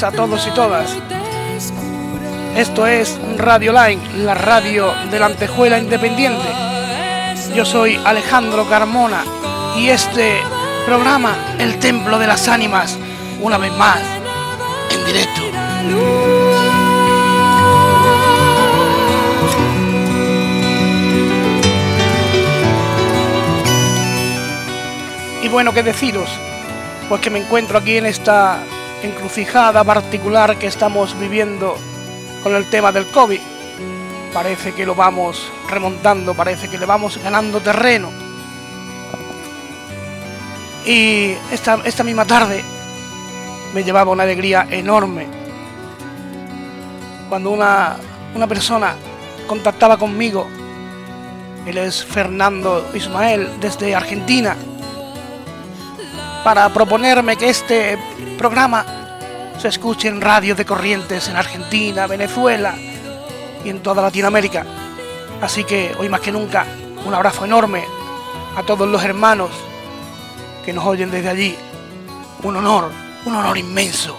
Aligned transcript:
a 0.00 0.10
todos 0.10 0.46
y 0.46 0.50
todas. 0.52 0.96
Esto 2.56 2.86
es 2.86 3.20
Radio 3.36 3.72
Line, 3.72 4.00
la 4.24 4.32
radio 4.32 4.90
de 5.10 5.18
la 5.18 5.26
Antejuela 5.26 5.78
Independiente. 5.78 6.48
Yo 7.54 7.66
soy 7.66 8.00
Alejandro 8.02 8.66
Carmona 8.66 9.22
y 9.76 9.88
este 9.88 10.40
programa, 10.86 11.36
El 11.58 11.78
Templo 11.78 12.18
de 12.18 12.26
las 12.26 12.48
Ánimas, 12.48 12.96
una 13.42 13.58
vez 13.58 13.70
más, 13.72 14.00
en 14.90 15.04
directo. 15.04 15.42
Y 25.42 25.48
bueno, 25.48 25.74
¿qué 25.74 25.82
deciros? 25.82 26.30
Pues 27.10 27.20
que 27.20 27.28
me 27.28 27.40
encuentro 27.40 27.78
aquí 27.78 27.98
en 27.98 28.06
esta 28.06 28.58
encrucijada 29.02 29.84
particular 29.84 30.58
que 30.58 30.66
estamos 30.66 31.18
viviendo 31.18 31.76
con 32.42 32.54
el 32.54 32.68
tema 32.68 32.92
del 32.92 33.06
COVID. 33.06 33.40
Parece 34.32 34.72
que 34.72 34.86
lo 34.86 34.94
vamos 34.94 35.50
remontando, 35.68 36.34
parece 36.34 36.68
que 36.68 36.78
le 36.78 36.86
vamos 36.86 37.18
ganando 37.22 37.60
terreno. 37.60 38.10
Y 40.84 41.34
esta, 41.50 41.78
esta 41.84 42.02
misma 42.02 42.24
tarde 42.24 42.64
me 43.74 43.84
llevaba 43.84 44.10
una 44.10 44.24
alegría 44.24 44.66
enorme 44.70 45.26
cuando 47.28 47.50
una, 47.50 47.96
una 48.34 48.46
persona 48.46 48.94
contactaba 49.46 49.96
conmigo. 49.96 50.48
Él 51.66 51.78
es 51.78 52.04
Fernando 52.04 52.90
Ismael 52.94 53.60
desde 53.60 53.94
Argentina 53.94 54.56
para 56.42 56.68
proponerme 56.70 57.36
que 57.36 57.50
este 57.50 57.98
programa 58.42 58.84
se 59.56 59.68
escuche 59.68 60.08
en 60.08 60.20
radios 60.20 60.58
de 60.58 60.64
corrientes 60.64 61.28
en 61.28 61.36
Argentina, 61.36 62.08
Venezuela 62.08 62.74
y 63.64 63.68
en 63.68 63.80
toda 63.84 64.02
Latinoamérica. 64.02 64.66
Así 65.40 65.62
que 65.62 65.94
hoy 65.96 66.08
más 66.08 66.20
que 66.22 66.32
nunca, 66.32 66.66
un 67.06 67.14
abrazo 67.14 67.44
enorme 67.44 67.84
a 68.56 68.64
todos 68.64 68.88
los 68.88 69.04
hermanos 69.04 69.50
que 70.64 70.72
nos 70.72 70.84
oyen 70.84 71.12
desde 71.12 71.28
allí. 71.28 71.56
Un 72.42 72.56
honor, 72.56 72.90
un 73.26 73.36
honor 73.36 73.56
inmenso. 73.56 74.16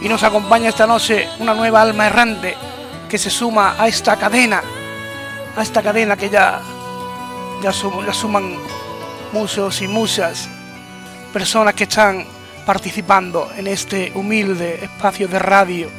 Y 0.00 0.08
nos 0.08 0.24
acompaña 0.24 0.70
esta 0.70 0.88
noche 0.88 1.28
una 1.38 1.54
nueva 1.54 1.82
alma 1.82 2.08
errante 2.08 2.56
que 3.08 3.18
se 3.18 3.30
suma 3.30 3.74
a 3.78 3.88
esta 3.88 4.16
cadena, 4.16 4.62
a 5.56 5.62
esta 5.62 5.82
cadena 5.82 6.16
que 6.16 6.28
ya, 6.28 6.60
ya, 7.62 7.72
suman 7.72 8.56
muchos 9.32 9.82
y 9.82 9.88
muchas 9.88 10.48
personas 11.32 11.74
que 11.74 11.84
están 11.84 12.26
participando 12.66 13.50
en 13.56 13.66
este 13.66 14.12
humilde 14.14 14.84
espacio 14.84 15.28
de 15.28 15.38
radio. 15.38 15.90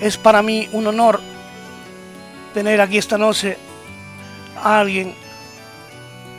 Es 0.00 0.16
para 0.16 0.42
mí 0.42 0.68
un 0.72 0.86
honor 0.86 1.20
tener 2.54 2.80
aquí 2.80 2.98
esta 2.98 3.18
noche 3.18 3.56
a 4.62 4.80
alguien, 4.80 5.14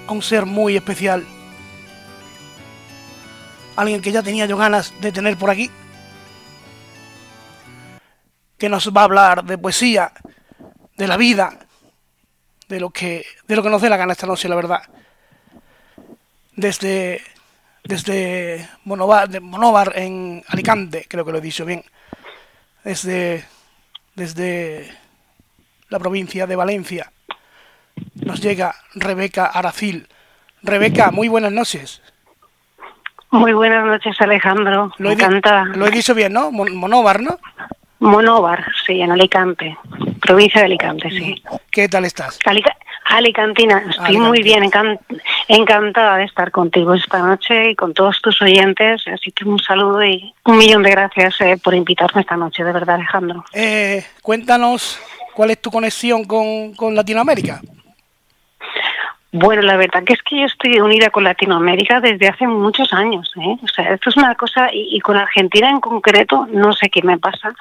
a 0.07 0.11
un 0.11 0.21
ser 0.21 0.45
muy 0.45 0.75
especial 0.75 1.25
alguien 3.79 4.01
que 4.01 4.11
ya 4.11 4.21
tenía 4.21 4.45
yo 4.45 4.57
ganas 4.57 4.93
de 4.99 5.11
tener 5.11 5.37
por 5.37 5.49
aquí, 5.49 5.71
que 8.59 8.69
nos 8.69 8.91
va 8.95 9.01
a 9.01 9.05
hablar 9.05 9.43
de 9.45 9.57
poesía, 9.57 10.11
de 10.97 11.07
la 11.07 11.17
vida, 11.17 11.57
de 12.67 12.79
lo 12.79 12.89
que, 12.91 13.25
de 13.47 13.55
lo 13.55 13.63
que 13.63 13.69
nos 13.69 13.81
dé 13.81 13.89
la 13.89 13.97
gana 13.97 14.11
esta 14.11 14.27
noche, 14.27 14.49
la 14.49 14.55
verdad. 14.55 14.81
Desde, 16.55 17.21
desde 17.83 18.67
Monóvar, 18.83 19.29
de 19.29 19.41
en 19.95 20.43
Alicante, 20.49 21.05
creo 21.07 21.23
que 21.23 21.31
lo 21.31 21.37
he 21.37 21.41
dicho 21.41 21.65
bien. 21.65 21.83
Desde, 22.83 23.45
desde 24.15 24.93
la 25.87 25.99
provincia 25.99 26.45
de 26.45 26.55
Valencia 26.55 27.11
nos 28.15 28.41
llega 28.41 28.75
Rebeca 28.93 29.45
Aracil. 29.45 30.07
Rebeca, 30.61 31.11
muy 31.11 31.29
buenas 31.29 31.51
noches. 31.51 32.01
Muy 33.31 33.53
buenas 33.53 33.85
noches, 33.85 34.19
Alejandro. 34.19 34.91
Lo 34.97 35.11
Encantada. 35.11 35.65
Lo 35.65 35.87
he 35.87 35.91
dicho 35.91 36.13
bien, 36.13 36.33
¿no? 36.33 36.51
Monóvar, 36.51 37.21
¿no? 37.21 37.39
Monóvar, 37.99 38.65
sí, 38.85 39.01
en 39.01 39.11
Alicante. 39.11 39.77
Provincia 40.21 40.61
de 40.61 40.65
Alicante, 40.65 41.09
sí. 41.09 41.41
¿Qué 41.71 41.87
tal 41.87 42.05
estás? 42.05 42.39
Alicantina, 43.05 43.83
estoy 43.89 44.17
muy 44.17 44.43
bien, 44.43 44.69
encantada 45.47 46.17
de 46.17 46.25
estar 46.25 46.51
contigo 46.51 46.93
esta 46.93 47.19
noche 47.19 47.71
y 47.71 47.75
con 47.75 47.93
todos 47.93 48.21
tus 48.21 48.39
oyentes. 48.41 49.01
Así 49.07 49.31
que 49.31 49.45
un 49.45 49.59
saludo 49.59 50.03
y 50.03 50.33
un 50.45 50.57
millón 50.57 50.83
de 50.83 50.91
gracias 50.91 51.41
eh, 51.41 51.57
por 51.61 51.73
invitarme 51.73 52.21
esta 52.21 52.37
noche, 52.37 52.63
de 52.63 52.71
verdad, 52.71 52.95
Alejandro. 52.95 53.43
Eh, 53.53 54.05
cuéntanos 54.21 54.99
cuál 55.33 55.51
es 55.51 55.59
tu 55.59 55.71
conexión 55.71 56.23
con, 56.25 56.73
con 56.75 56.95
Latinoamérica. 56.95 57.61
Bueno, 59.31 59.61
la 59.61 59.77
verdad 59.77 60.03
que 60.03 60.13
es 60.13 60.23
que 60.23 60.39
yo 60.39 60.45
estoy 60.47 60.79
unida 60.79 61.11
con 61.11 61.23
Latinoamérica 61.23 62.01
desde 62.01 62.27
hace 62.27 62.47
muchos 62.47 62.91
años. 62.93 63.31
¿eh? 63.39 63.57
O 63.63 63.67
sea, 63.67 63.93
esto 63.93 64.09
es 64.09 64.17
una 64.17 64.33
cosa, 64.33 64.69
y, 64.73 64.99
con 65.01 65.17
Argentina 65.17 65.69
en 65.69 65.79
concreto, 65.79 66.47
no 66.51 66.73
sé 66.73 66.89
qué 66.89 67.03
me 67.03 67.19
pasa. 67.19 67.53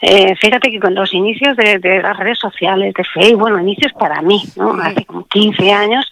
Eh, 0.00 0.34
fíjate 0.34 0.70
que 0.72 0.80
con 0.80 0.96
los 0.96 1.14
inicios 1.14 1.56
de, 1.56 1.78
las 2.02 2.16
redes 2.16 2.40
sociales, 2.40 2.92
de 2.94 3.04
Facebook, 3.04 3.42
bueno, 3.42 3.60
inicios 3.60 3.92
para 3.92 4.20
mí, 4.20 4.42
¿no? 4.56 4.72
Hace 4.82 5.04
como 5.04 5.24
15 5.28 5.72
años, 5.72 6.10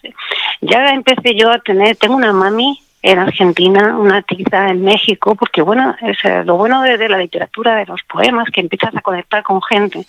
ya 0.61 0.89
empecé 0.91 1.35
yo 1.35 1.51
a 1.51 1.59
tener, 1.59 1.97
tengo 1.97 2.15
una 2.15 2.31
mami 2.31 2.79
en 3.03 3.17
Argentina, 3.17 3.97
una 3.97 4.21
tiza 4.21 4.69
en 4.69 4.83
México, 4.83 5.35
porque 5.35 5.61
bueno, 5.61 5.95
es 6.01 6.17
eh, 6.23 6.43
lo 6.45 6.57
bueno 6.57 6.81
de, 6.83 7.09
la 7.09 7.17
literatura, 7.17 7.75
de 7.75 7.87
los 7.87 8.01
poemas, 8.03 8.49
que 8.51 8.61
empiezas 8.61 8.95
a 8.95 9.01
conectar 9.01 9.41
con 9.41 9.61
gente. 9.61 10.05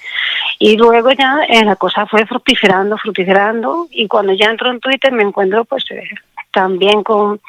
Y 0.59 0.77
luego 0.77 1.11
ya 1.13 1.45
eh, 1.49 1.65
la 1.65 1.77
cosa 1.77 2.07
fue 2.07 2.27
fructiferando, 2.27 2.99
fructiferando, 2.99 3.89
y 3.91 4.07
cuando 4.09 4.35
ya 4.35 4.51
entro 4.51 4.71
en 4.71 4.81
Twitter 4.81 5.13
me 5.13 5.23
encuentro 5.23 5.65
pues 5.65 5.85
eh, 5.91 6.05
también 6.53 7.03
con, 7.03 7.41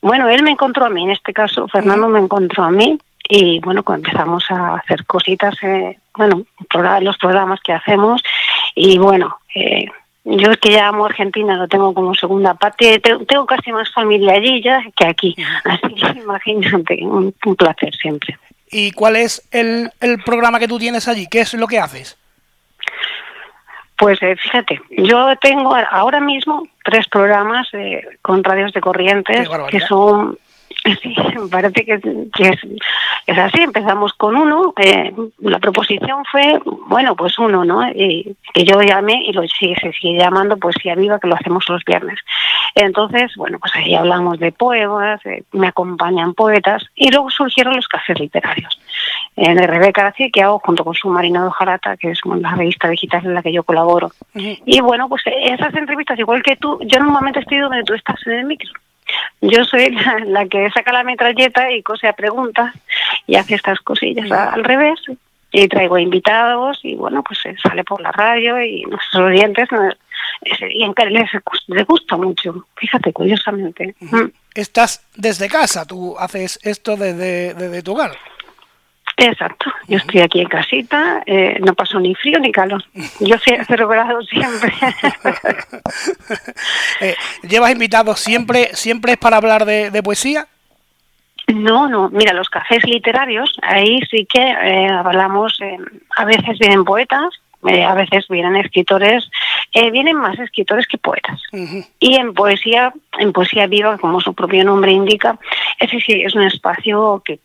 bueno, 0.00 0.28
él 0.28 0.44
me 0.44 0.52
encontró 0.52 0.84
a 0.84 0.90
mí, 0.90 1.02
en 1.02 1.10
este 1.10 1.32
caso 1.32 1.66
Fernando 1.66 2.08
me 2.08 2.20
encontró 2.20 2.62
a 2.62 2.70
mí, 2.70 2.98
y 3.28 3.58
bueno, 3.60 3.82
pues 3.82 3.98
empezamos 3.98 4.44
a 4.50 4.76
hacer 4.76 5.04
cositas, 5.04 5.56
bueno, 6.16 6.44
los 7.00 7.18
programas 7.18 7.60
que 7.60 7.72
hacemos, 7.72 8.22
y 8.74 8.96
bueno, 8.96 9.38
eh, 9.54 9.86
yo 10.30 10.50
es 10.50 10.58
que 10.58 10.72
ya 10.72 10.88
amo 10.88 11.06
Argentina, 11.06 11.56
lo 11.56 11.68
tengo 11.68 11.94
como 11.94 12.14
segunda 12.14 12.54
parte. 12.54 13.00
Tengo 13.00 13.46
casi 13.46 13.72
más 13.72 13.90
familia 13.92 14.34
allí 14.34 14.62
ya 14.62 14.82
que 14.94 15.06
aquí. 15.06 15.34
Así 15.64 15.94
que 15.94 16.20
imagínate, 16.20 16.98
un, 17.02 17.32
placer 17.56 17.94
siempre. 17.94 18.38
¿Y 18.70 18.92
cuál 18.92 19.16
es 19.16 19.48
el, 19.50 19.90
el 20.00 20.22
programa 20.22 20.58
que 20.58 20.68
tú 20.68 20.78
tienes 20.78 21.08
allí? 21.08 21.26
¿Qué 21.28 21.40
es 21.40 21.54
lo 21.54 21.66
que 21.66 21.78
haces? 21.78 22.18
Pues 23.96 24.22
eh, 24.22 24.36
fíjate, 24.36 24.80
yo 24.90 25.34
tengo 25.40 25.74
ahora 25.90 26.20
mismo 26.20 26.68
tres 26.84 27.08
programas 27.08 27.66
eh, 27.72 28.06
con 28.22 28.44
radios 28.44 28.72
de 28.72 28.80
corrientes 28.80 29.48
que 29.70 29.80
son 29.80 30.38
Sí, 31.02 31.14
parece 31.50 31.84
que, 31.84 31.94
es, 31.94 33.38
así. 33.38 33.62
Empezamos 33.62 34.12
con 34.14 34.36
uno. 34.36 34.72
Eh, 34.76 35.12
la 35.40 35.58
proposición 35.58 36.24
fue, 36.30 36.60
bueno, 36.86 37.14
pues 37.14 37.38
uno, 37.38 37.64
¿no? 37.64 37.88
Y, 37.90 38.36
que 38.54 38.64
yo 38.64 38.80
llamé 38.80 39.24
y 39.24 39.32
lo 39.32 39.42
sigue, 39.46 39.76
se 39.80 39.92
sigue 39.92 40.18
llamando 40.18 40.56
Poesía 40.56 40.94
Viva, 40.94 41.18
que 41.18 41.28
lo 41.28 41.34
hacemos 41.34 41.68
los 41.68 41.84
viernes. 41.84 42.18
Entonces, 42.74 43.32
bueno, 43.36 43.58
pues 43.58 43.74
ahí 43.76 43.94
hablamos 43.94 44.38
de 44.38 44.52
poemas, 44.52 45.20
me 45.52 45.68
acompañan 45.68 46.34
poetas 46.34 46.84
y 46.94 47.10
luego 47.10 47.30
surgieron 47.30 47.76
los 47.76 47.88
cafés 47.88 48.18
literarios. 48.18 48.80
En 49.36 49.58
el 49.58 49.68
Rebeca 49.68 50.12
que 50.32 50.42
hago 50.42 50.58
junto 50.58 50.84
con 50.84 50.94
su 50.94 51.08
Marina 51.08 51.44
de 51.44 51.50
Jarata, 51.50 51.96
que 51.96 52.10
es 52.10 52.20
la 52.24 52.54
revista 52.54 52.88
digital 52.88 53.24
en 53.24 53.34
la 53.34 53.42
que 53.42 53.52
yo 53.52 53.62
colaboro. 53.62 54.10
Y 54.34 54.80
bueno, 54.80 55.08
pues 55.08 55.22
esas 55.26 55.74
entrevistas, 55.74 56.18
igual 56.18 56.42
que 56.42 56.56
tú, 56.56 56.78
yo 56.82 56.98
normalmente 56.98 57.40
estoy 57.40 57.58
donde 57.58 57.84
tú 57.84 57.94
estás 57.94 58.18
en 58.26 58.32
el 58.32 58.46
micro. 58.46 58.70
Yo 59.40 59.64
soy 59.64 59.90
la, 60.26 60.46
que 60.46 60.70
saca 60.70 60.92
la 60.92 61.04
metralleta 61.04 61.70
y 61.72 61.82
cose 61.82 62.08
a 62.08 62.12
preguntas 62.12 62.74
y 63.26 63.36
hace 63.36 63.54
estas 63.54 63.80
cosillas 63.80 64.30
al 64.30 64.64
revés. 64.64 65.00
Y 65.50 65.66
traigo 65.66 65.96
invitados 65.96 66.80
y 66.82 66.94
bueno, 66.94 67.22
pues 67.22 67.38
se 67.38 67.56
sale 67.56 67.82
por 67.82 68.02
la 68.02 68.12
radio 68.12 68.62
y 68.62 68.82
nuestros 68.82 69.22
oyentes 69.22 69.66
y 70.42 70.86
les, 71.10 71.30
les 71.68 71.86
gusta 71.86 72.18
mucho, 72.18 72.66
fíjate, 72.76 73.12
curiosamente. 73.14 73.94
Estás 74.54 75.06
desde 75.16 75.48
casa, 75.48 75.86
tú 75.86 76.16
haces 76.18 76.58
esto 76.62 76.96
desde, 76.96 77.54
desde 77.54 77.82
tu 77.82 77.92
hogar. 77.92 78.12
Exacto, 79.20 79.72
yo 79.88 79.96
estoy 79.96 80.20
aquí 80.20 80.40
en 80.40 80.48
casita, 80.48 81.24
eh, 81.26 81.58
no 81.60 81.74
paso 81.74 81.98
ni 81.98 82.14
frío 82.14 82.38
ni 82.38 82.52
calor. 82.52 82.84
Yo 83.18 83.34
cero 83.66 83.88
grados 83.88 84.28
siempre. 84.28 84.72
eh, 87.00 87.16
¿Llevas 87.42 87.72
invitados 87.72 88.20
siempre, 88.20 88.70
siempre 88.74 89.12
es 89.12 89.18
para 89.18 89.38
hablar 89.38 89.64
de, 89.64 90.02
poesía? 90.04 90.46
No, 91.48 91.88
no. 91.88 92.10
Mira, 92.10 92.32
los 92.32 92.48
cafés 92.48 92.84
literarios, 92.84 93.58
ahí 93.62 93.98
sí 94.08 94.24
que 94.32 94.40
eh, 94.40 94.88
hablamos, 94.88 95.58
eh, 95.62 95.78
a 96.16 96.24
veces 96.24 96.56
vienen 96.60 96.84
poetas, 96.84 97.34
eh, 97.66 97.84
a 97.84 97.94
veces 97.94 98.26
vienen 98.28 98.56
escritores, 98.56 99.28
eh, 99.72 99.90
vienen 99.90 100.16
más 100.16 100.38
escritores 100.38 100.86
que 100.86 100.98
poetas. 100.98 101.40
Y 101.98 102.14
en 102.14 102.34
poesía, 102.34 102.92
en 103.18 103.32
poesía 103.32 103.66
viva, 103.66 103.98
como 103.98 104.20
su 104.20 104.34
propio 104.34 104.64
nombre 104.64 104.92
indica, 104.92 105.38
ese 105.78 106.00
sí 106.00 106.22
es 106.22 106.34
un 106.34 106.42
espacio 106.42 107.22
que, 107.24 107.40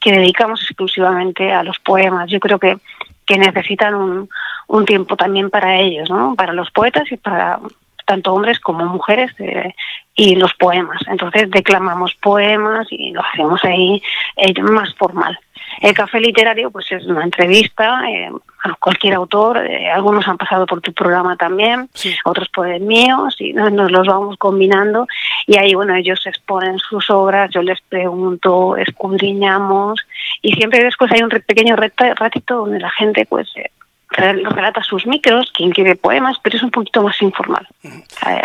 que 0.00 0.12
dedicamos 0.12 0.60
exclusivamente 0.62 1.52
a 1.52 1.62
los 1.62 1.78
poemas. 1.78 2.30
Yo 2.30 2.40
creo 2.40 2.58
que, 2.58 2.76
que 3.24 3.38
necesitan 3.38 3.94
un, 3.94 4.28
un 4.68 4.84
tiempo 4.84 5.16
también 5.16 5.50
para 5.50 5.78
ellos, 5.78 6.10
¿no? 6.10 6.34
Para 6.34 6.52
los 6.52 6.70
poetas 6.70 7.10
y 7.10 7.16
para 7.16 7.60
tanto 8.04 8.34
hombres 8.34 8.58
como 8.60 8.84
mujeres 8.86 9.32
eh, 9.38 9.74
y 10.14 10.34
los 10.36 10.52
poemas. 10.54 11.00
Entonces 11.06 11.50
declamamos 11.50 12.14
poemas 12.14 12.86
y 12.90 13.12
lo 13.12 13.22
hacemos 13.22 13.64
ahí 13.64 14.02
eh, 14.36 14.60
más 14.62 14.94
formal. 14.94 15.38
El 15.80 15.94
café 15.94 16.20
literario 16.20 16.70
pues 16.70 16.90
es 16.92 17.04
una 17.06 17.24
entrevista 17.24 18.02
eh, 18.08 18.30
a 18.64 18.74
cualquier 18.74 19.14
autor, 19.14 19.58
eh, 19.58 19.90
algunos 19.90 20.26
han 20.28 20.38
pasado 20.38 20.66
por 20.66 20.80
tu 20.80 20.92
programa 20.92 21.36
también, 21.36 21.88
otros 22.24 22.48
por 22.48 22.68
el 22.68 22.82
mío, 22.82 23.28
y 23.38 23.52
nos, 23.52 23.90
los 23.90 24.06
vamos 24.06 24.36
combinando 24.38 25.06
y 25.46 25.56
ahí 25.58 25.74
bueno 25.74 25.94
ellos 25.94 26.24
exponen 26.26 26.78
sus 26.78 27.10
obras, 27.10 27.50
yo 27.50 27.62
les 27.62 27.80
pregunto, 27.82 28.76
escudriñamos 28.76 30.00
y 30.42 30.52
siempre 30.54 30.84
después 30.84 31.10
hay 31.12 31.22
un 31.22 31.30
pequeño 31.30 31.76
ratito 31.76 32.56
donde 32.56 32.78
la 32.78 32.90
gente 32.90 33.26
pues 33.26 33.48
eh, 33.56 33.70
relata 34.14 34.82
sus 34.82 35.06
micros, 35.06 35.50
quien 35.56 35.70
quiere 35.70 35.96
poemas, 35.96 36.36
pero 36.42 36.56
es 36.56 36.62
un 36.62 36.70
poquito 36.70 37.02
más 37.02 37.20
informal. 37.22 37.66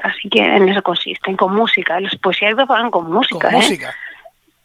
Así 0.03 0.29
que 0.29 0.39
en 0.39 0.69
eso 0.69 0.81
consiste, 0.81 1.35
con 1.35 1.53
música. 1.53 1.99
Los 1.99 2.15
poesías 2.15 2.55
van 2.55 2.89
con 2.89 3.11
música. 3.11 3.49
Con 3.49 3.57
música 3.57 3.93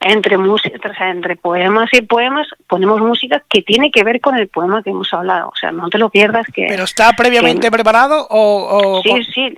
entre 0.04 0.38
música, 0.38 0.90
o 0.90 0.94
sea, 0.94 1.10
entre 1.10 1.36
poemas 1.36 1.88
y 1.92 2.02
poemas 2.02 2.48
ponemos 2.66 3.00
música 3.00 3.42
que 3.48 3.62
tiene 3.62 3.90
que 3.90 4.04
ver 4.04 4.20
con 4.20 4.36
el 4.36 4.48
poema 4.48 4.82
que 4.82 4.90
hemos 4.90 5.12
hablado. 5.12 5.48
O 5.48 5.56
sea, 5.56 5.72
no 5.72 5.88
te 5.88 5.98
lo 5.98 6.10
pierdas 6.10 6.46
que. 6.52 6.66
¿Pero 6.68 6.84
está 6.84 7.12
previamente 7.12 7.70
preparado 7.70 8.26
o, 8.30 9.00
Sí, 9.02 9.24
sí. 9.24 9.56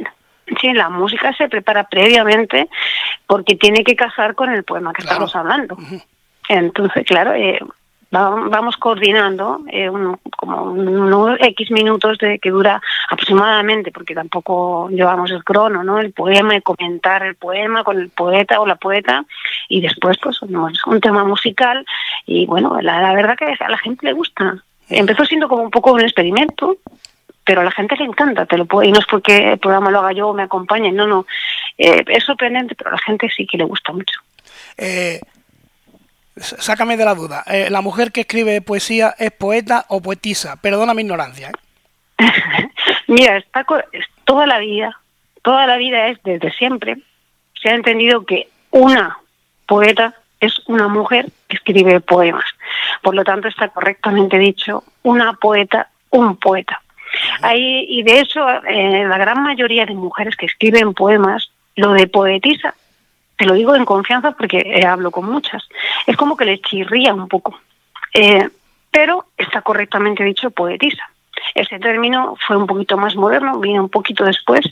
Sí, 0.61 0.75
la 0.75 0.91
música 0.91 1.33
se 1.33 1.49
prepara 1.49 1.85
previamente 1.85 2.69
porque 3.27 3.57
tiene 3.57 3.83
que 3.83 3.97
casar 3.97 4.35
con 4.35 4.53
el 4.53 4.63
poema 4.63 4.93
que 4.93 5.01
estamos 5.01 5.35
hablando. 5.35 5.79
Entonces, 6.49 7.07
claro, 7.07 7.33
eh, 7.33 7.59
vamos 8.11 8.77
coordinando 8.77 9.61
eh, 9.71 9.91
como 10.37 10.63
unos 10.65 11.39
X 11.41 11.71
minutos 11.71 12.19
de 12.19 12.39
que 12.39 12.51
dura 12.51 12.81
aproximadamente, 13.11 13.91
porque 13.91 14.15
tampoco 14.15 14.89
llevamos 14.91 15.31
el 15.31 15.43
crono, 15.43 15.83
¿no? 15.83 15.99
El 15.99 16.13
poema 16.13 16.57
y 16.57 16.63
comentar 16.63 17.23
el 17.23 17.35
poema 17.35 17.85
con 17.85 17.99
el 17.99 18.11
poeta 18.11 18.61
o 18.61 18.67
la 18.67 18.77
poeta 18.77 19.25
y 19.69 19.81
después 19.81 20.19
pues 20.23 20.41
un 20.43 21.01
tema 21.01 21.25
musical 21.25 21.85
y 22.27 22.47
bueno, 22.47 22.81
la, 22.81 23.13
verdad 23.15 23.37
que 23.37 23.57
a 23.59 23.69
la 23.69 23.79
gente 23.79 24.07
le 24.07 24.13
gusta. 24.13 24.63
Empezó 24.89 25.25
siendo 25.25 25.49
como 25.49 25.63
un 25.63 25.71
poco 25.71 25.93
un 25.93 26.01
experimento, 26.01 26.77
pero 27.45 27.61
a 27.61 27.65
la 27.65 27.71
gente 27.71 27.97
le 27.97 28.05
encanta, 28.05 28.47
te 28.47 28.57
lo 28.57 28.67
puedo, 28.67 28.89
y 28.89 28.93
no 28.93 29.01
es 29.01 29.07
porque 29.07 29.53
el 29.53 29.59
programa 29.59 29.91
lo 29.91 30.01
haga 30.01 30.13
yo 30.13 30.29
o 30.29 30.35
me 30.35 30.43
acompañe, 30.43 30.93
no, 30.93 31.07
no, 31.07 31.27
eh, 31.79 32.05
es 32.07 32.25
sorprendente, 32.25 32.75
pero 32.75 32.91
a 32.91 32.95
la 32.95 32.99
gente 32.99 33.29
sí 33.35 33.47
que 33.47 33.59
le 33.59 33.65
gusta 33.65 33.93
mucho. 33.93 34.21
Eh, 34.77 35.21
sácame 36.37 36.97
de 36.97 37.05
la 37.05 37.15
duda. 37.15 37.45
Eh, 37.47 37.69
¿La 37.71 37.81
mujer 37.81 38.13
que 38.13 38.23
escribe 38.23 38.61
poesía 38.61 39.15
es 39.19 39.31
poeta 39.33 39.87
o 39.89 40.01
poetisa? 40.01 40.57
Perdona 40.57 40.95
mi 40.95 41.03
ignorancia. 41.03 41.51
¿eh? 41.51 41.53
Mira, 43.07 43.37
está 43.37 43.65
toda 44.25 44.47
la 44.47 44.59
vida, 44.59 44.99
toda 45.43 45.67
la 45.67 45.77
vida 45.77 46.09
es 46.09 46.23
desde 46.25 46.53
siempre. 46.53 46.97
Se 47.61 47.69
ha 47.69 47.75
entendido 47.75 48.25
que 48.25 48.49
una 48.71 49.19
poeta 49.67 50.15
es 50.41 50.61
una 50.67 50.89
mujer 50.89 51.27
que 51.49 51.57
escribe 51.57 52.01
poemas. 52.01 52.45
Por 53.03 53.15
lo 53.15 53.25
tanto, 53.25 53.49
está 53.49 53.69
correctamente 53.69 54.39
dicho 54.39 54.85
una 55.03 55.35
poeta, 55.35 55.89
un 56.11 56.37
poeta. 56.37 56.81
Ahí, 57.43 57.87
y 57.89 58.03
de 58.03 58.21
hecho, 58.21 58.45
eh, 58.65 59.05
la 59.07 59.19
gran 59.19 59.43
mayoría 59.43 59.87
de 59.87 59.95
mujeres 59.95 60.37
que 60.37 60.47
escriben 60.47 60.95
poemas, 60.95 61.51
lo 61.77 61.93
de 61.93 62.09
poetisa 62.09 62.75
te 63.37 63.47
lo 63.47 63.55
digo 63.55 63.75
en 63.75 63.85
confianza 63.85 64.33
porque 64.33 64.59
eh, 64.59 64.87
hablo 64.87 65.11
con 65.11 65.27
muchas, 65.27 65.67
es 66.07 66.17
como 66.17 66.37
que 66.37 66.45
le 66.45 66.61
chirría 66.61 67.15
un 67.15 67.29
poco. 67.29 67.59
Eh, 68.13 68.49
pero 68.91 69.27
está 69.37 69.63
correctamente 69.63 70.23
dicho 70.23 70.51
poetisa. 70.51 71.09
Ese 71.55 71.79
término 71.79 72.37
fue 72.47 72.57
un 72.57 72.67
poquito 72.67 72.97
más 72.97 73.17
moderno, 73.17 73.59
viene 73.59 73.81
un 73.81 73.89
poquito 73.89 74.25
después. 74.25 74.65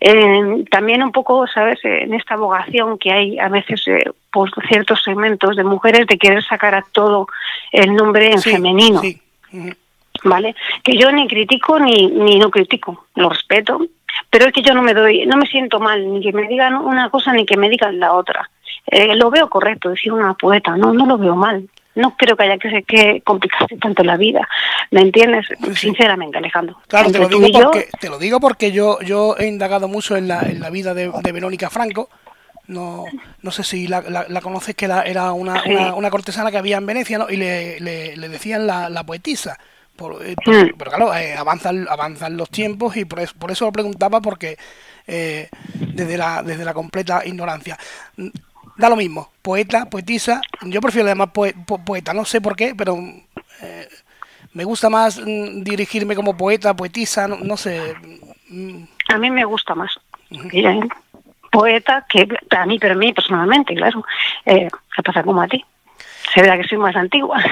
Eh, 0.00 0.64
también 0.70 1.02
un 1.02 1.12
poco, 1.12 1.46
¿sabes?, 1.46 1.78
en 1.84 2.14
esta 2.14 2.34
abogación 2.34 2.98
que 2.98 3.12
hay 3.12 3.38
a 3.38 3.48
veces 3.48 3.84
por 4.32 4.50
ciertos 4.66 5.02
segmentos 5.02 5.54
de 5.56 5.64
mujeres 5.64 6.06
de 6.06 6.18
querer 6.18 6.42
sacar 6.42 6.74
a 6.74 6.84
todo 6.92 7.28
el 7.72 7.94
nombre 7.94 8.32
en 8.32 8.40
femenino. 8.40 9.02
¿Vale? 10.24 10.56
Que 10.82 10.96
yo 10.96 11.12
ni 11.12 11.28
critico 11.28 11.78
ni, 11.78 12.08
ni 12.08 12.38
no 12.38 12.50
critico, 12.50 13.06
lo 13.14 13.28
respeto, 13.28 13.80
pero 14.30 14.46
es 14.46 14.52
que 14.52 14.62
yo 14.62 14.74
no 14.74 14.82
me 14.82 14.94
doy, 14.94 15.26
no 15.26 15.36
me 15.36 15.46
siento 15.46 15.80
mal, 15.80 16.12
ni 16.12 16.20
que 16.20 16.32
me 16.32 16.46
digan 16.48 16.74
una 16.74 17.10
cosa 17.10 17.32
ni 17.32 17.46
que 17.46 17.56
me 17.56 17.68
digan 17.68 17.98
la 17.98 18.12
otra. 18.12 18.50
Eh, 18.86 19.14
lo 19.14 19.30
veo 19.30 19.48
correcto, 19.48 19.90
decir 19.90 20.12
una 20.12 20.34
poeta, 20.34 20.76
no, 20.76 20.92
no 20.92 21.06
lo 21.06 21.18
veo 21.18 21.36
mal. 21.36 21.68
No 21.94 22.16
creo 22.16 22.36
que 22.36 22.44
haya 22.44 22.58
que, 22.58 22.82
que 22.84 23.22
complicarse 23.22 23.76
tanto 23.76 24.04
la 24.04 24.16
vida, 24.16 24.48
¿me 24.92 25.00
entiendes? 25.00 25.46
Sinceramente, 25.74 26.38
Alejandro. 26.38 26.78
Claro, 26.86 27.10
te 27.10 27.18
lo, 27.18 27.28
digo 27.28 27.60
porque, 27.60 27.88
te 27.98 28.08
lo 28.08 28.18
digo 28.18 28.38
porque 28.38 28.70
yo, 28.70 29.00
yo 29.00 29.36
he 29.36 29.46
indagado 29.46 29.88
mucho 29.88 30.16
en 30.16 30.28
la, 30.28 30.42
en 30.42 30.60
la 30.60 30.70
vida 30.70 30.94
de, 30.94 31.10
Verónica 31.32 31.70
Franco, 31.70 32.08
no, 32.68 33.04
no 33.42 33.50
sé 33.50 33.64
si 33.64 33.88
la, 33.88 34.02
la, 34.28 34.40
conoces, 34.40 34.76
que 34.76 34.84
era 34.84 35.32
una, 35.32 35.64
una, 35.96 36.10
cortesana 36.10 36.52
que 36.52 36.58
había 36.58 36.76
en 36.76 36.86
Venecia 36.86 37.18
¿no? 37.18 37.28
y 37.28 37.36
le, 37.36 37.80
le, 37.80 38.16
le 38.16 38.28
decían 38.28 38.66
la, 38.68 38.88
la 38.88 39.02
poetisa. 39.98 40.50
Eh, 40.50 40.64
hmm. 40.64 40.78
pero 40.78 40.90
claro, 40.90 41.14
eh, 41.14 41.34
avanzan, 41.36 41.86
avanzan 41.90 42.36
los 42.38 42.48
tiempos 42.48 42.96
y 42.96 43.04
por 43.04 43.20
eso, 43.20 43.34
por 43.38 43.50
eso 43.50 43.66
lo 43.66 43.72
preguntaba 43.72 44.22
porque 44.22 44.56
eh, 45.06 45.50
desde, 45.74 46.16
la, 46.16 46.42
desde 46.42 46.64
la 46.64 46.72
completa 46.72 47.26
ignorancia. 47.26 47.76
Da 48.76 48.88
lo 48.88 48.96
mismo, 48.96 49.32
poeta, 49.42 49.90
poetisa, 49.90 50.40
yo 50.62 50.80
prefiero 50.80 51.08
llamar 51.08 51.32
poeta, 51.32 52.14
no 52.14 52.24
sé 52.24 52.40
por 52.40 52.54
qué, 52.54 52.74
pero 52.76 52.96
me 54.52 54.64
gusta 54.64 54.88
más 54.88 55.18
mm, 55.18 55.62
dirigirme 55.62 56.14
como 56.14 56.36
poeta, 56.36 56.74
poetisa, 56.74 57.26
no, 57.28 57.56
sé. 57.56 57.94
Mm. 58.48 58.84
A 59.08 59.18
mí 59.18 59.30
me 59.30 59.44
gusta 59.44 59.74
más. 59.74 59.98
Poeta 61.50 62.06
que 62.08 62.28
a 62.50 62.66
mí, 62.66 62.78
pero 62.78 62.94
a 62.94 62.96
mí 62.96 63.12
personalmente, 63.12 63.74
claro. 63.74 64.04
Eh, 64.46 64.68
pasa 65.04 65.22
como 65.22 65.42
a 65.42 65.48
ti 65.48 65.64
se 66.34 66.42
verá 66.42 66.56
que 66.56 66.68
soy 66.68 66.78
más 66.78 66.96
antigua. 66.96 67.42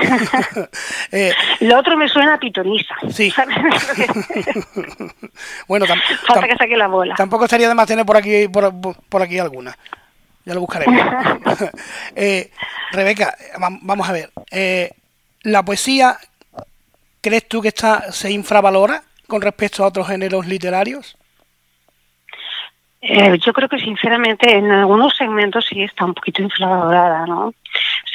eh, 1.12 1.32
Lo 1.60 1.78
otro 1.78 1.96
me 1.96 2.08
suena 2.08 2.34
a 2.34 2.38
pitonisa. 2.38 2.94
Sí. 3.10 3.32
bueno, 5.68 5.86
falta 6.26 6.48
que 6.48 6.56
saque 6.56 6.76
la 6.76 6.88
bola. 6.88 7.14
Tampoco 7.14 7.44
estaría 7.44 7.68
de 7.68 7.74
más 7.74 7.86
tener 7.86 8.04
por 8.04 8.16
aquí 8.16 8.48
por, 8.48 8.72
por 9.08 9.22
aquí 9.22 9.38
alguna. 9.38 9.76
Ya 10.46 10.54
lo 10.54 10.60
buscaré. 10.60 10.86
eh, 12.16 12.50
Rebeca, 12.92 13.36
vamos 13.58 14.08
a 14.08 14.12
ver. 14.12 14.30
Eh, 14.50 14.90
la 15.42 15.64
poesía, 15.64 16.16
¿crees 17.20 17.48
tú 17.48 17.60
que 17.60 17.68
está 17.68 18.12
se 18.12 18.30
infravalora 18.30 19.02
con 19.26 19.42
respecto 19.42 19.82
a 19.82 19.88
otros 19.88 20.06
géneros 20.06 20.46
literarios? 20.46 21.16
Eh, 23.00 23.38
yo 23.38 23.52
creo 23.52 23.68
que 23.68 23.78
sinceramente 23.78 24.56
en 24.56 24.70
algunos 24.70 25.16
segmentos 25.16 25.66
sí 25.68 25.82
está 25.82 26.04
un 26.04 26.14
poquito 26.14 26.42
infravalorada, 26.42 27.26
¿no? 27.26 27.52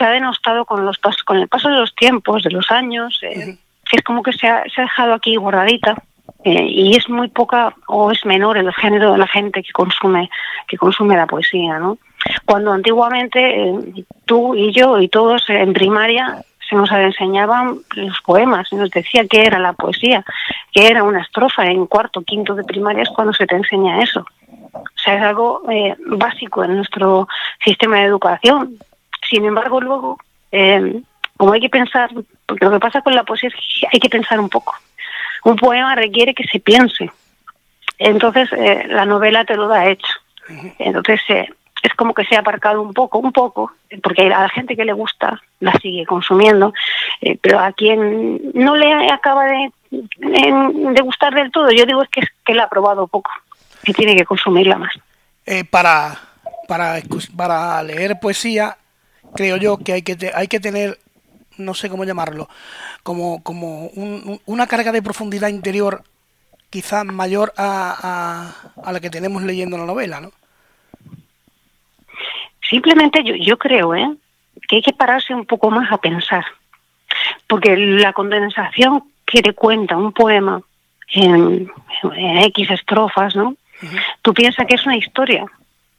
Se 0.01 0.07
ha 0.07 0.09
denostado 0.09 0.65
con 0.65 0.83
los 0.83 0.97
con 1.23 1.37
el 1.37 1.47
paso 1.47 1.69
de 1.69 1.75
los 1.75 1.93
tiempos, 1.93 2.41
de 2.41 2.49
los 2.49 2.71
años, 2.71 3.19
eh, 3.21 3.55
que 3.87 3.97
es 3.97 4.03
como 4.03 4.23
que 4.23 4.33
se 4.33 4.47
ha, 4.47 4.63
se 4.63 4.81
ha 4.81 4.85
dejado 4.85 5.13
aquí 5.13 5.35
guardadita 5.35 5.95
eh, 6.43 6.65
y 6.67 6.95
es 6.95 7.07
muy 7.07 7.27
poca 7.27 7.75
o 7.87 8.09
es 8.09 8.25
menor 8.25 8.57
el 8.57 8.73
género 8.73 9.11
de 9.11 9.19
la 9.19 9.27
gente 9.27 9.61
que 9.61 9.71
consume 9.71 10.31
que 10.67 10.75
consume 10.75 11.15
la 11.15 11.27
poesía, 11.27 11.77
¿no? 11.77 11.99
Cuando 12.45 12.71
antiguamente 12.71 13.75
tú 14.25 14.55
y 14.55 14.71
yo 14.71 14.99
y 14.99 15.07
todos 15.07 15.47
en 15.49 15.71
primaria 15.71 16.43
se 16.67 16.75
nos 16.75 16.91
enseñaban 16.91 17.77
los 17.95 18.21
poemas, 18.21 18.69
se 18.69 18.77
nos 18.77 18.89
decía 18.89 19.27
qué 19.27 19.43
era 19.43 19.59
la 19.59 19.73
poesía, 19.73 20.25
qué 20.71 20.87
era 20.87 21.03
una 21.03 21.21
estrofa 21.21 21.67
en 21.67 21.85
cuarto, 21.85 22.23
quinto 22.23 22.55
de 22.55 22.63
primaria 22.63 23.03
es 23.03 23.09
cuando 23.09 23.33
se 23.33 23.45
te 23.45 23.55
enseña 23.55 24.01
eso. 24.01 24.25
O 24.73 25.03
sea, 25.03 25.15
es 25.17 25.21
algo 25.21 25.61
eh, 25.69 25.95
básico 26.07 26.63
en 26.63 26.77
nuestro 26.77 27.27
sistema 27.63 27.97
de 27.97 28.05
educación. 28.05 28.79
Sin 29.31 29.45
embargo, 29.45 29.79
luego, 29.79 30.17
eh, 30.51 31.01
como 31.37 31.53
hay 31.53 31.61
que 31.61 31.69
pensar, 31.69 32.09
porque 32.45 32.65
lo 32.65 32.71
que 32.71 32.79
pasa 32.79 33.01
con 33.01 33.15
la 33.15 33.23
poesía 33.23 33.47
es 33.47 33.55
que 33.55 33.87
hay 33.93 33.99
que 34.01 34.09
pensar 34.09 34.41
un 34.41 34.49
poco. 34.49 34.75
Un 35.45 35.55
poema 35.55 35.95
requiere 35.95 36.33
que 36.33 36.43
se 36.43 36.59
piense. 36.59 37.09
Entonces, 37.97 38.49
eh, 38.51 38.87
la 38.89 39.05
novela 39.05 39.45
te 39.45 39.55
lo 39.55 39.69
da 39.69 39.87
hecho. 39.87 40.13
Entonces, 40.79 41.21
es 41.29 41.93
como 41.95 42.13
que 42.13 42.25
se 42.25 42.35
ha 42.35 42.39
aparcado 42.39 42.81
un 42.81 42.93
poco, 42.93 43.19
un 43.19 43.31
poco, 43.31 43.71
porque 44.03 44.23
a 44.23 44.41
la 44.41 44.49
gente 44.49 44.75
que 44.75 44.83
le 44.83 44.91
gusta 44.91 45.41
la 45.61 45.71
sigue 45.79 46.05
consumiendo, 46.05 46.73
pero 47.41 47.59
a 47.59 47.71
quien 47.71 48.51
no 48.53 48.75
le 48.75 49.09
acaba 49.09 49.45
de, 49.45 49.71
de, 49.91 51.01
gustar 51.01 51.33
del 51.33 51.51
todo, 51.51 51.71
yo 51.71 51.85
digo 51.85 52.03
es 52.03 52.09
que, 52.09 52.19
es 52.19 52.29
que 52.43 52.53
la 52.53 52.63
ha 52.63 52.69
probado 52.69 53.07
poco 53.07 53.31
y 53.85 53.93
tiene 53.93 54.15
que 54.15 54.25
consumirla 54.25 54.77
más. 54.77 54.93
Eh, 55.45 55.63
para, 55.63 56.19
para, 56.67 56.99
para 57.35 57.81
leer 57.83 58.19
poesía, 58.19 58.77
creo 59.35 59.57
yo 59.57 59.77
que 59.77 59.93
hay 59.93 60.01
que, 60.01 60.31
hay 60.33 60.47
que 60.47 60.59
tener, 60.59 60.99
no 61.57 61.73
sé 61.73 61.89
cómo 61.89 62.03
llamarlo, 62.03 62.49
como, 63.03 63.43
como 63.43 63.91
una 64.45 64.67
carga 64.67 64.91
de 64.91 65.01
profundidad 65.01 65.49
interior 65.49 66.03
quizás 66.69 67.05
mayor 67.05 67.53
a, 67.57 68.53
a, 68.83 68.91
la 68.91 68.99
que 68.99 69.09
tenemos 69.09 69.43
leyendo 69.43 69.77
la 69.77 69.85
novela, 69.85 70.21
¿no? 70.21 70.31
Simplemente 72.67 73.23
yo, 73.25 73.35
yo 73.35 73.57
creo 73.57 73.93
¿eh? 73.93 74.15
que 74.67 74.77
hay 74.77 74.81
que 74.81 74.93
pararse 74.93 75.35
un 75.35 75.45
poco 75.45 75.69
más 75.69 75.91
a 75.91 75.97
pensar, 75.97 76.45
porque 77.47 77.75
la 77.75 78.13
condensación 78.13 79.03
que 79.25 79.41
te 79.41 79.53
cuenta 79.53 79.97
un 79.97 80.13
poema 80.13 80.61
en, 81.13 81.69
X 82.45 82.71
estrofas, 82.71 83.35
¿no? 83.35 83.55
Tú 84.21 84.33
piensas 84.33 84.65
que 84.65 84.75
es 84.75 84.85
una 84.85 84.95
historia, 84.95 85.45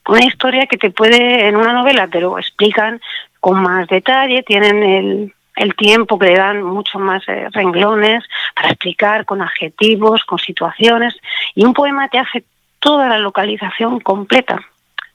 una 0.09 0.25
historia 0.25 0.67
que 0.67 0.79
te 0.79 0.91
puede, 0.91 1.49
en 1.49 1.57
una 1.57 1.73
novela 1.73 2.09
te 2.09 2.21
lo 2.21 2.39
explican 2.39 3.01
con 3.41 3.63
más 3.63 3.89
detalle, 3.89 4.43
tienen 4.43 4.83
el, 4.83 5.35
el 5.57 5.75
tiempo 5.75 6.19
que 6.19 6.27
le 6.27 6.37
dan 6.37 6.63
mucho 6.63 6.99
más 6.99 7.23
eh, 7.29 7.47
renglones 7.53 8.25
para 8.55 8.71
explicar 8.71 9.25
con 9.25 9.43
adjetivos, 9.43 10.25
con 10.25 10.39
situaciones, 10.39 11.15
y 11.55 11.65
un 11.65 11.75
poema 11.75 12.09
te 12.09 12.19
hace 12.19 12.45
toda 12.79 13.09
la 13.09 13.19
localización 13.19 14.01
completa. 14.01 14.61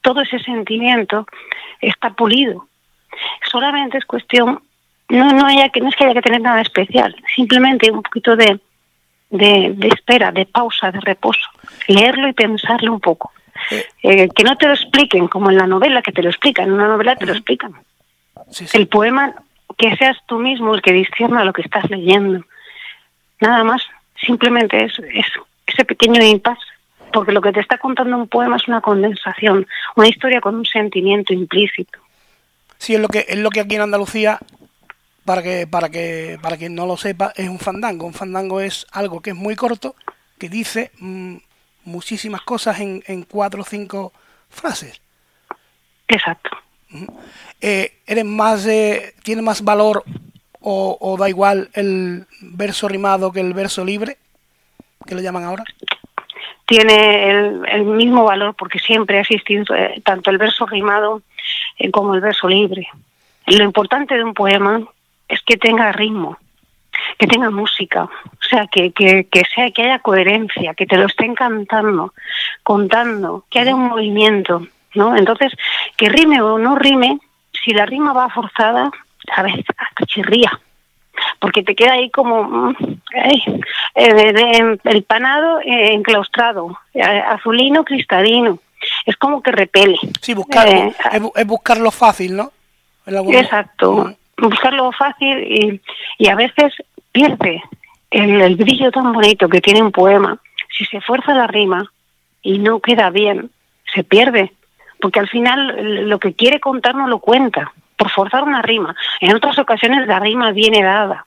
Todo 0.00 0.22
ese 0.22 0.38
sentimiento 0.38 1.26
está 1.80 2.10
pulido. 2.10 2.66
Solamente 3.50 3.98
es 3.98 4.04
cuestión, 4.04 4.62
no, 5.08 5.32
no, 5.32 5.46
haya 5.46 5.68
que, 5.70 5.80
no 5.80 5.88
es 5.88 5.96
que 5.96 6.04
haya 6.04 6.14
que 6.14 6.22
tener 6.22 6.40
nada 6.40 6.60
especial, 6.60 7.16
simplemente 7.34 7.90
un 7.90 8.02
poquito 8.02 8.36
de, 8.36 8.60
de, 9.30 9.88
espera, 9.88 10.30
de 10.32 10.46
pausa, 10.46 10.90
de 10.92 11.00
reposo. 11.00 11.48
Leerlo 11.88 12.28
y 12.28 12.32
pensarlo 12.32 12.92
un 12.92 13.00
poco. 13.00 13.32
Eh, 14.02 14.28
que 14.34 14.44
no 14.44 14.56
te 14.56 14.66
lo 14.66 14.74
expliquen 14.74 15.28
como 15.28 15.50
en 15.50 15.58
la 15.58 15.66
novela, 15.66 16.02
que 16.02 16.12
te 16.12 16.22
lo 16.22 16.30
explican. 16.30 16.68
En 16.68 16.74
una 16.74 16.88
novela 16.88 17.16
te 17.16 17.26
lo 17.26 17.32
explican. 17.32 17.74
El 18.72 18.88
poema 18.88 19.34
que 19.76 19.96
seas 19.96 20.16
tú 20.26 20.38
mismo 20.38 20.74
el 20.74 20.82
que 20.82 20.92
discierna 20.92 21.44
lo 21.44 21.52
que 21.52 21.62
estás 21.62 21.88
leyendo. 21.90 22.44
Nada 23.40 23.62
más, 23.64 23.82
simplemente 24.20 24.84
es, 24.84 24.98
es 24.98 25.26
ese 25.66 25.84
pequeño 25.84 26.22
impasse, 26.22 26.60
porque 27.12 27.32
lo 27.32 27.40
que 27.40 27.52
te 27.52 27.60
está 27.60 27.78
contando 27.78 28.16
un 28.16 28.28
poema 28.28 28.56
es 28.56 28.66
una 28.66 28.80
condensación, 28.80 29.66
una 29.96 30.08
historia 30.08 30.40
con 30.40 30.56
un 30.56 30.64
sentimiento 30.64 31.32
implícito. 31.32 31.98
Sí, 32.78 32.94
es 32.94 33.00
lo 33.00 33.08
que 33.08 33.26
es 33.28 33.38
lo 33.38 33.50
que 33.50 33.60
aquí 33.60 33.74
en 33.74 33.82
Andalucía 33.82 34.38
para 35.24 35.42
que 35.42 35.66
para 35.66 35.90
que 35.90 36.38
para 36.40 36.56
quien 36.56 36.74
no 36.74 36.86
lo 36.86 36.96
sepa 36.96 37.32
es 37.36 37.48
un 37.48 37.58
fandango. 37.58 38.06
Un 38.06 38.14
fandango 38.14 38.60
es 38.60 38.86
algo 38.92 39.20
que 39.20 39.30
es 39.30 39.36
muy 39.36 39.56
corto, 39.56 39.94
que 40.38 40.48
dice 40.48 40.90
mm, 40.98 41.36
muchísimas 41.88 42.42
cosas 42.42 42.80
en, 42.80 43.02
en 43.06 43.22
cuatro 43.24 43.62
o 43.62 43.64
cinco 43.64 44.12
frases. 44.48 45.00
Exacto. 46.06 46.50
Eh, 47.60 47.92
¿Eres 48.06 48.24
más, 48.24 48.66
eh, 48.66 49.14
tiene 49.22 49.42
más 49.42 49.62
valor 49.62 50.04
o, 50.60 51.16
da 51.18 51.28
igual 51.28 51.70
el 51.72 52.26
verso 52.40 52.88
rimado 52.88 53.32
que 53.32 53.40
el 53.40 53.54
verso 53.54 53.84
libre, 53.84 54.18
que 55.06 55.14
lo 55.14 55.20
llaman 55.20 55.44
ahora? 55.44 55.64
Tiene 56.66 57.30
el, 57.30 57.84
mismo 57.84 58.24
valor 58.24 58.54
porque 58.54 58.78
siempre 58.78 59.18
ha 59.18 59.20
existido 59.22 59.74
eh, 59.74 60.02
tanto 60.04 60.30
el 60.30 60.36
verso 60.36 60.66
rimado 60.66 61.22
como 61.92 62.14
el 62.14 62.20
verso 62.20 62.48
libre. 62.48 62.86
Lo 63.46 63.64
importante 63.64 64.14
de 64.14 64.24
un 64.24 64.34
poema 64.34 64.82
es 65.28 65.40
que 65.42 65.56
tenga 65.56 65.90
ritmo, 65.92 66.36
que 67.18 67.26
tenga 67.26 67.50
música, 67.50 68.04
o 68.04 68.44
sea, 68.48 68.66
que, 68.66 68.92
que, 68.92 69.26
que, 69.30 69.42
sea, 69.54 69.70
que 69.70 69.82
haya 69.82 69.98
coherencia, 69.98 70.74
que 70.74 70.86
te 70.86 70.96
lo 70.96 71.06
estén 71.06 71.34
cantando, 71.34 72.14
contando, 72.62 73.44
que 73.50 73.60
haya 73.60 73.74
un 73.74 73.88
movimiento. 73.88 74.66
¿no? 74.94 75.16
Entonces, 75.16 75.52
que 75.96 76.08
rime 76.08 76.40
o 76.40 76.58
no 76.58 76.76
rime, 76.76 77.18
si 77.64 77.72
la 77.72 77.86
rima 77.86 78.12
va 78.12 78.28
forzada, 78.28 78.90
a 79.36 79.42
veces 79.42 79.64
hasta 79.76 80.06
chirría, 80.06 80.58
porque 81.38 81.62
te 81.62 81.74
queda 81.74 81.94
ahí 81.94 82.10
como 82.10 82.44
mm, 82.44 82.76
eh, 83.14 84.78
el 84.84 85.02
panado 85.04 85.60
eh, 85.60 85.92
enclaustrado, 85.92 86.78
eh, 86.94 87.02
azulino 87.02 87.84
cristalino. 87.84 88.58
Es 89.04 89.16
como 89.16 89.42
que 89.42 89.50
repele. 89.50 89.98
Sí, 90.20 90.34
buscar, 90.34 90.68
es, 90.68 91.46
buscar 91.46 91.78
lo 91.78 91.90
fácil, 91.90 92.36
¿no? 92.36 92.52
Exacto, 93.06 94.14
buscar 94.36 94.72
lo 94.72 94.92
fácil 94.92 95.42
y, 95.42 95.80
y 96.18 96.28
a 96.28 96.36
veces 96.36 96.74
pierde 97.18 97.64
el, 98.12 98.54
brillo 98.54 98.92
tan 98.92 99.12
bonito 99.12 99.48
que 99.48 99.60
tiene 99.60 99.82
un 99.82 99.90
poema. 99.90 100.38
Si 100.70 100.84
se 100.84 101.00
fuerza 101.00 101.34
la 101.34 101.48
rima 101.48 101.90
y 102.42 102.58
no 102.58 102.78
queda 102.78 103.10
bien, 103.10 103.50
se 103.92 104.04
pierde 104.04 104.52
porque 105.00 105.18
al 105.18 105.28
final 105.28 106.08
lo 106.08 106.18
que 106.18 106.34
quiere 106.34 106.60
contar 106.60 106.94
no 106.94 107.08
lo 107.08 107.18
cuenta, 107.18 107.72
por 107.96 108.10
forzar 108.10 108.44
una 108.44 108.62
rima. 108.62 108.94
En 109.20 109.34
otras 109.34 109.58
ocasiones 109.58 110.06
la 110.06 110.20
rima 110.20 110.52
viene 110.52 110.82
dada 110.82 111.26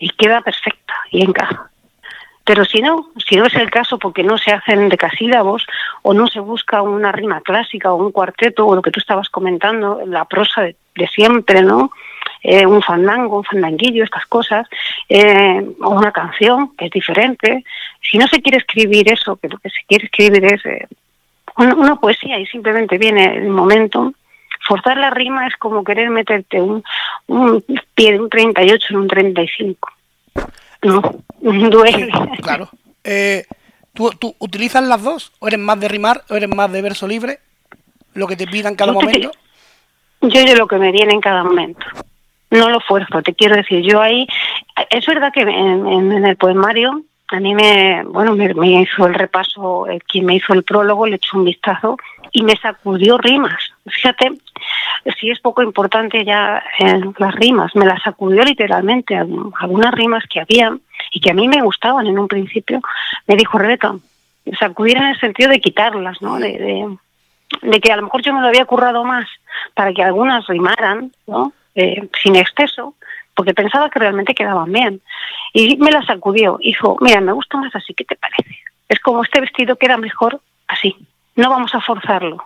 y 0.00 0.10
queda 0.10 0.40
perfecta 0.40 0.94
y 1.10 1.22
encaja. 1.22 1.70
Pero 2.44 2.64
si 2.64 2.80
no, 2.80 3.10
si 3.28 3.36
no 3.36 3.46
es 3.46 3.54
el 3.54 3.70
caso 3.70 3.98
porque 3.98 4.24
no 4.24 4.36
se 4.36 4.50
hacen 4.50 4.88
decasílabos 4.88 5.66
o 6.02 6.14
no 6.14 6.26
se 6.26 6.40
busca 6.40 6.82
una 6.82 7.12
rima 7.12 7.40
clásica 7.40 7.92
o 7.92 7.96
un 7.96 8.10
cuarteto 8.10 8.66
o 8.66 8.74
lo 8.74 8.82
que 8.82 8.90
tú 8.90 8.98
estabas 8.98 9.28
comentando, 9.28 10.00
la 10.06 10.24
prosa 10.24 10.62
de, 10.62 10.76
siempre, 11.14 11.62
¿no? 11.62 11.92
Eh, 12.42 12.64
un 12.64 12.82
fandango, 12.82 13.38
un 13.38 13.44
fandanguillo, 13.44 14.02
estas 14.02 14.24
cosas, 14.26 14.66
eh, 15.08 15.62
o 15.82 15.90
una 15.90 16.10
canción 16.10 16.74
que 16.76 16.86
es 16.86 16.90
diferente. 16.90 17.64
Si 18.00 18.16
no 18.16 18.26
se 18.28 18.40
quiere 18.40 18.58
escribir 18.58 19.12
eso, 19.12 19.36
que 19.36 19.48
lo 19.48 19.58
que 19.58 19.68
se 19.68 19.80
quiere 19.86 20.06
escribir 20.06 20.44
es 20.46 20.64
eh, 20.64 20.88
una, 21.56 21.96
poesía 21.96 22.38
y 22.38 22.46
simplemente 22.46 22.96
viene 22.96 23.36
el 23.36 23.48
momento. 23.48 24.14
Forzar 24.66 24.96
la 24.96 25.10
rima 25.10 25.46
es 25.46 25.56
como 25.56 25.84
querer 25.84 26.10
meterte 26.10 26.60
un, 26.60 26.82
un 27.26 27.62
pie 27.94 28.12
de 28.12 28.20
un 28.20 28.30
38 28.30 28.86
en 28.90 28.96
un 28.96 29.08
35. 29.08 29.92
No, 30.82 31.02
duele. 31.40 32.08
claro. 32.42 32.68
Eh, 33.04 33.44
¿tú, 33.92 34.10
¿Tú 34.18 34.34
utilizas 34.38 34.82
las 34.82 35.02
dos? 35.02 35.32
¿O 35.40 35.48
eres 35.48 35.60
más 35.60 35.78
de 35.78 35.88
rimar 35.88 36.22
o 36.30 36.36
eres 36.36 36.48
más 36.48 36.72
de 36.72 36.82
verso 36.82 37.06
libre? 37.06 37.40
Lo 38.14 38.26
que 38.26 38.36
te 38.36 38.46
pida 38.46 38.68
en 38.68 38.76
cada 38.76 38.92
momento. 38.92 39.30
Yo, 40.22 40.44
yo 40.44 40.54
lo 40.54 40.66
que 40.66 40.76
me 40.76 40.90
viene 40.92 41.12
en 41.12 41.20
cada 41.20 41.44
momento. 41.44 41.84
No 42.50 42.68
lo 42.68 42.80
fuerzo, 42.80 43.22
te 43.22 43.34
quiero 43.34 43.56
decir. 43.56 43.82
Yo 43.82 44.00
ahí. 44.00 44.26
Es 44.90 45.06
verdad 45.06 45.32
que 45.32 45.42
en, 45.42 45.86
en 45.86 46.26
el 46.26 46.36
poemario 46.36 47.04
a 47.30 47.38
mí 47.38 47.54
me, 47.54 48.02
bueno, 48.04 48.34
me, 48.34 48.82
hizo 48.82 49.06
el 49.06 49.14
repaso, 49.14 49.86
eh, 49.88 50.00
quien 50.06 50.26
me 50.26 50.34
hizo 50.34 50.52
el 50.52 50.64
prólogo, 50.64 51.06
le 51.06 51.16
echó 51.16 51.38
un 51.38 51.44
vistazo 51.44 51.96
y 52.32 52.42
me 52.42 52.56
sacudió 52.56 53.18
rimas. 53.18 53.62
Fíjate, 53.86 54.32
si 55.18 55.30
es 55.30 55.38
poco 55.38 55.62
importante 55.62 56.24
ya 56.24 56.62
eh, 56.80 57.00
las 57.18 57.34
rimas, 57.36 57.74
me 57.76 57.86
las 57.86 58.02
sacudió 58.02 58.42
literalmente, 58.42 59.16
algunas 59.16 59.94
rimas 59.94 60.24
que 60.28 60.40
había 60.40 60.76
y 61.12 61.20
que 61.20 61.30
a 61.30 61.34
mí 61.34 61.46
me 61.46 61.62
gustaban 61.62 62.06
en 62.06 62.18
un 62.18 62.26
principio, 62.26 62.80
me 63.28 63.36
dijo 63.36 63.58
Rebeca, 63.58 63.94
sacudir 64.58 64.96
en 64.96 65.04
el 65.04 65.20
sentido 65.20 65.50
de 65.50 65.60
quitarlas, 65.60 66.20
¿no? 66.20 66.36
De, 66.38 66.58
de, 66.58 66.96
de, 67.62 67.80
que 67.80 67.92
a 67.92 67.96
lo 67.96 68.02
mejor 68.02 68.22
yo 68.22 68.34
me 68.34 68.40
lo 68.40 68.48
había 68.48 68.64
currado 68.64 69.04
más 69.04 69.28
para 69.74 69.92
que 69.92 70.02
algunas 70.02 70.46
rimaran, 70.48 71.12
¿no? 71.28 71.52
Eh, 71.74 72.08
sin 72.22 72.36
exceso, 72.36 72.94
porque 73.34 73.54
pensaba 73.54 73.90
que 73.90 74.00
realmente 74.00 74.34
quedaban 74.34 74.72
bien. 74.72 75.00
Y 75.52 75.76
me 75.76 75.90
la 75.90 76.02
sacudió, 76.04 76.58
dijo, 76.60 76.96
mira, 77.00 77.20
me 77.20 77.32
gusta 77.32 77.58
más 77.58 77.74
así, 77.74 77.94
¿qué 77.94 78.04
te 78.04 78.16
parece? 78.16 78.58
Es 78.88 78.98
como 79.00 79.22
este 79.22 79.40
vestido 79.40 79.76
queda 79.76 79.96
mejor 79.96 80.40
así, 80.66 80.96
no 81.36 81.48
vamos 81.48 81.74
a 81.74 81.80
forzarlo. 81.80 82.44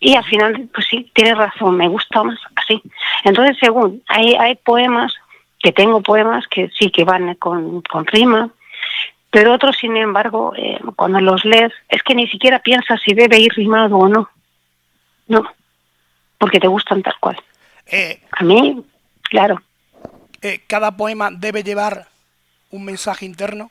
Y 0.00 0.14
al 0.14 0.24
final, 0.24 0.68
pues 0.74 0.86
sí, 0.86 1.10
tienes 1.14 1.36
razón, 1.36 1.76
me 1.76 1.88
gusta 1.88 2.22
más 2.22 2.38
así. 2.54 2.82
Entonces, 3.24 3.56
según, 3.58 4.02
hay, 4.08 4.34
hay 4.34 4.56
poemas, 4.56 5.14
que 5.58 5.72
tengo 5.72 6.02
poemas 6.02 6.46
que 6.48 6.70
sí 6.78 6.90
que 6.90 7.04
van 7.04 7.34
con, 7.36 7.80
con 7.82 8.06
rima, 8.06 8.50
pero 9.30 9.52
otros, 9.52 9.76
sin 9.76 9.96
embargo, 9.96 10.52
eh, 10.56 10.78
cuando 10.96 11.20
los 11.20 11.44
lees, 11.44 11.72
es 11.88 12.02
que 12.02 12.14
ni 12.14 12.26
siquiera 12.28 12.58
piensas 12.60 13.00
si 13.02 13.14
debe 13.14 13.38
ir 13.38 13.52
rimado 13.54 13.96
o 13.98 14.08
no. 14.08 14.30
No, 15.28 15.44
porque 16.38 16.60
te 16.60 16.68
gustan 16.68 17.02
tal 17.02 17.16
cual. 17.20 17.36
Eh, 17.86 18.20
a 18.32 18.44
mí, 18.44 18.84
claro. 19.22 19.60
Eh, 20.42 20.60
cada 20.66 20.96
poema 20.96 21.30
debe 21.30 21.62
llevar 21.62 22.08
un 22.70 22.84
mensaje 22.84 23.24
interno? 23.24 23.70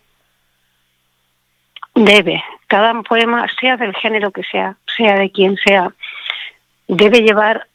Debe. 1.94 2.44
Cada 2.68 3.02
poema, 3.04 3.48
sea 3.60 3.78
del 3.78 3.96
género 3.96 4.32
que 4.32 4.44
sea, 4.44 4.76
sea 4.98 5.16
de 5.16 5.32
quien 5.32 5.56
sea, 5.58 5.94
debe 6.88 7.22
llevar, 7.22 7.68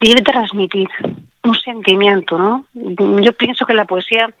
debe 0.00 0.22
transmitir 0.22 0.88
un 1.42 1.54
sentimiento, 1.54 2.38
¿no? 2.38 2.66
Yo 2.74 3.32
pienso 3.32 3.66
que 3.66 3.74
la 3.74 3.84
poesía 3.84 4.32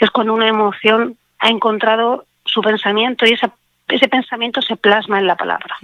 es 0.00 0.10
cuando 0.10 0.34
una 0.34 0.48
emoción 0.48 1.16
ha 1.38 1.48
encontrado 1.48 2.26
su 2.44 2.62
pensamiento 2.62 3.26
y 3.26 3.32
ese 3.32 4.08
pensamiento 4.08 4.62
se 4.62 4.76
plasma 4.76 5.18
en 5.18 5.26
la 5.26 5.36
palabra. 5.36 5.76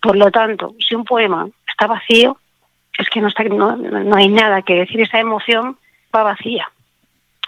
Por 0.00 0.16
lo 0.16 0.30
tanto, 0.30 0.74
si 0.86 0.94
un 0.94 1.04
poema 1.04 1.48
está 1.66 1.86
vacío, 1.86 2.38
es 2.98 3.08
que 3.08 3.20
no, 3.20 3.28
está, 3.28 3.44
no, 3.44 3.76
no 3.76 4.16
hay 4.16 4.28
nada 4.28 4.62
que 4.62 4.74
decir. 4.74 5.00
Esa 5.00 5.18
emoción 5.18 5.78
va 6.14 6.22
vacía. 6.22 6.70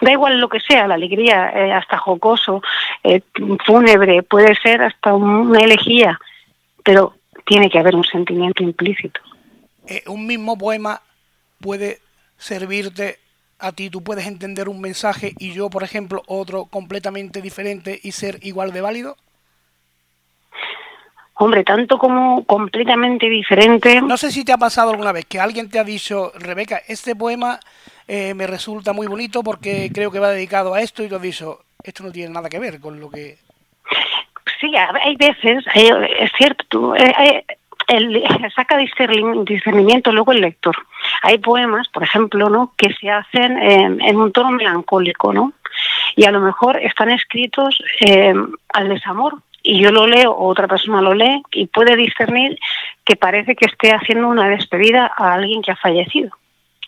Da 0.01 0.11
igual 0.11 0.39
lo 0.39 0.49
que 0.49 0.59
sea, 0.59 0.87
la 0.87 0.95
alegría, 0.95 1.51
eh, 1.55 1.71
hasta 1.71 1.97
jocoso, 1.97 2.61
eh, 3.03 3.21
fúnebre, 3.65 4.23
puede 4.23 4.53
ser 4.55 4.81
hasta 4.81 5.13
una 5.13 5.59
elegía, 5.59 6.19
pero 6.83 7.15
tiene 7.45 7.69
que 7.69 7.79
haber 7.79 7.95
un 7.95 8.03
sentimiento 8.03 8.61
implícito. 8.61 9.21
Eh, 9.87 10.03
un 10.07 10.25
mismo 10.27 10.57
poema 10.57 11.01
puede 11.61 11.99
servirte 12.37 13.19
a 13.57 13.71
ti, 13.71 13.89
tú 13.89 14.03
puedes 14.03 14.27
entender 14.27 14.67
un 14.67 14.81
mensaje 14.81 15.33
y 15.39 15.53
yo, 15.53 15.69
por 15.69 15.83
ejemplo, 15.83 16.23
otro 16.27 16.65
completamente 16.65 17.41
diferente 17.41 17.99
y 18.03 18.11
ser 18.11 18.39
igual 18.41 18.73
de 18.73 18.81
válido? 18.81 19.15
Hombre, 21.37 21.63
tanto 21.65 21.97
como 21.97 22.45
completamente 22.45 23.29
diferente. 23.29 24.01
No 24.01 24.15
sé 24.15 24.31
si 24.31 24.45
te 24.45 24.53
ha 24.53 24.57
pasado 24.57 24.91
alguna 24.91 25.11
vez 25.11 25.25
que 25.25 25.39
alguien 25.39 25.69
te 25.69 25.79
ha 25.79 25.83
dicho, 25.83 26.31
Rebeca, 26.35 26.81
este 26.87 27.13
poema 27.15 27.59
eh, 28.07 28.33
me 28.33 28.47
resulta 28.47 28.93
muy 28.93 29.07
bonito 29.07 29.43
porque 29.43 29.91
creo 29.93 30.11
que 30.11 30.19
va 30.19 30.29
dedicado 30.29 30.73
a 30.73 30.81
esto 30.81 31.03
y 31.03 31.09
tú 31.09 31.15
has 31.15 31.21
dicho, 31.21 31.59
esto 31.83 32.03
no 32.03 32.11
tiene 32.11 32.33
nada 32.33 32.47
que 32.47 32.59
ver 32.59 32.79
con 32.79 32.99
lo 32.99 33.09
que... 33.09 33.37
Sí, 34.61 34.71
hay 34.77 35.15
veces, 35.17 35.65
es 35.73 36.31
cierto, 36.37 36.95
eh, 36.95 37.43
el, 37.87 38.23
saca 38.55 38.77
discernimiento 38.77 40.11
luego 40.11 40.31
el 40.31 40.41
lector. 40.41 40.75
Hay 41.21 41.37
poemas, 41.39 41.87
por 41.89 42.03
ejemplo, 42.03 42.49
¿no? 42.49 42.73
que 42.77 42.93
se 42.93 43.09
hacen 43.09 43.57
en, 43.57 44.15
un 44.15 44.31
tono 44.31 44.51
melancólico, 44.51 45.33
¿no? 45.33 45.53
Y 46.15 46.23
a 46.25 46.31
lo 46.31 46.39
mejor 46.39 46.77
están 46.77 47.09
escritos 47.09 47.77
eh, 47.99 48.33
al 48.73 48.89
desamor, 48.89 49.39
y 49.67 49.81
yo 49.81 49.91
lo 49.91 50.05
leo 50.05 50.31
o 50.31 50.47
otra 50.47 50.67
persona 50.67 51.01
lo 51.01 51.15
lee 51.15 51.41
y 51.51 51.65
puede 51.65 51.95
discernir 51.95 52.59
que 53.03 53.15
parece 53.15 53.55
que 53.55 53.65
esté 53.65 53.91
haciendo 53.91 54.27
una 54.27 54.47
despedida 54.47 55.11
a 55.17 55.33
alguien 55.33 55.63
que 55.63 55.71
ha 55.71 55.75
fallecido. 55.75 56.29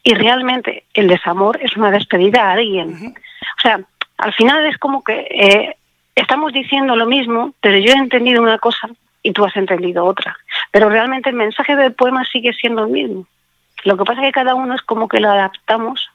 Y 0.04 0.14
realmente 0.14 0.84
el 0.94 1.08
desamor 1.08 1.58
es 1.60 1.76
una 1.76 1.90
despedida 1.90 2.44
a 2.44 2.52
alguien. 2.52 3.16
O 3.58 3.62
sea, 3.62 3.82
al 4.20 4.34
final 4.34 4.64
es 4.68 4.78
como 4.78 5.04
que 5.04 5.28
eh, 5.32 5.76
estamos 6.14 6.54
diciendo 6.54 6.96
lo 6.96 7.08
mismo, 7.08 7.56
pero 7.62 7.80
yo 7.80 7.92
he 7.92 7.98
entendido 7.98 8.44
una 8.44 8.60
cosa 8.60 8.90
y 9.24 9.32
tú 9.32 9.44
has 9.44 9.56
entendido 9.58 10.06
otra. 10.06 10.38
Pero 10.72 10.88
realmente 10.88 11.32
el 11.32 11.36
mensaje 11.36 11.76
del 11.76 11.94
poema 11.94 12.26
sigue 12.26 12.54
siendo 12.54 12.84
el 12.84 12.92
mismo. 12.92 13.26
Lo 13.86 13.98
que 13.98 14.06
pasa 14.06 14.22
es 14.22 14.28
que 14.28 14.34
cada 14.34 14.54
uno 14.54 14.76
es 14.76 14.84
como 14.84 15.08
que 15.08 15.20
lo 15.20 15.32
adaptamos 15.32 16.12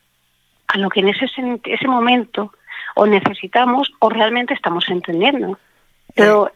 a 0.68 0.78
lo 0.78 0.88
que 0.90 1.00
en 1.00 1.08
ese, 1.08 1.26
ese 1.64 1.88
momento 1.88 2.52
o 2.94 3.04
necesitamos 3.06 3.92
o 3.98 4.08
realmente 4.08 4.54
estamos 4.54 4.88
entendiendo. 4.88 5.58
Pero 6.14 6.50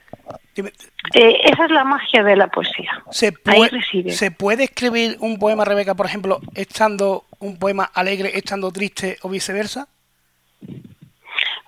eh, 1.15 1.41
esa 1.45 1.65
es 1.65 1.71
la 1.71 1.85
magia 1.85 2.23
de 2.23 2.37
la 2.37 2.49
poesía. 2.49 2.91
¿Se 3.11 3.33
puede, 3.33 4.11
¿Se 4.11 4.31
puede 4.31 4.65
escribir 4.65 5.17
un 5.21 5.39
poema, 5.39 5.65
Rebeca, 5.65 5.95
por 5.95 6.07
ejemplo, 6.07 6.41
estando 6.55 7.25
un 7.39 7.59
poema 7.59 7.91
alegre, 7.95 8.33
estando 8.35 8.71
triste 8.73 9.19
o 9.23 9.29
viceversa? 9.29 9.89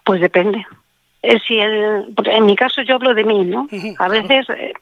Pues 0.05 0.20
depende. 0.20 0.66
Eh, 1.22 1.38
si 1.46 1.59
el, 1.59 2.14
en 2.24 2.46
mi 2.46 2.57
caso 2.57 2.83
yo 2.83 2.94
hablo 2.94 3.14
de 3.14 3.24
mí, 3.24 3.44
¿no? 3.44 3.68
A 3.98 4.09
veces 4.09 4.48
eh, 4.51 4.72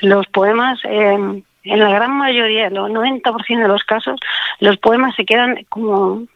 los 0.00 0.26
poemas, 0.28 0.78
en 0.84 1.44
la 1.64 1.90
gran 1.90 2.16
mayoría, 2.16 2.68
el 2.68 2.74
90% 2.74 3.62
de 3.62 3.68
los 3.68 3.82
casos, 3.84 4.20
los 4.60 4.76
poemas 4.78 5.14
se 5.16 5.24
quedan 5.24 5.64
como 5.68 6.26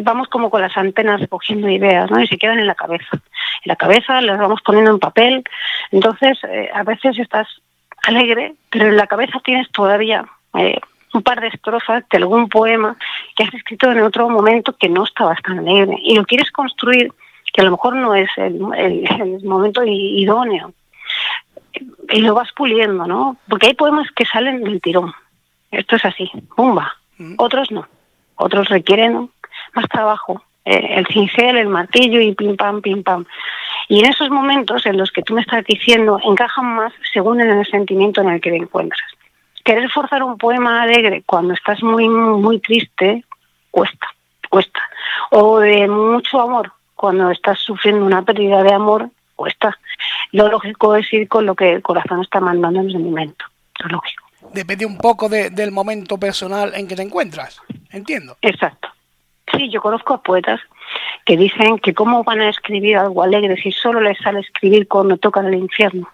vamos 0.00 0.28
como 0.28 0.50
con 0.50 0.62
las 0.62 0.76
antenas 0.76 1.20
recogiendo 1.20 1.68
ideas, 1.68 2.10
¿no? 2.10 2.20
Y 2.20 2.26
se 2.26 2.38
quedan 2.38 2.58
en 2.58 2.66
la 2.66 2.74
cabeza. 2.74 3.08
En 3.12 3.66
la 3.66 3.76
cabeza 3.76 4.20
las 4.20 4.38
vamos 4.38 4.60
poniendo 4.62 4.90
en 4.90 4.98
papel. 4.98 5.44
Entonces, 5.90 6.38
eh, 6.44 6.70
a 6.72 6.82
veces 6.82 7.18
estás 7.18 7.48
alegre, 8.04 8.54
pero 8.70 8.88
en 8.88 8.96
la 8.96 9.06
cabeza 9.06 9.40
tienes 9.44 9.70
todavía 9.70 10.24
eh, 10.54 10.78
un 11.12 11.22
par 11.22 11.40
de 11.40 11.48
estrofas 11.48 12.04
de 12.08 12.18
algún 12.18 12.48
poema 12.48 12.96
que 13.36 13.44
has 13.44 13.54
escrito 13.54 13.90
en 13.90 14.00
otro 14.00 14.28
momento 14.28 14.76
que 14.76 14.88
no 14.88 15.04
estabas 15.04 15.40
tan 15.42 15.58
alegre. 15.58 15.96
Y 16.02 16.14
lo 16.14 16.24
quieres 16.24 16.50
construir, 16.50 17.12
que 17.52 17.60
a 17.60 17.64
lo 17.64 17.72
mejor 17.72 17.96
no 17.96 18.14
es 18.14 18.30
el, 18.36 18.60
el 18.76 19.44
momento 19.44 19.82
idóneo. 19.84 20.72
Y 22.08 22.20
lo 22.22 22.34
vas 22.34 22.50
puliendo, 22.52 23.06
¿no? 23.06 23.36
Porque 23.48 23.68
hay 23.68 23.74
poemas 23.74 24.08
que 24.12 24.24
salen 24.24 24.62
del 24.62 24.80
tirón. 24.80 25.12
Esto 25.70 25.96
es 25.96 26.04
así, 26.04 26.30
¡pumba! 26.56 26.94
Mm. 27.18 27.34
Otros 27.38 27.70
no. 27.70 27.86
Otros 28.36 28.68
requieren 28.68 29.30
más 29.74 29.88
trabajo, 29.88 30.42
eh, 30.64 30.94
el 30.96 31.06
cincel, 31.06 31.56
el 31.56 31.68
martillo 31.68 32.20
y 32.20 32.34
pim 32.34 32.56
pam, 32.56 32.82
pim 32.82 33.02
pam. 33.02 33.24
Y 33.88 34.00
en 34.00 34.06
esos 34.06 34.30
momentos 34.30 34.86
en 34.86 34.96
los 34.96 35.10
que 35.10 35.22
tú 35.22 35.34
me 35.34 35.40
estás 35.40 35.64
diciendo 35.64 36.18
encajan 36.24 36.76
más 36.76 36.92
según 37.12 37.40
en 37.40 37.50
el 37.50 37.66
sentimiento 37.66 38.20
en 38.20 38.30
el 38.30 38.40
que 38.40 38.50
te 38.50 38.56
encuentras. 38.56 39.00
Querer 39.64 39.90
forzar 39.90 40.22
un 40.22 40.38
poema 40.38 40.82
alegre 40.82 41.22
cuando 41.26 41.54
estás 41.54 41.82
muy, 41.82 42.08
muy 42.08 42.60
triste, 42.60 43.24
cuesta, 43.70 44.06
cuesta. 44.48 44.80
O 45.30 45.58
de 45.58 45.86
mucho 45.88 46.40
amor, 46.40 46.72
cuando 46.94 47.30
estás 47.30 47.58
sufriendo 47.58 48.04
una 48.04 48.22
pérdida 48.22 48.62
de 48.62 48.72
amor, 48.72 49.10
cuesta. 49.34 49.78
Lo 50.32 50.48
lógico 50.48 50.94
es 50.94 51.12
ir 51.12 51.28
con 51.28 51.46
lo 51.46 51.54
que 51.54 51.72
el 51.72 51.82
corazón 51.82 52.20
está 52.20 52.40
mandando 52.40 52.80
en 52.80 52.90
ese 52.90 52.98
momento. 52.98 53.44
Lo 53.80 53.88
lógico. 53.88 54.26
Depende 54.52 54.86
un 54.86 54.98
poco 54.98 55.28
del 55.28 55.70
momento 55.70 56.18
personal 56.18 56.72
en 56.74 56.86
que 56.86 56.96
te 56.96 57.02
encuentras, 57.02 57.60
entiendo. 57.90 58.36
Exacto. 58.42 58.88
Sí, 59.56 59.68
yo 59.68 59.80
conozco 59.80 60.14
a 60.14 60.22
poetas 60.22 60.60
que 61.24 61.36
dicen 61.36 61.78
que 61.78 61.94
cómo 61.94 62.24
van 62.24 62.40
a 62.40 62.48
escribir 62.48 62.96
algo 62.96 63.22
alegre 63.22 63.56
si 63.56 63.72
solo 63.72 64.00
les 64.00 64.18
sale 64.18 64.40
escribir 64.40 64.88
cuando 64.88 65.16
tocan 65.16 65.46
el 65.46 65.54
infierno. 65.54 66.08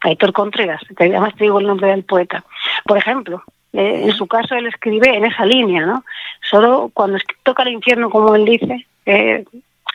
Aitor 0.00 0.32
Contreras, 0.32 0.82
que 0.96 1.04
además 1.04 1.34
te 1.36 1.44
digo 1.44 1.60
el 1.60 1.66
nombre 1.66 1.88
del 1.88 2.04
poeta. 2.04 2.44
Por 2.84 2.98
ejemplo, 2.98 3.42
eh, 3.72 4.02
en 4.04 4.12
su 4.12 4.26
caso 4.26 4.54
él 4.54 4.66
escribe 4.66 5.14
en 5.14 5.24
esa 5.24 5.46
línea, 5.46 5.86
¿no? 5.86 6.04
Solo 6.42 6.90
cuando 6.92 7.18
toca 7.44 7.62
el 7.62 7.70
infierno, 7.70 8.10
como 8.10 8.34
él 8.34 8.44
dice, 8.44 8.86
eh, 9.06 9.44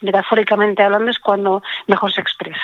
metafóricamente 0.02 0.82
hablando, 0.82 1.12
es 1.12 1.20
cuando 1.20 1.62
mejor 1.88 2.14
se 2.14 2.22
expresa. 2.22 2.62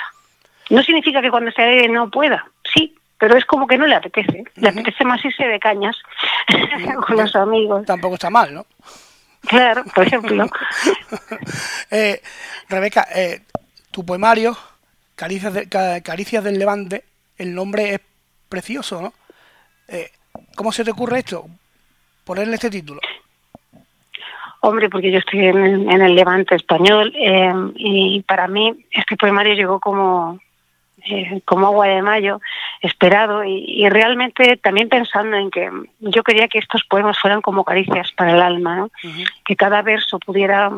No 0.70 0.82
significa 0.82 1.20
que 1.20 1.30
cuando 1.30 1.50
se 1.50 1.62
alegre 1.62 1.88
no 1.88 2.10
pueda, 2.10 2.46
sí, 2.74 2.94
pero 3.18 3.36
es 3.36 3.44
como 3.44 3.66
que 3.66 3.78
no 3.78 3.86
le 3.86 3.94
apetece. 3.94 4.44
Le 4.56 4.68
apetece 4.68 5.04
más 5.04 5.24
irse 5.24 5.46
de 5.46 5.60
cañas 5.60 5.96
con 7.06 7.16
los 7.16 7.36
amigos. 7.36 7.84
Tampoco 7.86 8.14
está 8.14 8.30
mal, 8.30 8.54
¿no? 8.54 8.66
Claro, 9.46 9.84
por 9.94 10.06
ejemplo. 10.06 10.46
eh, 11.90 12.20
Rebeca, 12.68 13.06
eh, 13.14 13.42
tu 13.90 14.04
poemario, 14.04 14.56
Caricias, 15.14 15.54
de, 15.54 15.68
Caricias 16.02 16.44
del 16.44 16.58
Levante, 16.58 17.04
el 17.38 17.54
nombre 17.54 17.94
es 17.94 18.00
precioso, 18.48 19.00
¿no? 19.02 19.12
Eh, 19.88 20.10
¿Cómo 20.56 20.72
se 20.72 20.84
te 20.84 20.90
ocurre 20.90 21.20
esto? 21.20 21.46
Ponerle 22.24 22.54
este 22.54 22.70
título. 22.70 23.00
Hombre, 24.60 24.88
porque 24.88 25.12
yo 25.12 25.18
estoy 25.18 25.46
en, 25.46 25.90
en 25.90 26.00
el 26.00 26.14
Levante 26.14 26.54
español 26.54 27.12
eh, 27.14 27.52
y 27.76 28.22
para 28.22 28.48
mí 28.48 28.86
este 28.90 29.16
poemario 29.16 29.54
llegó 29.54 29.78
como, 29.78 30.40
eh, 31.06 31.40
como 31.44 31.66
agua 31.66 31.86
de 31.86 32.02
mayo, 32.02 32.40
esperado 32.80 33.44
y, 33.44 33.88
realmente 33.88 34.56
también 34.56 34.88
pensando 34.88 35.36
en 35.36 35.50
que 35.50 35.70
yo 36.00 36.22
quería 36.22 36.48
que 36.48 36.58
estos 36.58 36.84
poemas 36.84 37.18
fueran 37.18 37.42
como 37.42 37.64
caricias 37.64 38.12
para 38.12 38.32
el 38.32 38.40
alma, 38.40 38.76
¿no? 38.76 38.90
que 39.44 39.56
cada 39.56 39.82
verso 39.82 40.18
pudiera 40.18 40.70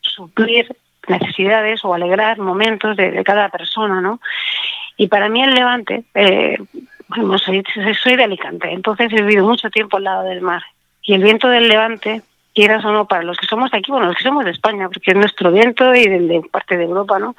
suplir 0.00 0.74
necesidades 1.08 1.84
o 1.84 1.92
alegrar 1.92 2.38
momentos 2.38 2.96
de, 2.96 3.22
cada 3.24 3.48
persona, 3.48 4.00
¿no? 4.00 4.20
Y 4.96 5.08
para 5.08 5.28
mí 5.28 5.42
el 5.42 5.54
Levante, 5.54 6.04
eh, 6.14 6.56
bueno, 7.08 7.38
soy, 7.38 7.62
soy 8.02 8.16
de 8.16 8.24
Alicante, 8.24 8.72
entonces 8.72 9.12
he 9.12 9.22
vivido 9.22 9.46
mucho 9.46 9.68
tiempo 9.70 9.96
al 9.96 10.04
lado 10.04 10.22
del 10.24 10.40
mar 10.40 10.62
y 11.02 11.14
el 11.14 11.22
viento 11.22 11.48
del 11.48 11.68
Levante 11.68 12.22
quieras 12.54 12.84
o 12.84 12.92
no, 12.92 13.06
para 13.06 13.22
los 13.22 13.36
que 13.36 13.46
somos 13.46 13.72
aquí, 13.74 13.90
bueno, 13.90 14.06
los 14.06 14.16
que 14.16 14.22
somos 14.22 14.44
de 14.44 14.52
España, 14.52 14.88
porque 14.88 15.10
es 15.10 15.16
nuestro 15.16 15.50
viento 15.50 15.94
y 15.94 16.06
de, 16.06 16.42
parte 16.50 16.76
de 16.76 16.84
Europa, 16.84 17.18
¿no? 17.18 17.34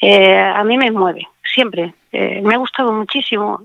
Eh, 0.00 0.36
a 0.36 0.64
mí 0.64 0.76
me 0.76 0.90
mueve, 0.90 1.28
siempre. 1.44 1.94
Eh, 2.10 2.40
me 2.42 2.54
ha 2.54 2.58
gustado 2.58 2.92
muchísimo. 2.92 3.62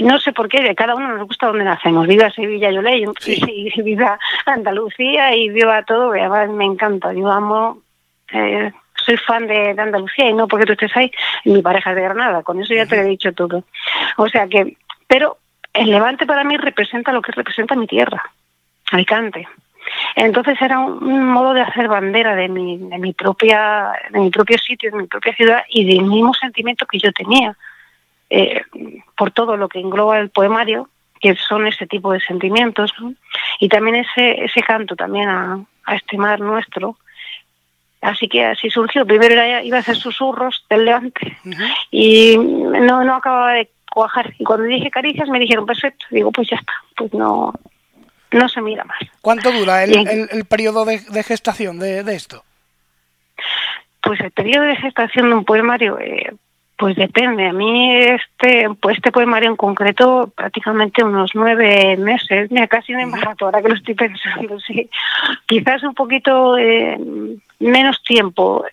No 0.00 0.18
sé 0.18 0.32
por 0.32 0.48
qué, 0.48 0.62
de 0.62 0.74
cada 0.74 0.94
uno 0.94 1.08
nos 1.16 1.26
gusta 1.26 1.46
donde 1.46 1.64
nacemos. 1.64 2.06
Viva 2.06 2.30
Sevilla, 2.30 2.70
yo 2.70 2.82
leí, 2.82 3.04
y, 3.26 3.82
viva 3.82 4.18
Andalucía 4.46 5.34
y 5.34 5.48
viva 5.50 5.84
todo, 5.84 6.12
además 6.12 6.50
me 6.50 6.64
encanta. 6.64 7.12
Yo 7.12 7.30
amo, 7.30 7.78
eh, 8.32 8.72
soy 9.04 9.16
fan 9.16 9.46
de, 9.46 9.70
Andalucía 9.70 10.28
y 10.28 10.34
no 10.34 10.48
porque 10.48 10.66
tú 10.66 10.72
estés 10.72 10.96
ahí, 10.96 11.12
mi 11.44 11.62
pareja 11.62 11.90
es 11.90 11.96
de 11.96 12.02
Granada, 12.02 12.42
con 12.42 12.60
eso 12.60 12.74
ya 12.74 12.86
te 12.86 12.98
he 12.98 13.04
dicho 13.04 13.32
todo. 13.32 13.64
O 14.16 14.28
sea 14.28 14.48
que, 14.48 14.76
pero 15.06 15.38
el 15.72 15.90
Levante 15.90 16.26
para 16.26 16.44
mí 16.44 16.56
representa 16.56 17.12
lo 17.12 17.22
que 17.22 17.32
representa 17.32 17.76
mi 17.76 17.86
tierra, 17.86 18.22
Alicante. 18.90 19.46
Entonces 20.16 20.60
era 20.60 20.78
un, 20.78 21.24
modo 21.28 21.54
de 21.54 21.62
hacer 21.62 21.88
bandera 21.88 22.34
de 22.34 22.48
mi, 22.48 22.78
de 22.78 22.98
mi 22.98 23.12
propia, 23.12 23.92
de 24.10 24.18
mi 24.18 24.30
propio 24.30 24.58
sitio, 24.58 24.90
de 24.90 24.98
mi 24.98 25.06
propia 25.06 25.34
ciudad 25.34 25.62
y 25.68 25.84
del 25.84 26.04
mismo 26.04 26.34
sentimiento 26.34 26.86
que 26.86 26.98
yo 26.98 27.12
tenía 27.12 27.56
eh, 28.34 28.62
por 29.16 29.30
todo 29.30 29.56
lo 29.56 29.68
que 29.68 29.78
engloba 29.78 30.18
el 30.18 30.30
poemario, 30.30 30.88
que 31.20 31.36
son 31.36 31.66
ese 31.66 31.86
tipo 31.86 32.12
de 32.12 32.20
sentimientos, 32.20 32.92
y 33.60 33.68
también 33.68 33.96
ese, 33.96 34.44
ese 34.44 34.62
canto 34.62 34.96
también 34.96 35.28
a, 35.28 35.64
este 35.94 36.16
mar 36.16 36.40
nuestro. 36.40 36.96
Así 38.00 38.28
que 38.28 38.46
así 38.46 38.70
surgió. 38.70 39.04
Primero 39.04 39.34
era, 39.34 39.62
iba 39.62 39.76
a 39.76 39.80
hacer 39.80 39.96
susurros 39.96 40.64
del 40.70 40.84
levante 40.86 41.36
y 41.90 42.36
no, 42.36 43.04
no 43.04 43.16
acababa 43.16 43.52
de 43.52 43.68
cuajar. 43.92 44.32
Y 44.38 44.44
cuando 44.44 44.64
dije 44.64 44.90
caricias 44.90 45.28
me 45.28 45.38
dijeron, 45.38 45.66
perfecto. 45.66 46.06
Digo, 46.10 46.32
pues 46.32 46.48
ya 46.48 46.56
está. 46.56 46.72
Pues 46.96 47.12
no, 47.12 47.52
no 48.32 48.48
se 48.48 48.60
mira 48.60 48.84
más. 48.84 48.98
¿Cuánto 49.20 49.52
dura 49.52 49.84
el, 49.84 50.28
el, 50.30 50.44
periodo 50.44 50.84
de, 50.84 50.98
gestación 51.22 51.78
de, 51.78 52.00
esto? 52.14 52.44
Pues 54.02 54.20
el 54.20 54.30
periodo 54.30 54.64
de 54.64 54.76
gestación 54.76 55.28
de 55.28 55.36
un 55.36 55.44
poemario, 55.44 55.98
eh, 55.98 56.32
Pues 56.76 56.96
depende. 56.96 57.46
A 57.48 57.52
mí 57.52 57.94
este, 57.96 58.68
pues 58.80 58.96
este 58.96 59.12
poemario 59.12 59.50
en 59.50 59.56
concreto 59.56 60.32
prácticamente 60.34 61.04
unos 61.04 61.32
nueve 61.34 61.96
meses, 61.96 62.50
mira, 62.50 62.66
casi 62.66 62.94
un 62.94 63.00
embarazo, 63.00 63.44
ahora 63.44 63.62
que 63.62 63.68
lo 63.68 63.74
estoy 63.74 63.94
pensando, 63.94 64.58
sí. 64.60 64.88
Quizás 65.46 65.82
un 65.82 65.94
poquito 65.94 66.56
eh, 66.58 66.98
menos 67.60 68.02
tiempo 68.02 68.64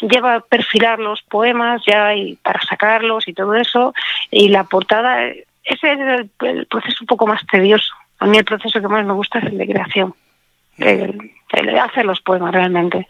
lleva 0.00 0.34
a 0.34 0.40
perfilar 0.40 0.98
los 0.98 1.22
poemas 1.22 1.82
ya 1.86 2.14
y 2.14 2.36
para 2.36 2.60
sacarlos 2.62 3.26
y 3.28 3.32
todo 3.32 3.54
eso 3.54 3.94
y 4.30 4.48
la 4.48 4.64
portada 4.64 5.28
ese 5.28 5.92
es 5.92 6.28
el, 6.40 6.66
proceso 6.66 6.98
un 7.00 7.06
poco 7.06 7.26
más 7.26 7.44
tedioso 7.46 7.94
a 8.18 8.26
mí 8.26 8.38
el 8.38 8.44
proceso 8.44 8.80
que 8.80 8.88
más 8.88 9.04
me 9.04 9.12
gusta 9.12 9.38
es 9.38 9.46
el 9.46 9.58
de 9.58 9.66
creación 9.66 10.14
el, 10.78 11.32
de 11.52 11.80
hacer 11.80 12.04
los 12.04 12.20
poemas 12.20 12.52
realmente. 12.52 13.06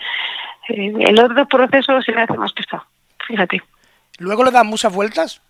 Eh, 0.68 0.92
el 1.00 1.18
otro 1.18 1.46
proceso 1.46 2.00
se 2.02 2.12
me 2.12 2.22
hace 2.22 2.34
más 2.34 2.52
pesado 2.52 2.84
fíjate. 3.26 3.62
Luego 4.18 4.44
le 4.44 4.50
dan 4.50 4.66
muchas 4.66 4.94
vueltas 4.94 5.42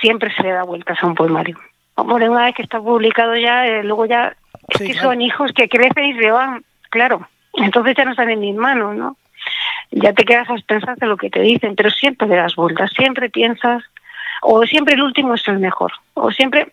siempre 0.00 0.34
se 0.34 0.42
le 0.42 0.50
da 0.50 0.64
vueltas 0.64 0.98
a 1.02 1.06
un 1.06 1.14
poemario. 1.14 1.58
Hombre, 1.94 2.28
una 2.28 2.44
vez 2.44 2.54
que 2.54 2.62
está 2.62 2.80
publicado 2.80 3.36
ya 3.36 3.66
eh, 3.66 3.82
luego 3.84 4.06
ya 4.06 4.36
es 4.68 4.78
que 4.78 4.94
son 4.94 5.22
hijos 5.22 5.52
que 5.52 5.68
crecen 5.68 6.04
y 6.06 6.18
se 6.18 6.30
van 6.30 6.64
claro. 6.90 7.28
Entonces 7.54 7.94
ya 7.96 8.04
no 8.04 8.10
están 8.10 8.30
en 8.30 8.40
mis 8.40 8.54
manos 8.54 8.96
no 8.96 9.16
ya 9.90 10.12
te 10.12 10.24
quedas 10.24 10.48
a 10.50 10.56
pensar 10.66 10.96
de 10.96 11.06
lo 11.06 11.16
que 11.16 11.30
te 11.30 11.40
dicen, 11.40 11.76
pero 11.76 11.90
siempre 11.90 12.28
le 12.28 12.36
das 12.36 12.56
vueltas, 12.56 12.90
siempre 12.96 13.30
piensas, 13.30 13.82
o 14.42 14.64
siempre 14.66 14.94
el 14.94 15.02
último 15.02 15.34
es 15.34 15.46
el 15.48 15.58
mejor, 15.58 15.92
o 16.14 16.30
siempre, 16.30 16.72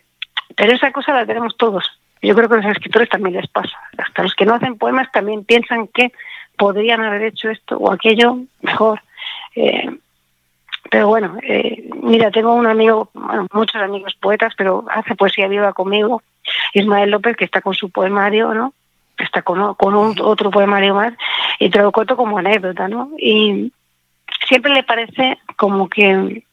pero 0.56 0.72
esa 0.72 0.92
cosa 0.92 1.12
la 1.12 1.26
tenemos 1.26 1.56
todos. 1.56 1.84
Yo 2.20 2.34
creo 2.34 2.48
que 2.48 2.54
a 2.54 2.58
los 2.58 2.76
escritores 2.76 3.08
también 3.08 3.36
les 3.36 3.48
pasa. 3.48 3.76
Hasta 3.98 4.22
los 4.22 4.34
que 4.34 4.44
no 4.44 4.54
hacen 4.54 4.78
poemas 4.78 5.10
también 5.10 5.44
piensan 5.44 5.88
que 5.88 6.12
podrían 6.56 7.02
haber 7.02 7.22
hecho 7.22 7.50
esto 7.50 7.76
o 7.76 7.92
aquello 7.92 8.38
mejor. 8.60 9.02
Eh, 9.56 9.90
pero 10.90 11.08
bueno, 11.08 11.36
eh, 11.42 11.88
mira, 12.02 12.30
tengo 12.30 12.54
un 12.54 12.66
amigo, 12.66 13.10
bueno, 13.14 13.46
muchos 13.52 13.80
amigos 13.80 14.14
poetas, 14.20 14.52
pero 14.56 14.84
hace 14.90 15.14
poesía 15.14 15.48
viva 15.48 15.72
conmigo, 15.72 16.22
Ismael 16.74 17.10
López, 17.10 17.36
que 17.36 17.44
está 17.44 17.60
con 17.60 17.74
su 17.74 17.90
poemario, 17.90 18.52
¿no? 18.54 18.74
está 19.18 19.42
con, 19.42 19.74
con 19.74 19.94
un, 19.94 20.14
otro 20.20 20.50
poemario 20.50 20.94
más, 20.94 21.14
y 21.58 21.70
te 21.70 21.78
lo 21.78 21.92
cuento 21.92 22.16
como 22.16 22.38
anécdota, 22.38 22.88
¿no? 22.88 23.10
Y 23.18 23.72
siempre 24.48 24.72
le 24.72 24.82
parece 24.82 25.38
como 25.56 25.88
que, 25.88 26.44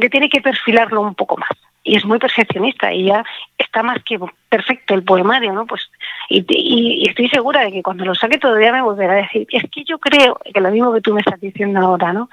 que 0.00 0.10
tiene 0.10 0.28
que 0.28 0.40
perfilarlo 0.40 1.00
un 1.00 1.14
poco 1.14 1.36
más. 1.36 1.50
Y 1.84 1.96
es 1.96 2.04
muy 2.04 2.18
perfeccionista 2.18 2.92
y 2.92 3.04
ya 3.04 3.24
está 3.58 3.82
más 3.82 4.02
que 4.04 4.18
perfecto 4.48 4.94
el 4.94 5.04
poemario, 5.04 5.52
¿no? 5.52 5.66
Pues 5.66 5.90
y, 6.28 6.44
y, 6.48 7.08
estoy 7.08 7.28
segura 7.28 7.60
de 7.62 7.72
que 7.72 7.82
cuando 7.82 8.04
lo 8.04 8.14
saque 8.14 8.38
todavía 8.38 8.72
me 8.72 8.82
volverá 8.82 9.12
a 9.12 9.16
decir, 9.16 9.46
es 9.50 9.64
que 9.70 9.84
yo 9.84 9.98
creo 9.98 10.40
que 10.52 10.60
lo 10.60 10.70
mismo 10.70 10.92
que 10.94 11.02
tú 11.02 11.12
me 11.12 11.20
estás 11.20 11.40
diciendo 11.40 11.80
ahora, 11.80 12.12
¿no? 12.12 12.30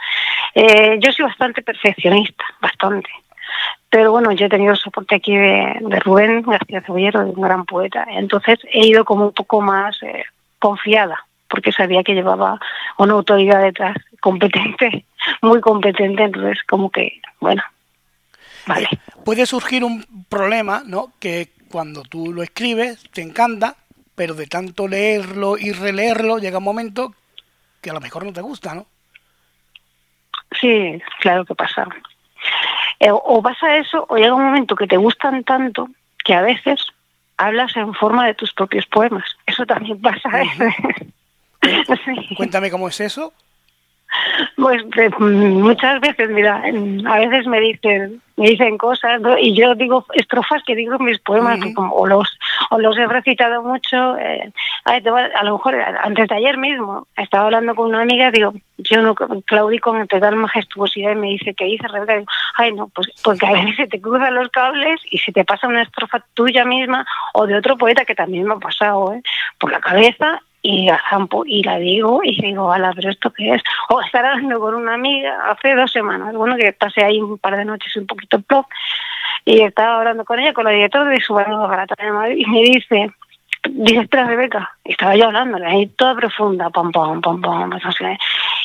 Eh, 0.56 0.98
yo 1.00 1.12
soy 1.12 1.26
bastante 1.26 1.62
perfeccionista, 1.62 2.44
bastante. 2.62 3.10
Pero 3.90 4.12
bueno, 4.12 4.32
yo 4.32 4.46
he 4.46 4.50
tenido 4.50 4.76
soporte 4.76 5.16
aquí 5.16 5.36
de, 5.36 5.76
Rubén 6.04 6.42
García 6.44 6.82
Cebollero, 6.82 7.26
de 7.26 7.32
un 7.32 7.42
gran 7.42 7.66
poeta. 7.66 8.06
Entonces 8.10 8.60
he 8.72 8.88
ido 8.88 9.04
como 9.04 9.26
un 9.26 9.34
poco 9.34 9.62
más 9.62 10.02
eh, 10.04 10.24
confiada, 10.60 11.26
porque 11.50 11.74
sabía 11.74 12.04
que 12.04 12.14
llevaba 12.14 12.60
una 12.98 13.14
autoridad 13.14 13.62
detrás 13.62 13.98
competente, 14.22 15.06
muy 15.42 15.60
competente. 15.60 16.24
Entonces, 16.24 16.60
como 16.68 16.90
que, 16.90 17.20
bueno, 17.42 17.64
vale. 18.66 18.90
Puede 19.26 19.46
surgir 19.46 19.84
un 19.84 20.26
problema, 20.30 20.84
¿no? 20.86 21.12
Que 21.20 21.50
cuando 21.70 22.04
tú 22.04 22.34
lo 22.34 22.44
escribes 22.44 23.04
te 23.12 23.22
encanta, 23.22 23.76
pero 24.16 24.34
de 24.34 24.48
tanto 24.48 24.88
leerlo 24.88 25.58
y 25.58 25.72
releerlo 25.72 26.38
llega 26.38 26.60
un 26.60 26.64
momento 26.64 27.14
que 27.82 27.90
a 27.90 27.94
lo 27.94 28.02
mejor 28.02 28.26
no 28.26 28.34
te 28.34 28.42
gusta, 28.42 28.76
¿no? 28.76 28.86
Sí, 30.60 31.02
claro 31.22 31.46
que 31.46 31.56
pasa. 31.56 31.88
Eh, 33.00 33.10
o 33.12 33.42
pasa 33.42 33.78
eso, 33.78 34.06
o 34.10 34.18
llega 34.18 34.36
un 34.36 34.44
momento 34.44 34.76
que 34.76 34.88
te 34.88 34.98
gustan 34.98 35.44
tanto 35.44 35.90
que 36.24 36.34
a 36.34 36.42
veces 36.42 36.86
hablas 37.38 37.76
en 37.76 37.94
forma 37.96 38.28
de 38.28 38.36
tus 38.36 38.54
propios 38.54 38.86
poemas. 38.86 39.26
Eso 39.48 39.66
también 39.66 40.00
pasa. 40.00 40.30
Cuéntame 42.38 42.70
cómo 42.70 42.88
es 42.88 43.00
eso. 43.00 43.34
Pues 44.56 44.84
muchas 45.20 46.00
veces, 46.02 46.30
mira, 46.30 46.64
a 47.06 47.20
veces 47.20 47.48
me 47.48 47.60
dicen, 47.60 48.22
me 48.36 48.50
dicen 48.50 48.78
cosas 48.78 49.22
y 49.40 49.56
yo 49.56 49.76
digo 49.76 50.06
estrofas 50.14 50.64
que 50.66 50.76
digo 50.76 50.96
en 50.96 51.06
mis 51.06 51.20
poemas 51.20 51.60
o 51.76 52.08
los 52.08 52.38
o 52.70 52.80
los 52.80 52.98
he 52.98 53.08
recitado 53.08 53.64
mucho. 53.64 54.18
Eh, 54.18 54.52
a, 54.86 55.44
lo 55.44 55.54
mejor 55.54 55.76
antes 55.76 56.28
de 56.28 56.36
ayer 56.36 56.58
mismo 56.58 57.08
estaba 57.18 57.46
hablando 57.46 57.76
con 57.76 57.90
una 57.90 58.02
amiga, 58.02 58.32
digo, 58.32 58.54
yo 58.78 59.02
no 59.02 59.16
claudí 59.16 59.80
con 59.80 60.08
total 60.08 60.36
majestuosidad 60.36 61.12
y 61.12 61.16
me 61.16 61.28
dice, 61.28 61.54
¿qué 61.54 61.66
dice 61.66 61.88
Rebeca? 61.88 62.16
Digo, 62.16 62.32
ay 62.56 62.74
no, 62.74 62.88
pues 62.90 63.10
porque 63.24 63.46
a 63.46 63.54
veces 63.54 63.76
se 63.76 63.88
te 63.88 64.02
cruzan 64.02 64.36
los 64.36 64.50
cables 64.50 65.00
y 65.10 65.18
se 65.20 65.32
te 65.32 65.46
pasa 65.46 65.68
una 65.68 65.84
estrofa 65.84 66.24
tuya 66.34 66.66
misma 66.66 67.06
o 67.34 67.48
de 67.48 67.56
otro 67.56 67.78
poeta 67.78 68.06
que 68.06 68.16
también 68.16 68.46
me 68.46 68.56
ha 68.56 68.58
pasado 68.58 69.14
¿eh? 69.14 69.22
por 69.60 69.72
la 69.72 69.80
cabeza 69.80 70.42
y 70.62 70.90
a 70.90 71.02
campo 71.10 71.44
y 71.46 71.64
la 71.64 71.78
digo 71.78 72.22
y 72.24 72.40
digo, 72.40 72.72
ala, 72.72 72.94
pero 72.96 73.10
esto 73.10 73.32
qué 73.32 73.54
es. 73.54 73.64
O 73.90 74.02
estar 74.02 74.26
hablando 74.26 74.60
con 74.60 74.76
una 74.76 74.94
amiga 74.94 75.52
hace 75.52 75.76
dos 75.76 75.92
semanas, 75.92 76.34
bueno, 76.36 76.56
que 76.58 76.74
pasé 76.74 77.04
ahí 77.04 77.20
un 77.20 77.38
par 77.38 77.58
de 77.58 77.66
noches 77.66 77.96
un 77.98 78.08
poquito 78.08 78.40
plop, 78.42 78.68
y 79.46 79.62
estaba 79.62 79.98
hablando 79.98 80.24
con 80.24 80.40
ella, 80.40 80.54
con 80.54 80.66
la 80.66 80.72
directora 80.72 81.10
de 81.10 81.22
su 81.22 81.34
barrio 81.34 81.60
de 81.60 82.12
Madrid, 82.12 82.38
y 82.38 82.46
me 82.46 82.62
dice, 82.62 83.12
dice, 83.70 84.02
espera 84.02 84.26
Rebeca, 84.26 84.72
y 84.84 84.92
estaba 84.92 85.16
yo 85.16 85.26
hablándole 85.26 85.66
ahí 85.66 85.88
toda 85.88 86.16
profunda, 86.16 86.70
pam, 86.70 86.92
pam, 86.92 87.22
pam, 87.22 87.42
pam, 87.42 87.72
sé. 87.98 88.18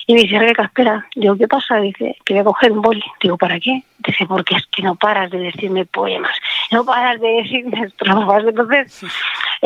Y 0.06 0.14
me 0.14 0.20
dice, 0.22 0.38
Rebeca, 0.38 0.64
espera, 0.64 1.06
digo, 1.16 1.36
¿qué 1.36 1.48
pasa? 1.48 1.78
Dice, 1.78 2.16
que 2.24 2.34
voy 2.34 2.40
a 2.40 2.44
coger 2.44 2.72
un 2.72 2.80
boli. 2.80 3.02
Digo, 3.20 3.36
¿para 3.36 3.58
qué? 3.58 3.82
Dice, 3.98 4.24
porque 4.26 4.54
es 4.54 4.66
que 4.66 4.82
no 4.82 4.94
paras 4.94 5.30
de 5.30 5.38
decirme 5.38 5.84
poemas, 5.84 6.36
no 6.70 6.84
paras 6.84 7.20
de 7.20 7.28
decirme 7.42 7.86
estrofas. 7.86 8.44
Entonces, 8.44 9.04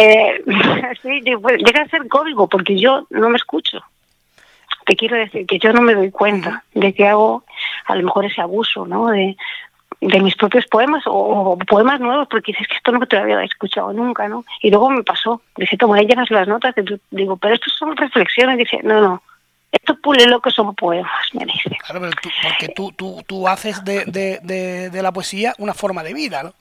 eh, 0.00 0.42
sí, 1.02 1.20
llega 1.20 1.82
a 1.82 1.88
ser 1.88 2.08
código, 2.08 2.48
porque 2.48 2.78
yo 2.78 3.06
no 3.10 3.28
me 3.28 3.36
escucho. 3.36 3.80
Te 4.86 4.96
quiero 4.96 5.16
decir 5.16 5.46
que 5.46 5.58
yo 5.58 5.72
no 5.72 5.82
me 5.82 5.94
doy 5.94 6.10
cuenta 6.10 6.64
de 6.74 6.92
que 6.94 7.06
hago 7.06 7.44
a 7.86 7.94
lo 7.94 8.04
mejor 8.04 8.24
ese 8.24 8.40
abuso, 8.40 8.86
¿no? 8.86 9.08
De, 9.08 9.36
de 10.00 10.20
mis 10.20 10.34
propios 10.34 10.66
poemas 10.66 11.02
o, 11.06 11.58
poemas 11.68 12.00
nuevos, 12.00 12.26
porque 12.28 12.52
dices 12.52 12.66
que 12.66 12.76
esto 12.76 12.92
no 12.92 13.06
te 13.06 13.16
lo 13.16 13.22
había 13.22 13.44
escuchado 13.44 13.92
nunca, 13.92 14.26
¿no? 14.26 14.44
Y 14.62 14.70
luego 14.70 14.90
me 14.90 15.02
pasó, 15.02 15.42
dice, 15.56 15.76
toma, 15.76 15.96
ahí 15.96 16.06
llenas 16.06 16.30
las 16.30 16.48
notas, 16.48 16.74
y 16.78 17.00
digo, 17.10 17.36
pero 17.36 17.54
esto 17.54 17.70
son 17.70 17.96
reflexiones, 17.96 18.56
dice, 18.56 18.80
no, 18.82 19.00
no, 19.00 19.22
esto 19.70 19.96
pule 20.00 20.26
lo 20.26 20.40
que 20.40 20.50
son 20.50 20.74
poemas, 20.74 21.12
me 21.34 21.44
dice. 21.44 21.76
Claro, 21.84 22.00
pero 22.00 22.12
tú, 22.22 22.28
porque 22.42 22.68
tú, 22.68 22.92
tú, 22.92 23.22
tú 23.26 23.48
haces 23.48 23.84
de, 23.84 24.04
de, 24.06 24.90
de, 24.90 25.02
la 25.02 25.12
poesía 25.12 25.54
una 25.58 25.74
forma 25.74 26.02
de 26.02 26.14
vida, 26.14 26.42
¿no? 26.42 26.54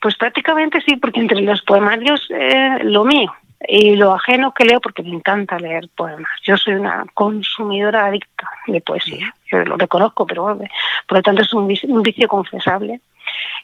Pues 0.00 0.16
prácticamente 0.16 0.80
sí, 0.80 0.96
porque 0.96 1.20
entre 1.20 1.40
los 1.42 1.62
poemarios, 1.62 2.26
eh, 2.30 2.78
lo 2.82 3.04
mío, 3.04 3.32
y 3.68 3.96
lo 3.96 4.14
ajeno 4.14 4.52
que 4.52 4.64
leo 4.64 4.80
porque 4.80 5.02
me 5.02 5.10
encanta 5.10 5.58
leer 5.58 5.88
poemas. 5.94 6.30
Yo 6.42 6.56
soy 6.56 6.74
una 6.74 7.04
consumidora 7.14 8.06
adicta 8.06 8.48
de 8.66 8.80
poesía, 8.80 9.34
yo 9.50 9.64
lo 9.64 9.76
reconozco, 9.76 10.26
pero 10.26 10.58
por 11.06 11.18
lo 11.18 11.22
tanto 11.22 11.42
es 11.42 11.52
un 11.52 11.66
vicio, 11.66 12.28
confesable. 12.28 13.00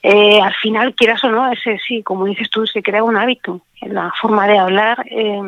Eh, 0.02 0.40
al 0.40 0.54
final, 0.54 0.94
quieras 0.94 1.24
o 1.24 1.30
no, 1.30 1.50
ese 1.50 1.78
sí, 1.78 2.02
como 2.02 2.26
dices 2.26 2.50
tú, 2.50 2.66
se 2.66 2.82
crea 2.82 3.02
un 3.02 3.16
hábito 3.16 3.62
en 3.80 3.94
la 3.94 4.12
forma 4.20 4.46
de 4.46 4.58
hablar 4.58 5.04
eh, 5.10 5.40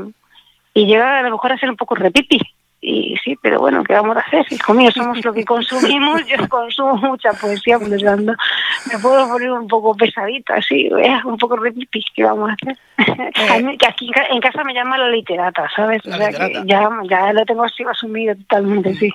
y 0.74 0.86
llega 0.86 1.18
a 1.18 1.22
lo 1.22 1.30
mejor 1.30 1.52
a 1.52 1.58
ser 1.58 1.70
un 1.70 1.76
poco 1.76 1.94
repipi, 1.94 2.40
y 2.80 3.16
sí, 3.24 3.36
pero 3.42 3.58
bueno, 3.58 3.82
¿qué 3.82 3.92
vamos 3.92 4.16
a 4.16 4.20
hacer? 4.20 4.46
Hijo 4.50 4.72
mío, 4.72 4.90
somos 4.92 5.24
lo 5.24 5.32
que 5.32 5.44
consumimos, 5.44 6.24
yo 6.26 6.36
consumo 6.48 6.94
mucha 6.94 7.32
poesía, 7.32 7.78
por 7.78 7.88
lo 7.88 8.16
me 8.16 8.98
puedo 9.02 9.28
poner 9.28 9.50
un 9.50 9.66
poco 9.66 9.96
pesadita, 9.96 10.54
así, 10.54 10.88
un 11.24 11.36
poco 11.38 11.56
repipi, 11.56 12.04
¿qué 12.14 12.22
vamos 12.22 12.50
a 12.50 12.52
hacer? 12.52 12.78
Eh. 12.98 13.76
que 13.78 13.86
aquí 13.86 14.10
en 14.30 14.40
casa 14.40 14.62
me 14.62 14.74
llama 14.74 14.96
la 14.96 15.08
literata, 15.08 15.68
¿sabes? 15.74 16.06
o 16.06 16.16
sea, 16.16 16.30
que 16.30 16.62
ya, 16.66 16.88
ya 17.10 17.32
lo 17.32 17.44
tengo 17.44 17.64
así 17.64 17.82
asumido 17.82 18.36
totalmente, 18.36 18.94
sí. 18.94 19.12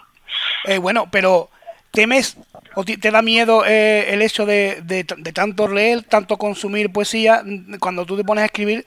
Eh, 0.66 0.80
bueno, 0.80 1.08
pero 1.10 1.50
¿temes 1.92 2.38
o 2.76 2.84
te, 2.84 2.98
da 2.98 3.22
miedo 3.22 3.64
eh, 3.66 4.14
el 4.14 4.22
hecho 4.22 4.46
de, 4.46 4.82
de, 4.84 5.06
de 5.18 5.32
tanto 5.32 5.70
leer, 5.70 6.04
tanto 6.04 6.38
consumir 6.38 6.92
poesía, 6.92 7.44
cuando 7.80 8.06
tú 8.06 8.18
te 8.18 8.26
pones 8.26 8.42
a 8.42 8.46
escribir, 8.46 8.86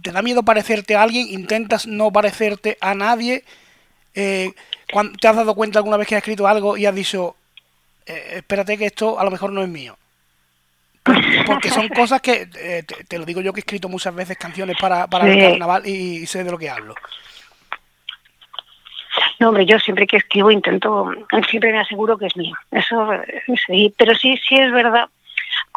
¿te 0.00 0.12
da 0.12 0.22
miedo 0.22 0.44
parecerte 0.44 0.94
a 0.94 1.02
alguien? 1.02 1.26
¿Intentas 1.28 1.86
no 1.88 2.12
parecerte 2.12 2.76
a 2.80 2.94
nadie? 2.94 3.42
Eh, 4.16 4.52
¿te 5.20 5.28
has 5.28 5.36
dado 5.36 5.54
cuenta 5.54 5.78
alguna 5.78 5.96
vez 5.96 6.08
que 6.08 6.16
has 6.16 6.22
escrito 6.22 6.46
algo 6.46 6.76
y 6.76 6.86
has 6.86 6.94
dicho, 6.94 7.36
eh, 8.06 8.36
espérate 8.36 8.76
que 8.76 8.86
esto 8.86 9.18
a 9.20 9.24
lo 9.24 9.30
mejor 9.30 9.52
no 9.52 9.62
es 9.62 9.68
mío? 9.68 9.96
Porque 11.46 11.70
son 11.70 11.88
cosas 11.88 12.20
que, 12.20 12.48
eh, 12.58 12.82
te, 13.06 13.18
lo 13.18 13.24
digo 13.24 13.40
yo 13.40 13.52
que 13.52 13.60
he 13.60 13.62
escrito 13.62 13.88
muchas 13.88 14.14
veces 14.14 14.36
canciones 14.36 14.76
para, 14.80 15.06
para 15.06 15.30
el 15.30 15.38
carnaval 15.38 15.86
y, 15.86 16.26
sé 16.26 16.42
de 16.42 16.50
lo 16.50 16.58
que 16.58 16.68
hablo. 16.68 16.94
No, 19.38 19.50
hombre, 19.50 19.66
yo 19.66 19.78
siempre 19.78 20.06
que 20.06 20.16
escribo 20.16 20.50
intento, 20.50 21.12
siempre 21.48 21.70
me 21.70 21.78
aseguro 21.78 22.18
que 22.18 22.26
es 22.26 22.36
mío. 22.36 22.56
Eso 22.72 23.08
sí, 23.66 23.94
pero 23.96 24.14
sí, 24.14 24.36
sí 24.48 24.56
es 24.56 24.72
verdad, 24.72 25.08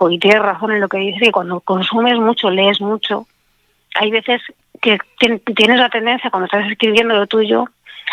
y 0.10 0.20
tienes 0.20 0.42
razón 0.42 0.72
en 0.72 0.80
lo 0.80 0.88
que 0.88 0.98
dices, 0.98 1.22
que 1.22 1.32
cuando 1.32 1.60
consumes 1.60 2.18
mucho, 2.18 2.50
lees 2.50 2.80
mucho, 2.80 3.28
hay 3.96 4.12
veces 4.12 4.42
que 4.82 4.98
tienes 5.18 5.80
la 5.80 5.90
tendencia, 5.90 6.30
cuando 6.30 6.46
estás 6.46 6.72
escribiendo 6.72 7.16
lo 7.16 7.28
tuyo, 7.28 7.66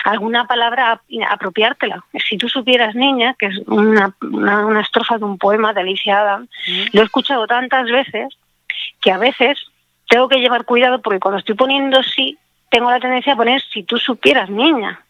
alguna 0.07 0.47
palabra 0.47 1.01
apropiártela. 1.29 2.05
Si 2.29 2.39
tú 2.39 2.49
supieras 2.49 2.95
niña, 2.95 3.35
que 3.39 3.47
es 3.47 3.59
una, 3.67 4.15
una, 4.21 4.81
estrofa 4.81 5.19
de 5.19 5.25
un 5.25 5.37
poema 5.37 5.73
de 5.73 5.81
Alicia 5.81 6.21
Adam, 6.21 6.49
lo 6.93 7.01
he 7.01 7.05
escuchado 7.05 7.47
tantas 7.47 7.87
veces 7.91 8.29
que 9.01 9.11
a 9.11 9.19
veces 9.19 9.59
tengo 10.09 10.29
que 10.29 10.39
llevar 10.39 10.65
cuidado 10.65 11.03
porque 11.03 11.19
cuando 11.19 11.39
estoy 11.39 11.57
poniendo 11.57 12.03
sí, 12.05 12.39
tengo 12.71 12.91
la 12.91 13.01
tendencia 13.01 13.33
a 13.33 13.37
poner 13.37 13.61
si 13.63 13.83
tú 13.83 13.99
supieras 13.99 14.49
niña. 14.49 15.01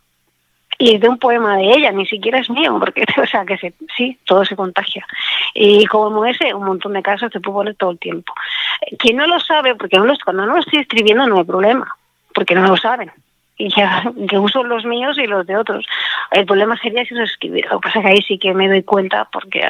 Y 0.78 0.94
es 0.94 1.00
de 1.00 1.08
un 1.08 1.18
poema 1.18 1.56
de 1.56 1.72
ella, 1.72 1.90
ni 1.92 2.06
siquiera 2.06 2.38
es 2.38 2.48
mío, 2.48 2.78
porque, 2.78 3.04
o 3.22 3.26
sea, 3.26 3.44
que 3.44 3.58
sí, 3.96 4.18
todo 4.24 4.44
se 4.46 4.56
contagia. 4.56 5.06
Y 5.54 5.84
como 5.86 6.24
ese, 6.24 6.54
un 6.54 6.64
montón 6.64 6.94
de 6.94 7.02
casos 7.02 7.30
te 7.30 7.40
puedo 7.40 7.58
poner 7.58 7.74
todo 7.76 7.90
el 7.90 7.98
tiempo. 7.98 8.32
Quien 8.98 9.16
no 9.16 9.26
lo 9.26 9.40
sabe, 9.40 9.74
porque 9.74 9.98
no 9.98 10.14
cuando 10.24 10.46
no 10.46 10.54
lo 10.54 10.60
estoy 10.60 10.80
escribiendo 10.80 11.26
no 11.26 11.38
hay 11.38 11.44
problema, 11.44 11.94
porque 12.34 12.54
no 12.54 12.66
lo 12.66 12.76
saben. 12.78 13.10
Y 13.58 13.74
ya, 13.74 14.12
que 14.28 14.38
uso 14.38 14.62
los 14.64 14.84
míos 14.84 15.16
y 15.18 15.26
los 15.26 15.46
de 15.46 15.56
otros. 15.56 15.86
El 16.30 16.44
problema 16.44 16.76
sería 16.76 17.04
si 17.04 17.14
los 17.14 17.30
escribiera. 17.30 17.70
Lo 17.70 17.80
que 17.80 17.88
pasa 17.88 18.00
es 18.00 18.04
que 18.04 18.10
ahí 18.10 18.22
sí 18.22 18.38
que 18.38 18.52
me 18.52 18.68
doy 18.68 18.82
cuenta 18.82 19.26
porque 19.32 19.62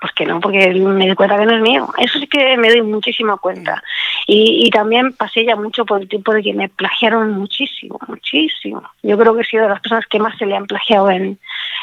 pues 0.00 0.12
que 0.12 0.26
no, 0.26 0.38
porque 0.38 0.68
me 0.74 1.06
doy 1.06 1.14
cuenta 1.14 1.38
que 1.38 1.46
no 1.46 1.56
es 1.56 1.62
mío. 1.62 1.88
Eso 1.96 2.18
sí 2.18 2.26
que 2.26 2.58
me 2.58 2.68
doy 2.68 2.82
muchísima 2.82 3.38
cuenta. 3.38 3.82
Y, 4.26 4.66
y 4.66 4.70
también 4.70 5.14
pasé 5.14 5.46
ya 5.46 5.56
mucho 5.56 5.86
por 5.86 6.02
el 6.02 6.08
tiempo 6.08 6.34
de 6.34 6.42
que 6.42 6.52
me 6.52 6.68
plagiaron 6.68 7.32
muchísimo, 7.32 7.98
muchísimo. 8.06 8.82
Yo 9.02 9.16
creo 9.16 9.34
que 9.34 9.40
he 9.40 9.44
sido 9.44 9.62
de 9.62 9.70
las 9.70 9.80
personas 9.80 10.06
que 10.06 10.18
más 10.18 10.36
se 10.36 10.44
le 10.44 10.56
han 10.56 10.66
plagiado 10.66 11.10
en, 11.10 11.38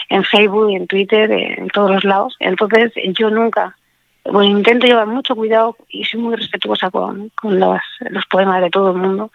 en 0.10 0.24
Facebook, 0.24 0.70
en 0.70 0.86
Twitter, 0.86 1.32
en 1.32 1.68
todos 1.70 1.90
los 1.90 2.04
lados. 2.04 2.36
Entonces 2.40 2.92
yo 3.18 3.32
nunca, 3.32 3.76
bueno, 4.26 4.58
intento 4.58 4.86
llevar 4.86 5.08
mucho 5.08 5.36
cuidado 5.36 5.76
y 5.90 6.04
soy 6.06 6.20
muy 6.20 6.36
respetuosa 6.36 6.92
con, 6.92 7.30
con 7.30 7.60
los, 7.60 7.80
los 8.02 8.26
poemas 8.28 8.62
de 8.62 8.70
todo 8.70 8.92
el 8.92 8.98
mundo, 8.98 9.32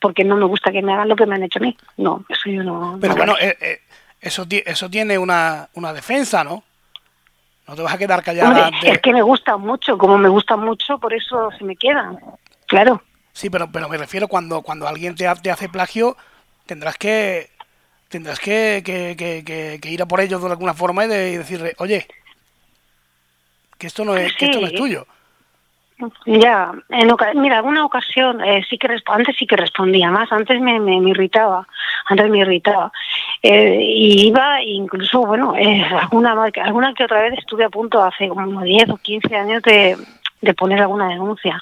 porque 0.00 0.24
no 0.24 0.36
me 0.36 0.46
gusta 0.46 0.72
que 0.72 0.82
me 0.82 0.92
hagan 0.92 1.08
lo 1.08 1.16
que 1.16 1.26
me 1.26 1.34
han 1.34 1.42
hecho 1.42 1.58
a 1.58 1.62
mí. 1.62 1.76
No, 1.96 2.24
eso 2.28 2.50
yo 2.50 2.62
no. 2.62 2.98
Pero 3.00 3.14
bueno, 3.14 3.34
eh, 3.40 3.56
eh, 3.60 3.80
eso, 4.20 4.46
eso 4.48 4.90
tiene 4.90 5.18
una, 5.18 5.68
una 5.74 5.92
defensa, 5.92 6.42
¿no? 6.42 6.64
No 7.68 7.76
te 7.76 7.82
vas 7.82 7.94
a 7.94 7.98
quedar 7.98 8.22
callada. 8.22 8.70
Es 8.82 8.98
que 8.98 9.12
me 9.12 9.22
gusta 9.22 9.56
mucho, 9.56 9.96
como 9.96 10.18
me 10.18 10.28
gusta 10.28 10.56
mucho, 10.56 10.98
por 10.98 11.14
eso 11.14 11.50
se 11.56 11.64
me 11.64 11.76
quedan. 11.76 12.18
Claro. 12.66 13.02
Sí, 13.32 13.48
pero, 13.48 13.70
pero 13.70 13.88
me 13.88 13.96
refiero 13.96 14.26
cuando, 14.26 14.62
cuando 14.62 14.88
alguien 14.88 15.14
te, 15.14 15.26
te 15.42 15.50
hace 15.50 15.68
plagio, 15.68 16.16
tendrás 16.66 16.96
que 16.96 17.50
tendrás 18.08 18.40
que, 18.40 18.82
que, 18.84 19.88
ir 19.88 20.02
a 20.02 20.06
por 20.06 20.20
ellos 20.20 20.42
de 20.42 20.50
alguna 20.50 20.74
forma 20.74 21.04
y, 21.04 21.08
de, 21.08 21.38
decirle, 21.38 21.74
oye, 21.78 22.06
que 23.78 23.86
esto 23.86 24.04
no 24.04 24.16
es, 24.16 24.34
que 24.34 24.46
esto 24.46 24.60
no 24.60 24.66
es 24.66 24.74
tuyo. 24.74 25.06
Ya, 26.26 26.72
en 26.88 27.08
mira, 27.40 27.58
alguna 27.58 27.84
ocasión 27.84 28.42
eh, 28.42 28.64
sí 28.68 28.78
que 28.78 28.88
antes 29.06 29.36
sí 29.36 29.46
que 29.46 29.56
respondía 29.56 30.10
más, 30.10 30.30
antes 30.32 30.60
me, 30.60 30.76
irritaba, 31.08 31.66
antes 32.06 32.30
me 32.30 32.38
irritaba. 32.38 32.92
Eh, 33.42 33.78
y 33.82 34.28
iba 34.28 34.62
incluso, 34.62 35.20
bueno, 35.20 35.54
eh, 35.56 35.84
alguna, 36.00 36.34
alguna 36.62 36.94
que 36.94 37.04
otra 37.04 37.22
vez 37.22 37.38
estuve 37.38 37.64
a 37.64 37.70
punto 37.70 38.02
hace 38.02 38.28
como 38.28 38.62
10 38.62 38.90
o 38.90 38.96
15 38.96 39.36
años 39.36 39.62
de, 39.62 39.96
de 40.40 40.54
poner 40.54 40.80
alguna 40.80 41.08
denuncia. 41.08 41.60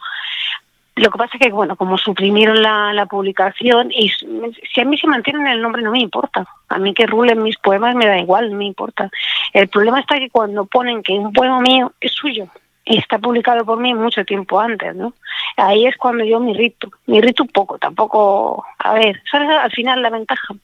Lo 0.97 1.11
que 1.11 1.19
pasa 1.19 1.37
es 1.37 1.41
que, 1.41 1.53
bueno, 1.53 1.77
como 1.77 1.97
suprimieron 1.97 2.61
la, 2.61 2.93
la 2.93 3.07
publicación, 3.07 3.93
y 3.93 4.09
si 4.11 4.81
a 4.81 4.85
mí 4.85 4.99
se 4.99 5.07
mantienen 5.07 5.47
el 5.47 5.63
nombre 5.63 5.81
no 5.81 5.93
me 5.93 6.01
importa. 6.01 6.45
A 6.69 6.79
mí 6.79 6.93
que 6.93 7.07
rulen 7.07 7.43
mis 7.43 7.57
poemas 7.57 7.95
me 7.95 8.07
da 8.07 8.19
igual, 8.19 8.51
no 8.51 8.57
me 8.57 8.65
importa. 8.65 9.09
El 9.53 9.69
problema 9.69 10.01
está 10.01 10.19
que 10.19 10.29
cuando 10.29 10.65
ponen 10.65 11.03
que 11.03 11.13
un 11.13 11.33
poema 11.33 11.61
mío 11.61 11.93
es 12.01 12.13
suyo, 12.13 12.49
y 12.89 12.97
está 12.97 13.19
publicado 13.19 13.65
por 13.67 13.79
mí 13.79 13.93
mucho 13.93 14.25
tiempo 14.25 14.59
antes, 14.59 14.95
¿no? 14.97 15.13
Ahí 15.57 15.87
es 15.87 15.97
cuando 15.99 16.25
yo 16.25 16.41
me 16.41 16.53
irrito, 16.53 16.89
me 17.07 17.19
irrito 17.19 17.43
un 17.43 17.51
poco, 17.51 17.79
tampoco, 17.79 18.65
a 18.79 18.95
ver, 18.95 19.23
¿sabes? 19.31 19.51
Al 19.51 19.71
final 19.71 20.01
la 20.01 20.09
ventaja 20.09 20.55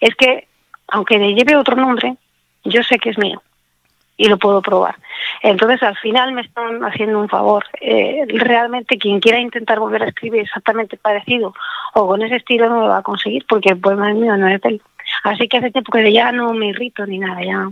es 0.00 0.14
que, 0.14 0.46
aunque 0.88 1.18
le 1.18 1.34
lleve 1.34 1.56
otro 1.56 1.74
nombre, 1.74 2.16
yo 2.64 2.82
sé 2.82 2.98
que 2.98 3.10
es 3.10 3.18
mío 3.18 3.42
y 4.18 4.28
lo 4.28 4.36
puedo 4.38 4.60
probar. 4.60 4.96
Entonces, 5.42 5.82
al 5.82 5.96
final 5.96 6.32
me 6.32 6.42
están 6.42 6.84
haciendo 6.84 7.18
un 7.18 7.28
favor. 7.28 7.64
Eh, 7.80 8.26
realmente, 8.28 8.98
quien 8.98 9.20
quiera 9.20 9.40
intentar 9.40 9.80
volver 9.80 10.02
a 10.02 10.08
escribir 10.08 10.42
exactamente 10.42 10.98
parecido 10.98 11.54
o 11.94 12.06
con 12.06 12.22
ese 12.22 12.36
estilo 12.36 12.68
no 12.68 12.82
lo 12.82 12.88
va 12.88 12.98
a 12.98 13.02
conseguir 13.02 13.44
porque 13.48 13.70
el 13.70 13.80
poema 13.80 14.10
es 14.10 14.16
mío, 14.16 14.36
no 14.36 14.48
es 14.48 14.60
de 14.60 14.68
él. 14.68 14.82
Así 15.24 15.48
que 15.48 15.56
hace 15.56 15.70
tiempo 15.70 15.92
que 15.92 16.12
ya 16.12 16.30
no 16.30 16.52
me 16.52 16.68
irrito 16.68 17.06
ni 17.06 17.18
nada, 17.18 17.42
ya. 17.42 17.70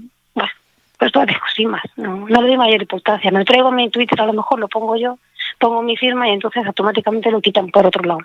Pues 1.02 1.10
todo 1.10 1.26
dejo 1.26 1.44
sin 1.52 1.68
más. 1.68 1.82
No, 1.96 2.28
no 2.28 2.42
le 2.42 2.46
doy 2.46 2.56
mayor 2.56 2.80
importancia. 2.80 3.32
Me 3.32 3.44
traigo 3.44 3.72
mi 3.72 3.90
Twitter, 3.90 4.20
a 4.20 4.26
lo 4.26 4.34
mejor 4.34 4.60
lo 4.60 4.68
pongo 4.68 4.94
yo, 4.94 5.18
pongo 5.58 5.82
mi 5.82 5.96
firma 5.96 6.28
y 6.28 6.30
entonces 6.30 6.64
automáticamente 6.64 7.28
lo 7.28 7.40
quitan 7.40 7.72
por 7.72 7.84
otro 7.84 8.04
lado. 8.04 8.20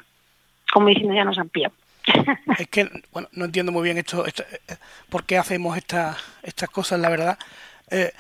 Como 0.72 0.88
diciendo, 0.90 1.16
ya 1.16 1.26
nos 1.26 1.40
han 1.40 1.50
pillado. 1.50 1.74
es 2.60 2.68
que, 2.68 2.88
bueno, 3.12 3.30
no 3.32 3.46
entiendo 3.46 3.72
muy 3.72 3.82
bien 3.82 3.98
esto, 3.98 4.28
esto 4.28 4.44
eh, 4.44 4.76
por 5.10 5.24
qué 5.24 5.40
hacemos 5.40 5.76
estas 5.76 6.24
estas 6.44 6.70
cosas, 6.70 7.00
la 7.00 7.10
verdad. 7.10 7.40
Eh, 7.90 8.12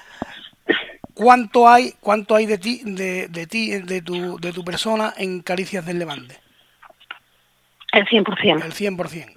¿Cuánto 1.13 1.70
hay 1.70 1.93
cuánto 2.00 2.36
hay 2.36 2.48
de 2.48 2.58
ti, 2.58 2.82
de, 2.84 3.28
de 3.28 3.46
ti, 3.46 3.80
de 3.80 4.02
tu, 4.02 4.39
de 4.39 4.54
tu 4.54 4.65
persona 4.65 5.13
en 5.17 5.41
Caricias 5.41 5.86
del 5.86 6.00
Levante? 6.00 6.36
El 7.91 8.08
100%. 8.08 8.65
El 8.65 8.74
100%. 8.74 9.36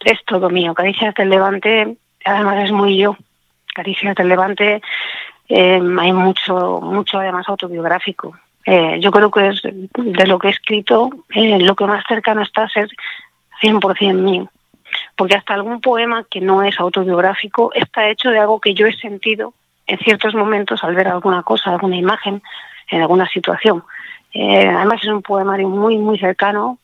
Es 0.00 0.24
todo 0.26 0.50
mío. 0.50 0.74
Caricias 0.74 1.14
del 1.14 1.28
Levante, 1.28 1.96
además 2.24 2.64
es 2.64 2.72
muy 2.72 2.98
yo. 2.98 3.16
Caricias 3.74 4.14
del 4.14 4.28
Levante, 4.28 4.82
eh, 5.48 5.80
hay 5.98 6.12
mucho, 6.12 6.80
mucho 6.80 7.18
además 7.18 7.48
autobiográfico. 7.48 8.36
Eh, 8.64 8.98
yo 9.00 9.10
creo 9.10 9.30
que 9.30 9.48
es 9.48 9.62
de 9.62 10.26
lo 10.26 10.38
que 10.38 10.48
he 10.48 10.50
escrito, 10.50 11.10
eh, 11.34 11.58
lo 11.58 11.74
que 11.74 11.84
más 11.84 12.04
cercano 12.06 12.42
está 12.42 12.64
a 12.64 12.68
ser 12.68 12.88
100% 13.60 14.14
mío. 14.14 14.48
Porque 15.16 15.34
hasta 15.34 15.54
algún 15.54 15.80
poema 15.80 16.24
que 16.30 16.40
no 16.40 16.62
es 16.62 16.78
autobiográfico 16.78 17.72
está 17.74 18.08
hecho 18.08 18.30
de 18.30 18.38
algo 18.38 18.60
que 18.60 18.74
yo 18.74 18.86
he 18.86 18.92
sentido 18.92 19.54
en 19.86 19.98
ciertos 19.98 20.34
momentos 20.34 20.84
al 20.84 20.94
ver 20.94 21.08
alguna 21.08 21.42
cosa, 21.42 21.70
alguna 21.70 21.96
imagen, 21.96 22.42
en 22.90 23.00
alguna 23.00 23.26
situación. 23.28 23.82
Eh, 24.32 24.66
además 24.66 25.00
es 25.02 25.08
un 25.08 25.22
poemario 25.22 25.68
muy, 25.68 25.98
muy 25.98 26.18
cercano, 26.18 26.78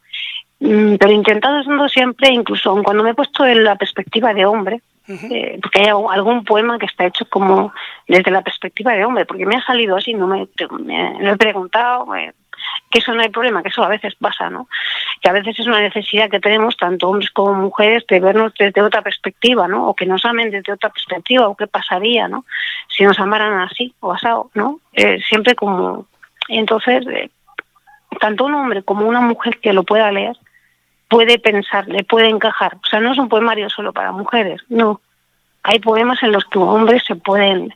mm, 0.61 0.97
pero 0.97 1.13
intentando 1.13 1.89
siempre, 1.89 2.31
incluso 2.31 2.83
cuando 2.83 3.03
me 3.03 3.11
he 3.11 3.15
puesto 3.15 3.47
en 3.47 3.65
la 3.65 3.77
perspectiva 3.77 4.35
de 4.35 4.47
hombre, 4.47 4.83
eh, 5.09 5.59
porque 5.63 5.81
hay 5.81 5.89
algún 5.89 6.45
poema 6.45 6.79
que 6.79 6.87
está 6.87 7.07
hecho 7.07 7.25
como 7.29 7.73
desde 8.07 8.31
la 8.31 8.43
perspectiva 8.43 8.93
de 8.93 9.05
hombre, 9.05 9.25
porque 9.25 9.47
me 9.47 9.57
ha 9.57 9.65
salido 9.65 9.97
así, 9.97 10.13
no 10.15 10.27
me, 10.27 10.43
he 10.43 11.37
preguntado, 11.37 12.07
que 12.91 12.99
eso 12.99 13.15
no 13.15 13.23
hay 13.23 13.29
problema, 13.29 13.63
que 13.63 13.69
eso 13.69 13.83
a 13.83 13.89
veces 13.89 14.15
pasa, 14.17 14.51
¿no? 14.51 14.69
Que 15.23 15.31
a 15.31 15.33
veces 15.33 15.59
es 15.59 15.67
una 15.67 15.81
necesidad 15.81 16.29
que 16.29 16.41
tenemos, 16.41 16.77
tanto 16.77 17.09
hombres 17.09 17.31
como 17.31 17.55
mujeres, 17.55 18.05
de 18.07 18.21
vernos 18.21 18.53
desde 18.59 18.83
otra 18.83 19.03
perspectiva, 19.03 19.67
¿no? 19.67 19.89
O 19.89 19.95
que 19.95 20.07
nos 20.07 20.25
amen 20.25 20.51
desde 20.51 20.73
otra 20.73 20.91
perspectiva, 20.91 21.49
o 21.49 21.57
qué 21.57 21.67
pasaría, 21.67 22.29
¿no? 22.29 22.45
Si 22.89 23.05
nos 23.05 23.19
amaran 23.19 23.61
así 23.61 23.95
o 24.01 24.13
asado, 24.13 24.51
¿no? 24.55 24.81
Eh, 24.93 25.21
siempre 25.27 25.55
como... 25.55 26.07
Entonces, 26.49 27.07
eh, 27.09 27.31
tanto 28.21 28.45
un 28.45 28.55
hombre 28.55 28.83
como 28.83 29.07
una 29.07 29.21
mujer 29.21 29.59
que 29.59 29.73
lo 29.73 29.85
pueda 29.85 30.11
leer, 30.11 30.37
puede 31.09 31.39
pensar, 31.39 31.89
le 31.89 32.05
puede 32.05 32.29
encajar. 32.29 32.77
O 32.77 32.87
sea, 32.89 33.01
no 33.01 33.13
es 33.13 33.19
un 33.19 33.29
poemario 33.29 33.69
solo 33.71 33.93
para 33.93 34.13
mujeres, 34.13 34.61
no. 34.69 35.01
Hay 35.63 35.81
poemas 35.81 36.23
en 36.23 36.33
los 36.33 36.45
que 36.45 36.59
hombres 36.59 37.03
se 37.05 37.17
pueden 37.17 37.75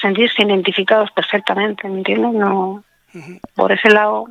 sentirse 0.00 0.42
identificados 0.42 1.10
perfectamente, 1.12 1.88
¿me 1.88 1.98
entiendes? 1.98 2.32
No, 2.32 2.82
por 3.54 3.72
ese 3.72 3.90
lado. 3.90 4.26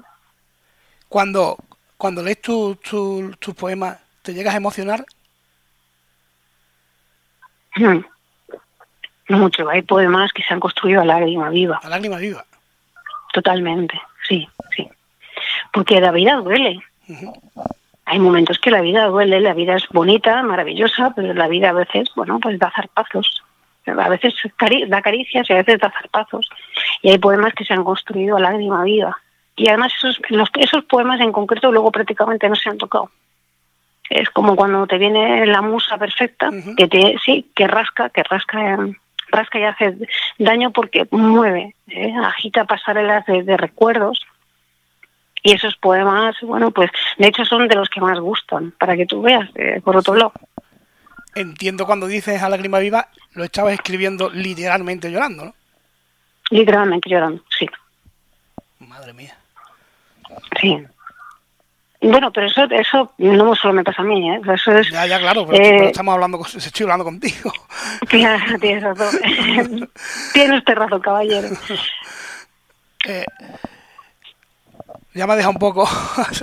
Cuando, 1.07 1.57
cuando 1.97 2.23
lees 2.23 2.41
tus 2.41 2.79
tu, 2.81 3.31
tu 3.39 3.53
poemas, 3.53 3.97
¿te 4.21 4.33
llegas 4.33 4.53
a 4.53 4.57
emocionar? 4.57 5.05
Hmm. 7.75 8.01
Mucho. 9.29 9.69
Hay 9.69 9.81
poemas 9.83 10.33
que 10.33 10.43
se 10.43 10.53
han 10.53 10.59
construido 10.59 11.01
a 11.01 11.05
lágrima 11.05 11.49
viva. 11.49 11.79
A 11.81 11.89
lágrima 11.89 12.17
viva. 12.17 12.45
Totalmente, 13.31 13.99
sí, 14.27 14.47
sí. 14.75 14.89
Porque 15.71 16.01
la 16.01 16.11
vida 16.11 16.35
duele 16.35 16.83
hay 18.11 18.19
momentos 18.19 18.59
que 18.59 18.71
la 18.71 18.81
vida 18.81 19.05
duele, 19.05 19.39
la 19.39 19.53
vida 19.53 19.77
es 19.77 19.87
bonita, 19.87 20.43
maravillosa, 20.43 21.13
pero 21.15 21.33
la 21.33 21.47
vida 21.47 21.69
a 21.69 21.73
veces, 21.73 22.09
bueno, 22.13 22.41
pues 22.41 22.59
da 22.59 22.69
zarpazos. 22.75 23.41
A 23.85 24.09
veces 24.09 24.33
da 24.89 25.01
caricias 25.01 25.49
y 25.49 25.53
a 25.53 25.55
veces 25.55 25.79
da 25.79 25.89
zarpazos. 25.89 26.45
Y 27.01 27.09
hay 27.09 27.19
poemas 27.19 27.53
que 27.53 27.63
se 27.63 27.73
han 27.73 27.85
construido 27.85 28.35
a 28.35 28.41
lágrima 28.41 28.83
viva. 28.83 29.15
Y 29.55 29.69
además 29.69 29.93
esos, 29.97 30.19
los, 30.27 30.49
esos 30.59 30.83
poemas 30.83 31.21
en 31.21 31.31
concreto 31.31 31.71
luego 31.71 31.89
prácticamente 31.89 32.49
no 32.49 32.55
se 32.55 32.69
han 32.69 32.77
tocado. 32.77 33.09
Es 34.09 34.29
como 34.29 34.57
cuando 34.57 34.85
te 34.87 34.97
viene 34.97 35.45
la 35.45 35.61
musa 35.61 35.97
perfecta, 35.97 36.49
que 36.75 36.89
te, 36.89 37.15
sí, 37.23 37.49
que 37.55 37.65
rasca, 37.65 38.09
que 38.09 38.23
rasca, 38.23 38.77
rasca 39.29 39.57
y 39.57 39.63
hace 39.63 39.95
daño 40.37 40.71
porque 40.71 41.07
mueve, 41.11 41.75
¿eh? 41.87 42.13
agita 42.25 42.65
pasarelas 42.65 43.25
de, 43.25 43.43
de 43.43 43.55
recuerdos 43.55 44.19
y 45.43 45.53
esos 45.53 45.75
poemas, 45.77 46.35
bueno, 46.41 46.71
pues 46.71 46.91
de 47.17 47.27
hecho 47.27 47.45
son 47.45 47.67
de 47.67 47.75
los 47.75 47.89
que 47.89 48.01
más 48.01 48.19
gustan, 48.19 48.71
para 48.71 48.95
que 48.95 49.05
tú 49.05 49.21
veas, 49.21 49.49
eh, 49.55 49.81
por 49.83 49.97
otro 49.97 50.15
lado. 50.15 50.33
Entiendo 51.33 51.85
cuando 51.85 52.07
dices 52.07 52.41
a 52.41 52.49
lágrima 52.49 52.79
viva, 52.79 53.07
lo 53.33 53.43
estabas 53.43 53.73
escribiendo 53.73 54.29
literalmente 54.29 55.09
llorando, 55.11 55.45
¿no? 55.45 55.55
Literalmente 56.49 57.09
llorando, 57.09 57.43
sí. 57.57 57.65
Madre 58.79 59.13
mía. 59.13 59.35
Sí. 60.59 60.83
Bueno, 62.01 62.31
pero 62.31 62.47
eso, 62.47 62.63
eso 62.71 63.13
no 63.19 63.55
solo 63.55 63.75
me 63.75 63.83
pasa 63.83 64.01
a 64.01 64.05
mí, 64.05 64.29
¿eh? 64.31 64.41
Eso 64.53 64.71
es, 64.71 64.89
ya, 64.89 65.05
ya, 65.05 65.19
claro, 65.19 65.45
pero, 65.47 65.85
estamos 65.85 66.13
hablando, 66.15 66.43
estoy 66.43 66.83
hablando 66.83 67.05
contigo. 67.05 67.51
Claro, 68.07 68.59
tienes 68.59 68.83
razón. 68.83 69.19
tienes 70.33 70.57
usted 70.57 70.73
razón, 70.73 71.01
caballero. 71.01 71.47
Eh, 73.05 73.23
ya 75.13 75.27
me 75.27 75.33
ha 75.33 75.35
dejado 75.35 75.53
un 75.53 75.59
poco. 75.59 75.87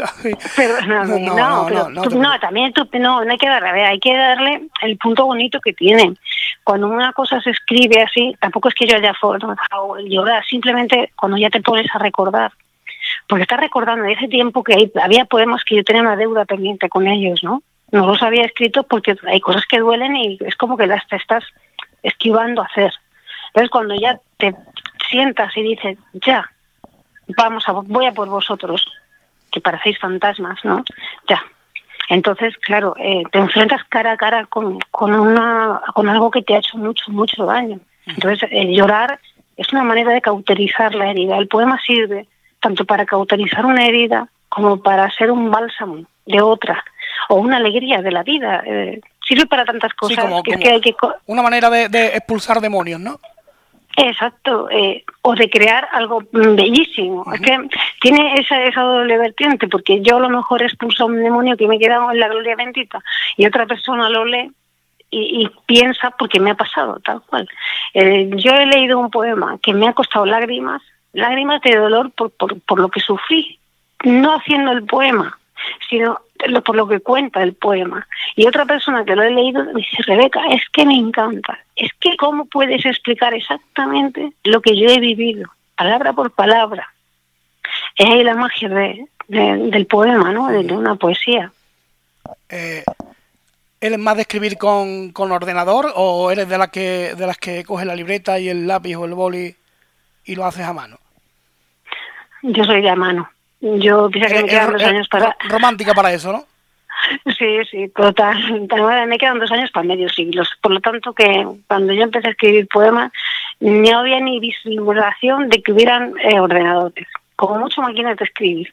Perdóname, 0.57 1.21
no, 1.21 1.37
no, 1.37 1.67
pero 1.67 1.89
no, 1.91 2.41
también 2.41 2.73
tú, 2.73 2.87
no, 2.99 3.25
no 3.25 3.31
hay 3.31 3.39
que 3.39 3.49
darle, 3.49 3.85
hay 3.85 3.99
que 3.99 4.15
darle 4.15 4.69
el 4.83 4.99
punto 4.99 5.25
bonito 5.27 5.61
que 5.61 5.73
tiene. 5.73 6.15
Cuando 6.65 6.89
una 6.89 7.13
cosa 7.13 7.41
se 7.41 7.51
escribe 7.51 8.03
así, 8.03 8.37
tampoco 8.41 8.69
es 8.69 8.75
que 8.75 8.87
yo 8.87 8.97
haya 8.97 9.15
forzado 9.15 9.97
el 9.97 10.09
llorar, 10.09 10.45
simplemente 10.45 11.13
cuando 11.17 11.39
ya 11.39 11.49
te 11.49 11.63
pones 11.63 11.87
a 11.95 11.99
recordar. 11.99 12.53
Porque 13.27 13.43
estás 13.43 13.61
recordando 13.61 14.05
de 14.05 14.13
ese 14.13 14.29
tiempo 14.29 14.63
que 14.63 14.91
había 15.03 15.25
poemas 15.25 15.65
que 15.65 15.77
yo 15.77 15.85
tenía 15.85 16.03
una 16.03 16.17
deuda 16.17 16.45
pendiente 16.45 16.89
con 16.89 17.07
ellos, 17.07 17.43
¿no? 17.43 17.63
No 17.91 18.07
los 18.07 18.23
había 18.23 18.45
escrito 18.45 18.83
porque 18.83 19.17
hay 19.27 19.41
cosas 19.41 19.65
que 19.67 19.79
duelen 19.79 20.15
y 20.17 20.39
es 20.41 20.57
como 20.57 20.77
que 20.77 20.87
las 20.87 21.07
te 21.09 21.17
estás 21.17 21.45
esquivando 22.03 22.63
a 22.63 22.67
hacer. 22.67 22.93
Entonces, 23.49 23.71
cuando 23.71 23.95
ya 23.95 24.21
te 24.37 24.55
sientas 25.11 25.57
y 25.57 25.63
dices, 25.63 25.99
ya, 26.13 26.51
vamos 27.37 27.65
a, 27.69 27.73
voy 27.73 28.07
a 28.07 28.13
por 28.13 28.29
vosotros, 28.29 28.85
que 29.51 29.61
parecéis 29.61 29.99
fantasmas, 29.99 30.59
¿no? 30.65 30.85
Ya. 31.29 31.43
Entonces, 32.09 32.57
claro, 32.59 32.95
eh, 32.99 33.23
te 33.31 33.39
enfrentas 33.39 33.83
cara 33.89 34.13
a 34.13 34.17
cara 34.17 34.47
con, 34.47 34.79
con, 34.91 35.13
una, 35.13 35.83
con 35.95 36.09
algo 36.09 36.31
que 36.31 36.43
te 36.43 36.55
ha 36.55 36.59
hecho 36.59 36.79
mucho, 36.79 37.11
mucho 37.11 37.45
daño. 37.45 37.81
Entonces, 38.07 38.49
el 38.51 38.75
llorar 38.75 39.21
es 39.57 39.71
una 39.73 39.85
manera 39.85 40.13
de 40.13 40.23
cauterizar 40.23 40.95
la 40.95 41.11
herida. 41.11 41.37
El 41.37 41.49
poema 41.49 41.79
sirve 41.85 42.27
tanto 42.61 42.87
para 42.87 43.05
cauterizar 43.05 43.67
una 43.67 43.87
herida 43.87 44.29
como 44.49 44.83
para 44.83 45.11
ser 45.11 45.31
un 45.31 45.51
bálsamo 45.51 46.05
de 46.25 46.41
otra 46.41 46.83
o 47.29 47.37
una 47.37 47.59
alegría 47.59 48.01
de 48.01 48.11
la 48.11 48.23
vida. 48.23 48.63
Eh, 48.65 49.01
sirve 49.27 49.47
para 49.47 49.67
tantas 49.67 49.93
cosas. 49.93 50.25
que, 50.43 50.71
hay 50.71 50.81
que... 50.81 50.95
Una 51.27 51.43
manera 51.43 51.69
de, 51.69 51.91
de 51.91 52.07
expulsar 52.17 52.61
demonios, 52.61 53.01
¿no? 53.01 53.21
Exacto, 54.01 54.71
eh, 54.71 55.05
o 55.23 55.35
de 55.35 55.51
crear 55.51 55.89
algo 55.93 56.23
bellísimo. 56.31 57.25
Es 57.35 57.41
que 57.41 57.69
tiene 58.01 58.35
esa, 58.35 58.63
esa 58.63 58.83
doble 58.83 59.19
vertiente, 59.19 59.67
porque 59.67 60.01
yo 60.03 60.19
a 60.19 60.21
lo 60.21 60.31
mejor 60.31 60.63
expulso 60.63 61.07
un 61.07 61.21
demonio 61.21 61.57
que 61.57 61.67
me 61.67 61.77
he 61.77 61.79
quedado 61.81 62.13
en 62.13 62.21
la 62.21 62.29
gloria 62.29 62.55
bendita 62.55 63.03
y 63.37 63.45
otra 63.45 63.67
persona 63.67 64.09
lo 64.09 64.25
lee 64.25 64.53
y, 65.11 65.51
piensa 65.67 66.13
porque 66.13 66.39
me 66.39 66.51
ha 66.51 66.55
pasado, 66.55 67.01
tal 67.05 67.23
cual. 67.23 67.49
Eh, 67.93 68.31
yo 68.37 68.53
he 68.53 68.67
leído 68.67 69.01
un 69.01 69.11
poema 69.11 69.59
que 69.61 69.75
me 69.75 69.89
ha 69.89 69.95
costado 69.95 70.27
lágrimas, 70.27 70.81
lágrimas 71.13 71.61
de 71.63 71.75
dolor 71.77 72.13
por, 72.13 72.31
por, 72.31 72.61
por 72.61 72.79
lo 72.79 72.91
que 72.91 73.01
sufrí, 73.01 73.59
no 74.05 74.33
haciendo 74.33 74.71
el 74.71 74.85
poema, 74.85 75.39
sino 75.91 76.21
por 76.65 76.77
lo 76.77 76.89
que 76.89 77.01
cuenta 77.01 77.43
el 77.43 77.55
poema. 77.55 78.07
Y 78.37 78.47
otra 78.47 78.65
persona 78.65 79.05
que 79.05 79.17
lo 79.17 79.23
he 79.23 79.31
leído 79.31 79.65
dice, 79.75 80.03
Rebeca, 80.07 80.41
es 80.51 80.63
que 80.73 80.87
me 80.87 80.97
encanta. 80.97 81.59
Es 81.77 81.91
que 82.01 82.17
cómo 82.17 82.47
puedes 82.47 82.85
explicar 82.85 83.35
exactamente 83.35 84.33
lo 84.45 84.61
que 84.61 84.77
yo 84.79 84.89
he 84.89 85.01
vivido, 85.01 85.51
palabra 85.77 86.13
por 86.13 86.31
palabra. 86.31 86.93
Es 87.97 88.09
ahí 88.09 88.25
la 88.25 88.35
magia 88.35 88.69
de, 88.69 89.07
del 89.29 89.87
poema, 89.87 90.33
¿no? 90.33 90.49
De, 90.49 90.73
una 90.73 90.97
poesía. 90.97 91.53
Eh, 92.49 92.85
¿Eres 93.81 93.99
más 93.99 94.17
de 94.17 94.23
escribir 94.23 94.59
con, 94.59 95.13
con 95.13 95.31
ordenador 95.31 95.93
o 95.95 96.31
eres 96.31 96.49
de, 96.49 96.59
la 96.59 96.69
que, 96.69 97.15
de 97.17 97.27
las 97.27 97.39
que 97.39 97.65
coge 97.65 97.85
la 97.85 97.95
libreta 97.95 98.39
y 98.39 98.49
el 98.49 98.67
lápiz 98.67 98.97
o 98.97 99.05
el 99.05 99.15
boli 99.15 99.55
y 100.25 100.35
lo 100.35 100.45
haces 100.45 100.65
a 100.65 100.73
mano? 100.73 100.99
Yo 102.43 102.65
soy 102.65 102.83
de 102.83 102.91
a 102.91 102.97
mano. 102.97 103.29
Yo 103.61 104.09
pienso 104.11 104.35
que 104.35 104.43
me 104.43 104.49
quedan 104.49 104.73
dos 104.73 104.83
años 104.83 105.09
para... 105.09 105.37
Romántica 105.49 105.95
para 105.95 106.13
eso, 106.13 106.33
¿no? 106.33 106.45
Sí, 107.39 107.59
sí, 107.71 107.89
total. 107.95 108.69
Me 109.07 109.19
quedan 109.19 109.39
dos 109.39 109.51
años 109.53 109.71
para 109.71 109.87
medio 109.87 110.09
siglo. 110.09 110.43
Por 110.61 110.73
lo 110.73 110.81
tanto, 110.81 111.13
que 111.13 111.47
cuando 111.67 111.93
yo 111.93 112.03
empecé 112.03 112.29
a 112.29 112.31
escribir 112.33 112.69
poemas, 112.69 113.13
no 113.61 113.99
había 113.99 114.21
ni 114.21 114.41
vislumbración 114.41 115.49
de 115.49 115.63
que 115.63 115.73
hubieran 115.73 116.15
eh, 116.23 116.41
ordenadores, 116.41 117.07
como 117.37 117.59
mucho 117.59 117.83
máquinas 117.83 118.17
de 118.17 118.25
escribir. 118.25 118.73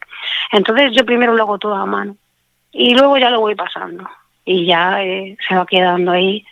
Entonces 0.52 0.92
yo 0.94 1.06
primero 1.06 1.34
lo 1.34 1.44
hago 1.44 1.60
todo 1.60 1.76
a 1.76 1.86
mano 1.86 2.16
y 2.72 2.94
luego 2.94 3.18
ya 3.18 3.30
lo 3.30 3.40
voy 3.40 3.56
pasando 3.56 4.10
y 4.44 4.66
ya 4.66 5.04
eh, 5.04 5.38
se 5.48 5.56
va 5.56 5.66
quedando 5.66 6.12
ahí. 6.12 6.46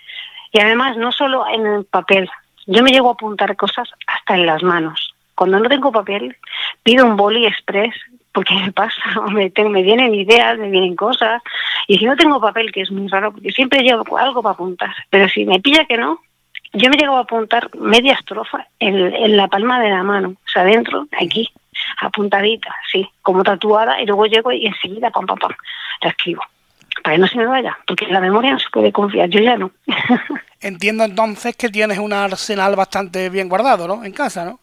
Y 0.52 0.60
además, 0.60 0.98
no 0.98 1.12
solo 1.12 1.46
en 1.48 1.65
el 1.65 1.86
papel, 1.86 2.30
yo 2.67 2.84
me 2.84 2.91
llego 2.91 3.10
a 3.10 3.13
apuntar 3.13 3.56
cosas 3.56 3.89
hasta 4.08 4.36
en 4.36 4.46
las 4.46 4.63
manos. 4.63 5.13
Cuando 5.36 5.60
no 5.60 5.67
tengo 5.67 5.91
papel, 5.91 6.38
pido 6.84 7.06
un 7.06 7.17
boli 7.17 7.46
express 7.46 7.96
porque 8.34 8.56
me 8.56 8.72
pasa, 8.72 9.02
me, 9.32 9.52
me 9.69 9.84
vienen 9.84 10.13
ideas, 10.13 10.58
me 10.58 10.69
vienen 10.69 10.96
cosas, 10.96 11.41
y 11.88 11.98
si 11.98 12.06
no 12.06 12.17
tengo 12.17 12.41
papel, 12.41 12.72
que 12.72 12.82
es 12.82 12.91
muy 12.91 13.08
raro, 13.08 13.32
porque 13.32 13.52
siempre 13.52 13.82
llevo 13.82 14.17
algo 14.17 14.41
para 14.41 14.54
apuntar, 14.54 14.93
pero 15.10 15.30
si 15.30 15.46
me 15.46 15.60
pilla 15.60 15.86
que 15.86 15.98
no, 15.98 16.19
yo 16.74 16.89
me 16.89 16.98
llego 16.98 17.15
a 17.15 17.22
apuntar 17.22 17.69
media 17.78 18.13
estrofa 18.13 18.67
en, 18.80 19.38
la 19.38 19.48
palma 19.48 19.80
de 19.80 19.89
la 19.89 20.04
mano, 20.04 20.30
o 20.30 20.50
sea, 20.52 20.63
dentro, 20.63 21.08
aquí, 21.19 21.50
apuntadita, 22.02 22.76
sí, 22.91 23.08
como 23.22 23.43
tatuada, 23.43 24.02
y 24.02 24.06
luego 24.06 24.26
llego 24.26 24.52
y 24.52 24.65
enseguida, 24.65 25.12
pam, 25.12 25.26
pam, 25.26 25.38
pam, 25.38 25.52
la 26.02 26.10
escribo. 26.10 26.41
Para 27.04 27.15
que 27.15 27.22
no 27.22 27.28
se 27.28 27.38
me 27.38 27.46
vaya, 27.46 27.78
porque 27.88 28.08
la 28.08 28.19
memoria 28.19 28.52
no 28.52 28.60
se 28.60 28.69
puede 28.72 28.91
confiar, 28.91 29.30
yo 29.30 29.39
ya 29.39 29.58
no. 29.58 29.72
Entiendo 30.62 31.04
entonces 31.04 31.56
que 31.56 31.69
tienes 31.69 31.98
un 31.98 32.13
arsenal 32.13 32.76
bastante 32.76 33.30
bien 33.30 33.50
guardado, 33.50 33.88
¿no? 33.88 34.04
En 34.04 34.13
casa, 34.13 34.46
¿no? 34.46 34.60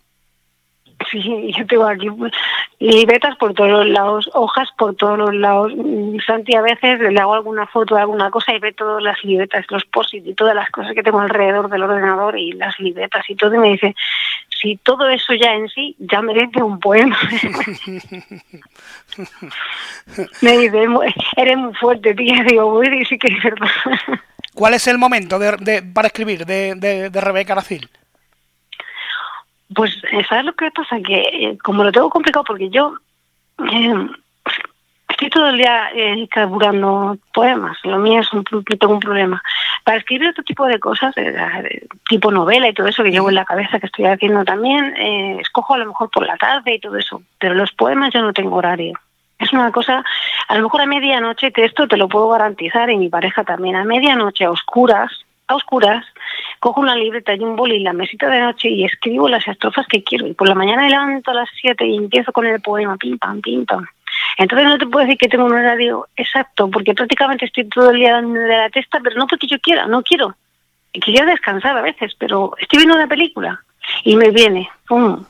Sí, 1.10 1.52
yo 1.56 1.66
tengo 1.66 1.86
aquí 1.86 2.08
libretas 2.78 3.36
por 3.36 3.54
todos 3.54 3.70
los 3.70 3.86
lados, 3.86 4.30
hojas 4.34 4.68
por 4.76 4.94
todos 4.94 5.18
los 5.18 5.34
lados. 5.34 5.72
Mm, 5.76 6.18
Santi 6.26 6.54
a 6.54 6.62
veces 6.62 7.00
le 7.00 7.20
hago 7.20 7.34
alguna 7.34 7.66
foto 7.66 7.94
de 7.94 8.02
alguna 8.02 8.30
cosa 8.30 8.54
y 8.54 8.58
ve 8.58 8.72
todas 8.72 9.02
las 9.02 9.22
libretas, 9.24 9.66
los 9.70 9.84
posit 9.86 10.26
y 10.26 10.34
todas 10.34 10.54
las 10.54 10.70
cosas 10.70 10.92
que 10.94 11.02
tengo 11.02 11.20
alrededor 11.20 11.68
del 11.68 11.82
ordenador 11.82 12.38
y 12.38 12.52
las 12.52 12.78
libretas 12.80 13.28
y 13.28 13.34
todo 13.34 13.54
y 13.54 13.58
me 13.58 13.70
dice, 13.70 13.94
si 14.60 14.76
todo 14.76 15.08
eso 15.08 15.34
ya 15.34 15.54
en 15.54 15.68
sí 15.68 15.96
ya 15.98 16.20
merece 16.22 16.62
un 16.62 16.78
poema. 16.80 17.18
me 20.42 20.58
dice, 20.58 20.86
eres 21.36 21.56
muy 21.56 21.74
fuerte, 21.74 22.14
tía. 22.14 22.44
Digo, 22.48 22.70
voy 22.70 23.04
sí 23.06 23.18
que 23.18 23.32
es 23.32 23.42
verdad. 23.42 23.68
¿Cuál 24.54 24.74
es 24.74 24.86
el 24.86 24.98
momento 24.98 25.38
de, 25.38 25.82
para 25.82 26.08
escribir 26.08 26.44
de, 26.44 26.74
de, 26.74 27.08
de 27.08 27.20
Rebeca 27.20 27.52
Aracil? 27.54 27.88
Pues, 29.74 29.96
¿sabes 30.28 30.44
lo 30.44 30.52
que 30.54 30.70
pasa? 30.70 31.00
Que 31.00 31.20
eh, 31.20 31.58
como 31.62 31.84
lo 31.84 31.92
tengo 31.92 32.10
complicado, 32.10 32.44
porque 32.44 32.70
yo 32.70 32.94
eh, 33.70 34.08
estoy 35.08 35.30
todo 35.30 35.48
el 35.48 35.58
día 35.58 35.90
eh, 35.94 36.26
carburando 36.28 37.16
poemas, 37.32 37.78
lo 37.84 37.98
mío 37.98 38.20
es 38.20 38.32
un, 38.32 38.44
tengo 38.44 38.94
un 38.94 39.00
problema. 39.00 39.42
Para 39.84 39.98
escribir 39.98 40.30
otro 40.30 40.44
tipo 40.44 40.66
de 40.66 40.80
cosas, 40.80 41.14
tipo 42.08 42.30
novela 42.30 42.68
y 42.68 42.74
todo 42.74 42.88
eso 42.88 43.02
que 43.02 43.12
llevo 43.12 43.28
en 43.28 43.36
la 43.36 43.44
cabeza, 43.44 43.78
que 43.78 43.86
estoy 43.86 44.06
haciendo 44.06 44.44
también, 44.44 44.94
escojo 45.40 45.74
a 45.74 45.78
lo 45.78 45.86
mejor 45.86 46.10
por 46.10 46.26
la 46.26 46.36
tarde 46.36 46.74
y 46.74 46.80
todo 46.80 46.96
eso, 46.96 47.22
pero 47.38 47.54
los 47.54 47.72
poemas 47.72 48.12
yo 48.12 48.20
no 48.20 48.32
tengo 48.32 48.56
horario. 48.56 48.98
Es 49.38 49.52
una 49.54 49.72
cosa, 49.72 50.04
a 50.48 50.54
lo 50.54 50.64
mejor 50.64 50.82
a 50.82 50.86
medianoche, 50.86 51.50
esto 51.56 51.88
te 51.88 51.96
lo 51.96 52.08
puedo 52.08 52.28
garantizar 52.28 52.90
y 52.90 52.98
mi 52.98 53.08
pareja 53.08 53.42
también, 53.42 53.74
a 53.76 53.84
medianoche 53.84 54.44
a 54.44 54.50
oscuras, 54.50 55.10
a 55.50 55.56
oscuras, 55.56 56.06
cojo 56.58 56.80
una 56.80 56.94
libreta 56.94 57.34
y 57.34 57.40
un 57.40 57.56
boli 57.56 57.76
en 57.76 57.84
la 57.84 57.92
mesita 57.92 58.28
de 58.28 58.40
noche 58.40 58.68
y 58.68 58.84
escribo 58.84 59.28
las 59.28 59.46
estrofas 59.46 59.86
que 59.86 60.02
quiero. 60.02 60.26
Y 60.26 60.34
por 60.34 60.48
la 60.48 60.54
mañana 60.54 60.82
me 60.82 60.90
levanto 60.90 61.30
a 61.30 61.34
las 61.34 61.48
7 61.60 61.84
y 61.86 61.96
empiezo 61.96 62.32
con 62.32 62.46
el 62.46 62.60
poema, 62.60 62.96
pim, 62.96 63.18
pam, 63.18 63.40
pim, 63.40 63.66
pam. 63.66 63.86
Entonces 64.36 64.68
no 64.68 64.78
te 64.78 64.86
puedo 64.86 65.04
decir 65.04 65.18
que 65.18 65.28
tengo 65.28 65.44
un 65.44 65.52
horario 65.52 66.06
exacto, 66.16 66.70
porque 66.70 66.94
prácticamente 66.94 67.46
estoy 67.46 67.68
todo 67.68 67.90
el 67.90 67.96
día 67.96 68.20
de 68.20 68.56
la 68.56 68.70
testa, 68.70 69.00
pero 69.02 69.16
no 69.16 69.26
porque 69.26 69.46
yo 69.46 69.58
quiera, 69.60 69.86
no 69.86 70.02
quiero. 70.02 70.36
Quiero 70.92 71.26
descansar 71.26 71.76
a 71.76 71.82
veces, 71.82 72.14
pero 72.18 72.54
estoy 72.58 72.78
viendo 72.78 72.96
una 72.96 73.06
película 73.06 73.62
y 74.04 74.16
me 74.16 74.30
viene, 74.30 74.68
pum. 74.86 75.24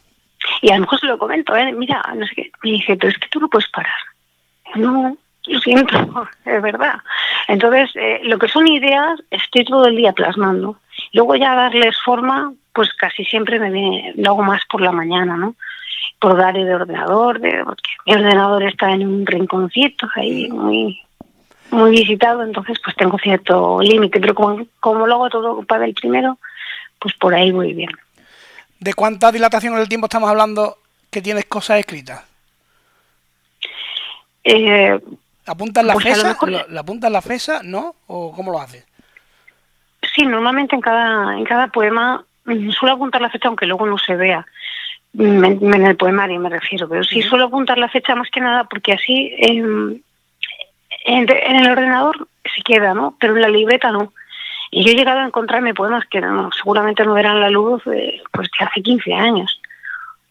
Y 0.62 0.70
a 0.70 0.74
lo 0.74 0.82
mejor 0.82 1.00
se 1.00 1.06
lo 1.06 1.18
comento, 1.18 1.54
¿eh? 1.54 1.72
mira, 1.72 2.02
no 2.14 2.26
sé 2.26 2.34
qué. 2.34 2.50
Me 2.62 2.70
dice, 2.70 2.96
pero 2.96 3.10
es 3.10 3.18
que 3.18 3.28
tú 3.28 3.40
no 3.40 3.48
puedes 3.48 3.68
parar. 3.68 3.92
No, 4.74 5.16
lo 5.47 5.61
siento, 5.61 6.28
es 6.45 6.62
verdad. 6.62 7.01
Entonces, 7.49 7.91
eh, 7.95 8.20
lo 8.24 8.38
que 8.38 8.49
son 8.49 8.66
ideas, 8.68 9.20
estoy 9.30 9.64
todo 9.64 9.86
el 9.86 9.97
día 9.97 10.12
plasmando. 10.12 10.76
Luego 11.12 11.36
ya 11.36 11.55
darles 11.55 11.97
forma, 12.05 12.53
pues 12.72 12.93
casi 12.95 13.24
siempre 13.24 13.59
me 13.59 13.70
viene, 13.70 14.12
lo 14.16 14.30
hago 14.30 14.43
más 14.43 14.62
por 14.70 14.80
la 14.80 14.93
mañana, 14.93 15.36
¿no? 15.36 15.55
Por 16.18 16.32
horario 16.32 16.66
de 16.66 16.74
ordenador, 16.74 17.41
de, 17.41 17.62
porque 17.64 17.91
mi 18.07 18.14
ordenador 18.14 18.62
está 18.64 18.93
en 18.93 19.07
un 19.07 19.26
rinconcito 19.26 20.09
ahí 20.14 20.49
muy 20.51 21.01
muy 21.70 21.93
visitado, 21.93 22.43
entonces 22.43 22.78
pues 22.82 22.97
tengo 22.97 23.16
cierto 23.18 23.80
límite, 23.80 24.20
pero 24.20 24.34
como, 24.34 24.66
como 24.80 25.07
lo 25.07 25.14
hago 25.14 25.30
todo 25.30 25.62
para 25.62 25.84
el 25.84 25.95
primero, 25.95 26.38
pues 26.99 27.14
por 27.14 27.32
ahí 27.32 27.53
voy 27.53 27.74
bien. 27.74 27.91
¿De 28.80 28.95
cuánta 28.95 29.30
dilatación 29.30 29.74
en 29.74 29.80
el 29.80 29.88
tiempo 29.88 30.07
estamos 30.07 30.28
hablando 30.30 30.78
que 31.11 31.22
tienes 31.22 31.45
cosas 31.45 31.78
escritas? 31.78 32.24
Eh, 34.43 34.99
¿Apuntas 35.51 35.84
la 35.84 35.94
pues 35.94 36.05
fecha? 36.05 36.36
¿La 36.68 36.80
apuntas 36.80 37.11
la 37.11 37.20
fecha, 37.20 37.61
no? 37.64 37.96
¿O 38.07 38.32
cómo 38.32 38.53
lo 38.53 38.61
haces? 38.61 38.86
Sí, 40.14 40.24
normalmente 40.24 40.76
en 40.76 40.80
cada, 40.80 41.36
en 41.36 41.44
cada 41.44 41.66
poema 41.68 42.24
mm, 42.44 42.70
suelo 42.70 42.94
apuntar 42.94 43.20
la 43.20 43.30
fecha 43.30 43.48
aunque 43.48 43.66
luego 43.66 43.84
no 43.84 43.98
se 43.98 44.14
vea 44.14 44.46
mm, 45.12 45.44
en, 45.44 45.86
el 45.86 45.96
poemario 45.96 46.38
me 46.38 46.51
refiero, 46.51 46.88
pero 46.88 47.03
sí 47.03 47.20
suelo 47.22 47.46
apuntar 47.46 47.78
la 47.78 47.88
fecha 47.88 48.14
más 48.14 48.30
que 48.30 48.40
nada 48.40 48.64
porque 48.64 48.92
así 48.92 49.34
em, 49.38 50.01
en, 51.05 51.28
el 51.28 51.70
ordenador 51.70 52.28
se 52.44 52.62
queda, 52.62 52.94
¿no? 52.94 53.16
Pero 53.18 53.34
en 53.34 53.42
la 53.42 53.48
libreta 53.48 53.90
no. 53.90 54.12
Y 54.70 54.84
yo 54.84 54.92
he 54.92 54.94
llegado 54.94 55.18
a 55.18 55.26
encontrarme 55.26 55.74
poemas 55.74 56.05
que 56.07 56.22
seguramente 56.57 57.05
no 57.05 57.14
verán 57.14 57.40
la 57.40 57.51
luz 57.51 57.82
eh, 57.88 58.22
pues 58.30 58.48
de 58.57 58.66
hace 58.66 58.82
15 58.82 59.14
años. 59.14 59.61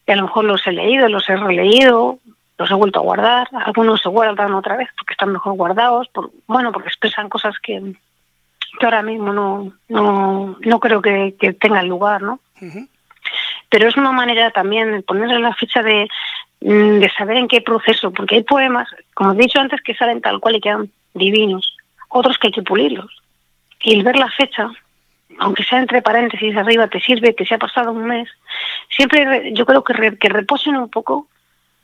Y 0.08 0.14
a 0.14 0.16
lo 0.16 0.24
mejor 0.24 0.46
los 0.46 0.66
he 0.66 0.72
leído, 0.72 1.10
los 1.10 1.28
he 1.30 1.36
releído, 1.36 2.20
los 2.60 2.70
he 2.70 2.74
vuelto 2.74 3.00
a 3.00 3.04
guardar. 3.04 3.48
Algunos 3.54 4.02
se 4.02 4.10
guardan 4.10 4.54
otra 4.54 4.76
vez 4.76 4.90
porque 4.98 5.14
están 5.14 5.32
mejor 5.32 5.54
guardados. 5.54 6.10
Por, 6.10 6.30
bueno, 6.46 6.72
porque 6.72 6.90
expresan 6.90 7.30
cosas 7.30 7.56
que, 7.60 7.96
que 8.78 8.86
ahora 8.86 9.02
mismo 9.02 9.32
no, 9.34 9.72
no, 9.88 10.58
no 10.60 10.80
creo 10.80 11.02
que, 11.02 11.36
que 11.40 11.54
tengan 11.54 11.88
lugar, 11.88 12.22
¿no? 12.22 12.40
Pero 13.70 13.88
es 13.88 13.96
una 13.96 14.12
manera 14.12 14.52
también 14.52 14.92
de 14.92 15.02
ponerle 15.02 15.40
la 15.40 15.56
fecha 15.56 15.82
de, 15.82 16.10
mm, 16.60 17.00
de 17.00 17.10
saber 17.18 17.38
en 17.38 17.48
qué 17.48 17.62
proceso, 17.62 18.12
porque 18.12 18.36
hay 18.36 18.44
poemas, 18.44 18.90
como 19.14 19.32
he 19.32 19.38
dicho 19.38 19.60
antes, 19.60 19.82
que 19.82 19.96
salen 19.96 20.22
tal 20.22 20.42
cual 20.42 20.58
y 20.58 20.62
quedan 20.62 20.92
divinos, 21.14 21.78
otros 22.10 22.38
que 22.38 22.48
hay 22.48 22.54
que 22.54 22.62
pulirlos. 22.62 23.22
Y 23.82 23.94
el 23.94 24.04
ver 24.04 24.18
la 24.18 24.30
fecha, 24.32 24.70
aunque 25.40 25.64
sea 25.64 25.80
entre 25.80 26.02
paréntesis 26.02 26.58
arriba, 26.58 26.88
te 26.88 27.00
sirve 27.00 27.36
que 27.36 27.46
se 27.46 27.56
ha 27.56 27.60
pasado 27.60 27.94
un 27.94 28.06
mes, 28.06 28.28
siempre 28.90 29.54
yo 29.54 29.66
creo 29.66 29.82
que, 29.84 30.18
que 30.18 30.28
reposen 30.28 30.76
un 30.76 30.90
poco, 30.90 31.28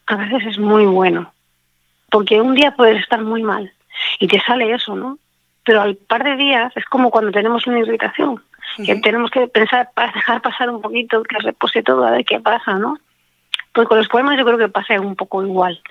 a 0.07 0.15
veces 0.15 0.45
es 0.45 0.59
muy 0.59 0.85
bueno. 0.85 1.31
Porque 2.09 2.39
un 2.39 2.55
día 2.55 2.71
puedes 2.71 3.01
estar 3.01 3.21
muy 3.21 3.43
mal 3.43 3.71
y 4.19 4.27
te 4.27 4.39
sale 4.41 4.71
eso, 4.71 4.95
¿no? 4.95 5.17
Pero 5.63 5.81
al 5.81 5.95
par 5.95 6.23
de 6.23 6.35
días 6.35 6.71
es 6.75 6.85
como 6.85 7.09
cuando 7.09 7.31
tenemos 7.31 7.65
una 7.67 7.79
irritación, 7.79 8.41
que 8.85 8.95
tenemos 8.97 9.31
que 9.31 9.47
pensar, 9.47 9.89
para 9.95 10.11
dejar 10.11 10.41
pasar 10.41 10.69
un 10.69 10.81
poquito, 10.81 11.23
que 11.23 11.37
repose 11.39 11.83
todo, 11.83 12.05
a 12.05 12.11
ver 12.11 12.25
qué 12.25 12.39
pasa, 12.39 12.73
¿no? 12.75 12.97
Pues 13.73 13.87
con 13.87 13.97
los 13.97 14.07
poemas 14.07 14.37
yo 14.37 14.45
creo 14.45 14.57
que 14.57 14.69
pasa 14.69 14.99
un 15.01 15.15
poco 15.15 15.43
igual. 15.43 15.81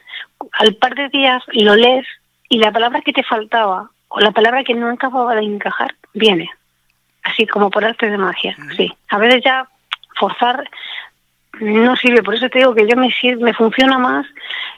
Al 0.52 0.74
par 0.76 0.94
de 0.94 1.08
días 1.08 1.42
lo 1.52 1.74
lees 1.74 2.06
y 2.48 2.58
la 2.58 2.72
palabra 2.72 3.02
que 3.02 3.12
te 3.12 3.22
faltaba 3.22 3.90
o 4.08 4.20
la 4.20 4.30
palabra 4.30 4.64
que 4.64 4.74
no 4.74 4.88
acababa 4.90 5.34
de 5.34 5.42
encajar 5.42 5.94
viene. 6.14 6.48
Así 7.24 7.46
como 7.46 7.70
por 7.70 7.84
arte 7.84 8.08
de 8.08 8.16
magia, 8.16 8.56
sí. 8.76 8.92
A 9.08 9.18
veces 9.18 9.42
ya 9.44 9.68
forzar 10.16 10.68
no 11.60 11.96
sirve, 11.96 12.22
por 12.22 12.34
eso 12.34 12.48
te 12.48 12.58
digo 12.58 12.74
que 12.74 12.86
yo 12.86 12.96
me, 12.96 13.08
me 13.38 13.54
funciona 13.54 13.98
más 13.98 14.26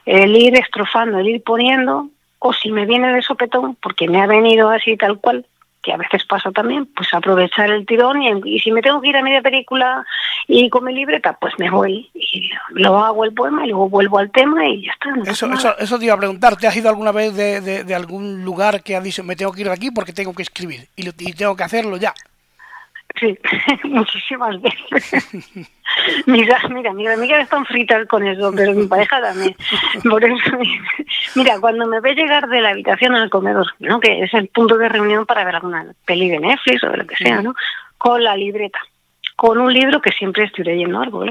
el 0.04 0.36
ir 0.36 0.56
estrofando, 0.56 1.18
el 1.18 1.28
ir 1.28 1.42
poniendo, 1.42 2.08
o 2.38 2.52
si 2.52 2.70
me 2.70 2.86
viene 2.86 3.12
de 3.12 3.22
sopetón, 3.22 3.76
porque 3.76 4.08
me 4.08 4.20
ha 4.20 4.26
venido 4.26 4.70
así 4.70 4.96
tal 4.96 5.18
cual, 5.18 5.46
que 5.82 5.92
a 5.92 5.96
veces 5.96 6.24
pasa 6.24 6.50
también, 6.50 6.86
pues 6.96 7.14
aprovechar 7.14 7.70
el 7.70 7.86
tirón 7.86 8.20
y, 8.20 8.58
si 8.58 8.72
me 8.72 8.82
tengo 8.82 9.00
que 9.00 9.08
ir 9.08 9.16
a 9.16 9.22
media 9.22 9.40
película 9.40 10.04
y 10.48 10.68
con 10.68 10.84
mi 10.84 10.92
libreta, 10.92 11.34
pues 11.40 11.54
me 11.58 11.70
voy 11.70 12.10
y 12.12 12.50
lo 12.70 12.98
hago 12.98 13.24
el 13.24 13.32
poema 13.32 13.64
y 13.64 13.68
luego 13.68 13.88
vuelvo 13.88 14.18
al 14.18 14.32
tema 14.32 14.66
y 14.66 14.84
ya 14.84 14.92
está. 14.92 15.30
eso, 15.30 15.52
eso, 15.52 15.78
eso, 15.78 15.98
te 15.98 16.06
iba 16.06 16.14
a 16.14 16.18
preguntar, 16.18 16.56
¿te 16.56 16.66
has 16.66 16.76
ido 16.76 16.88
alguna 16.88 17.12
vez 17.12 17.36
de, 17.36 17.60
de, 17.84 17.94
algún 17.94 18.44
lugar 18.44 18.82
que 18.82 18.96
ha 18.96 19.00
dicho 19.00 19.22
me 19.22 19.36
tengo 19.36 19.52
que 19.52 19.60
ir 19.60 19.68
de 19.68 19.74
aquí 19.74 19.90
porque 19.92 20.12
tengo 20.12 20.34
que 20.34 20.42
escribir 20.42 20.88
y, 20.96 21.08
y 21.08 21.32
tengo 21.34 21.54
que 21.54 21.62
hacerlo 21.62 21.96
ya? 21.96 22.12
Sí, 23.18 23.38
muchísimas 23.84 24.60
veces. 24.60 25.26
mira, 26.26 26.60
mira, 26.68 26.92
mis 26.92 27.08
amigas 27.08 27.42
están 27.42 27.64
fritas 27.64 28.06
con 28.08 28.26
eso, 28.26 28.52
pero 28.54 28.74
mi 28.74 28.86
pareja 28.86 29.20
también. 29.20 29.56
Por 30.08 30.22
eso, 30.24 30.58
mira, 31.34 31.58
cuando 31.60 31.86
me 31.86 32.00
ve 32.00 32.14
llegar 32.14 32.48
de 32.48 32.60
la 32.60 32.70
habitación 32.70 33.14
al 33.14 33.30
comedor, 33.30 33.66
¿no? 33.78 34.00
que 34.00 34.22
es 34.22 34.34
el 34.34 34.48
punto 34.48 34.76
de 34.76 34.88
reunión 34.88 35.24
para 35.24 35.44
ver 35.44 35.54
alguna 35.54 35.86
peli 36.04 36.28
de 36.28 36.40
Netflix 36.40 36.84
o 36.84 36.90
de 36.90 36.96
lo 36.98 37.06
que 37.06 37.16
sea, 37.16 37.40
¿no? 37.40 37.54
con 37.98 38.22
la 38.22 38.36
libreta 38.36 38.78
con 39.36 39.58
un 39.58 39.72
libro 39.72 40.00
que 40.00 40.12
siempre 40.12 40.44
estoy 40.44 40.64
leyendo 40.64 41.00
algo, 41.00 41.24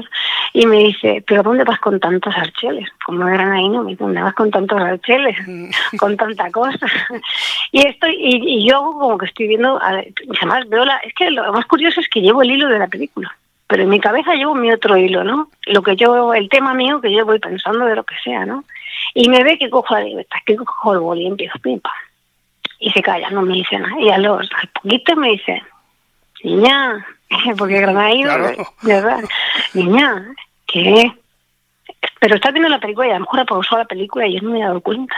Y 0.52 0.64
me 0.64 0.78
dice, 0.78 1.24
¿pero 1.26 1.42
dónde 1.42 1.64
vas 1.64 1.80
con 1.80 1.98
tantos 1.98 2.34
archeles? 2.36 2.88
Como 3.04 3.26
eran 3.26 3.50
ahí, 3.50 3.68
¿no? 3.68 3.82
¿Dónde 3.82 4.22
vas 4.22 4.34
con 4.34 4.50
tantos 4.50 4.80
archeles? 4.80 5.36
Mm. 5.46 5.70
con 5.98 6.16
tanta 6.16 6.50
cosa. 6.52 6.86
y 7.72 7.86
estoy, 7.86 8.16
y, 8.18 8.68
yo 8.68 8.80
como 8.80 9.18
que 9.18 9.26
estoy 9.26 9.48
viendo, 9.48 9.78
además 9.82 10.68
veo 10.68 10.84
la, 10.84 10.96
es 10.98 11.12
que 11.14 11.30
lo 11.32 11.52
más 11.52 11.66
curioso 11.66 12.00
es 12.00 12.08
que 12.08 12.20
llevo 12.20 12.42
el 12.42 12.52
hilo 12.52 12.68
de 12.68 12.78
la 12.78 12.86
película. 12.86 13.36
Pero 13.66 13.82
en 13.82 13.88
mi 13.88 13.98
cabeza 13.98 14.34
llevo 14.34 14.54
mi 14.54 14.70
otro 14.70 14.96
hilo, 14.96 15.24
¿no? 15.24 15.48
Lo 15.66 15.82
que 15.82 15.96
yo, 15.96 16.32
el 16.32 16.48
tema 16.48 16.72
mío 16.72 17.00
que 17.00 17.12
yo 17.12 17.26
voy 17.26 17.40
pensando 17.40 17.84
de 17.86 17.96
lo 17.96 18.04
que 18.04 18.14
sea, 18.22 18.46
¿no? 18.46 18.62
Y 19.14 19.28
me 19.28 19.42
ve 19.42 19.58
que 19.58 19.68
cojo 19.68 19.94
la 19.94 20.04
libreta, 20.04 20.36
que 20.46 20.54
cojo 20.54 20.92
el 20.92 21.00
boli 21.00 21.24
y 21.24 21.26
empiezo, 21.26 21.58
pim, 21.58 21.80
Y 22.78 22.90
se 22.90 23.02
calla, 23.02 23.30
no 23.30 23.42
me 23.42 23.54
dice 23.54 23.76
nada. 23.76 24.00
Y 24.00 24.10
a 24.10 24.18
los, 24.18 24.48
al 24.52 24.68
poquito 24.68 25.16
me 25.16 25.30
dice, 25.30 25.62
niña, 26.44 27.04
porque 27.58 27.80
Granada 27.80 28.10
¿verdad? 28.82 29.24
Niña, 29.74 30.34
¿qué? 30.66 31.12
Pero 32.20 32.36
está 32.36 32.50
viendo 32.50 32.68
la 32.68 32.80
película 32.80 33.08
y 33.08 33.10
a 33.10 33.14
lo 33.14 33.20
mejor 33.20 33.40
ha 33.40 33.44
pausado 33.44 33.78
la 33.78 33.88
película 33.88 34.26
y 34.26 34.34
yo 34.34 34.42
no 34.42 34.50
me 34.50 34.60
he 34.60 34.64
dado 34.64 34.80
cuenta. 34.80 35.16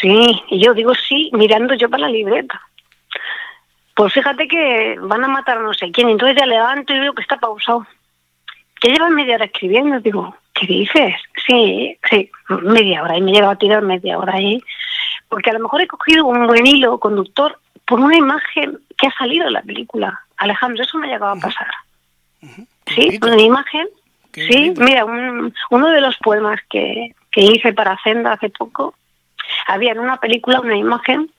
Sí, 0.00 0.42
y 0.48 0.62
yo 0.62 0.74
digo 0.74 0.94
sí, 0.94 1.30
mirando 1.32 1.74
yo 1.74 1.88
para 1.88 2.02
la 2.02 2.08
libreta. 2.08 2.60
Pues 3.94 4.12
fíjate 4.12 4.46
que 4.46 4.96
van 5.00 5.24
a 5.24 5.28
matar 5.28 5.58
a 5.58 5.62
no 5.62 5.74
sé 5.74 5.90
quién, 5.90 6.08
entonces 6.08 6.36
ya 6.38 6.46
levanto 6.46 6.94
y 6.94 7.00
veo 7.00 7.14
que 7.14 7.22
está 7.22 7.36
pausado. 7.36 7.86
Que 8.80 8.90
llevan 8.90 9.14
media 9.14 9.34
hora 9.34 9.46
escribiendo, 9.46 9.98
digo, 9.98 10.36
¿qué 10.54 10.66
dices? 10.66 11.14
Sí, 11.44 11.98
sí, 12.08 12.30
media 12.48 13.02
hora, 13.02 13.16
y 13.16 13.22
me 13.22 13.32
he 13.32 13.34
llegado 13.34 13.52
a 13.52 13.58
tirar 13.58 13.82
media 13.82 14.18
hora 14.18 14.34
ahí, 14.34 14.62
porque 15.28 15.50
a 15.50 15.54
lo 15.54 15.60
mejor 15.60 15.80
he 15.80 15.88
cogido 15.88 16.26
un 16.26 16.46
buen 16.46 16.64
hilo 16.64 17.00
conductor 17.00 17.58
por 17.88 18.00
una 18.00 18.16
imagen 18.16 18.78
que 18.96 19.06
ha 19.06 19.12
salido 19.12 19.46
de 19.46 19.52
la 19.52 19.62
película. 19.62 20.20
Alejandro, 20.36 20.84
eso 20.84 20.98
me 20.98 21.08
ha 21.08 21.12
llegado 21.12 21.32
a 21.32 21.40
pasar. 21.40 21.68
Sí, 22.86 23.18
una 23.22 23.40
imagen. 23.40 23.88
Sí, 24.32 24.72
mira, 24.76 25.04
uno 25.04 25.90
de 25.90 26.00
los 26.00 26.16
poemas 26.18 26.60
que, 26.70 27.14
que 27.32 27.40
hice 27.40 27.72
para 27.72 27.98
Senda 28.04 28.34
hace 28.34 28.50
poco, 28.50 28.94
había 29.66 29.92
en 29.92 30.00
una 30.00 30.18
película 30.18 30.60
una 30.60 30.76
imagen 30.76 31.30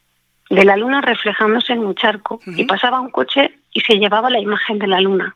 de 0.50 0.66
la 0.66 0.76
luna 0.76 1.02
reflejándose 1.02 1.74
en 1.74 1.80
un 1.80 1.96
charco 1.96 2.42
y 2.46 2.66
pasaba 2.66 3.00
un 3.00 3.12
coche 3.12 3.54
y 3.72 3.82
se 3.82 4.00
llevaba 4.00 4.32
la 4.32 4.40
imagen 4.40 4.80
de 4.80 4.88
la 4.88 5.00
luna. 5.00 5.36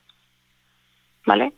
¿Vale? 1.25 1.53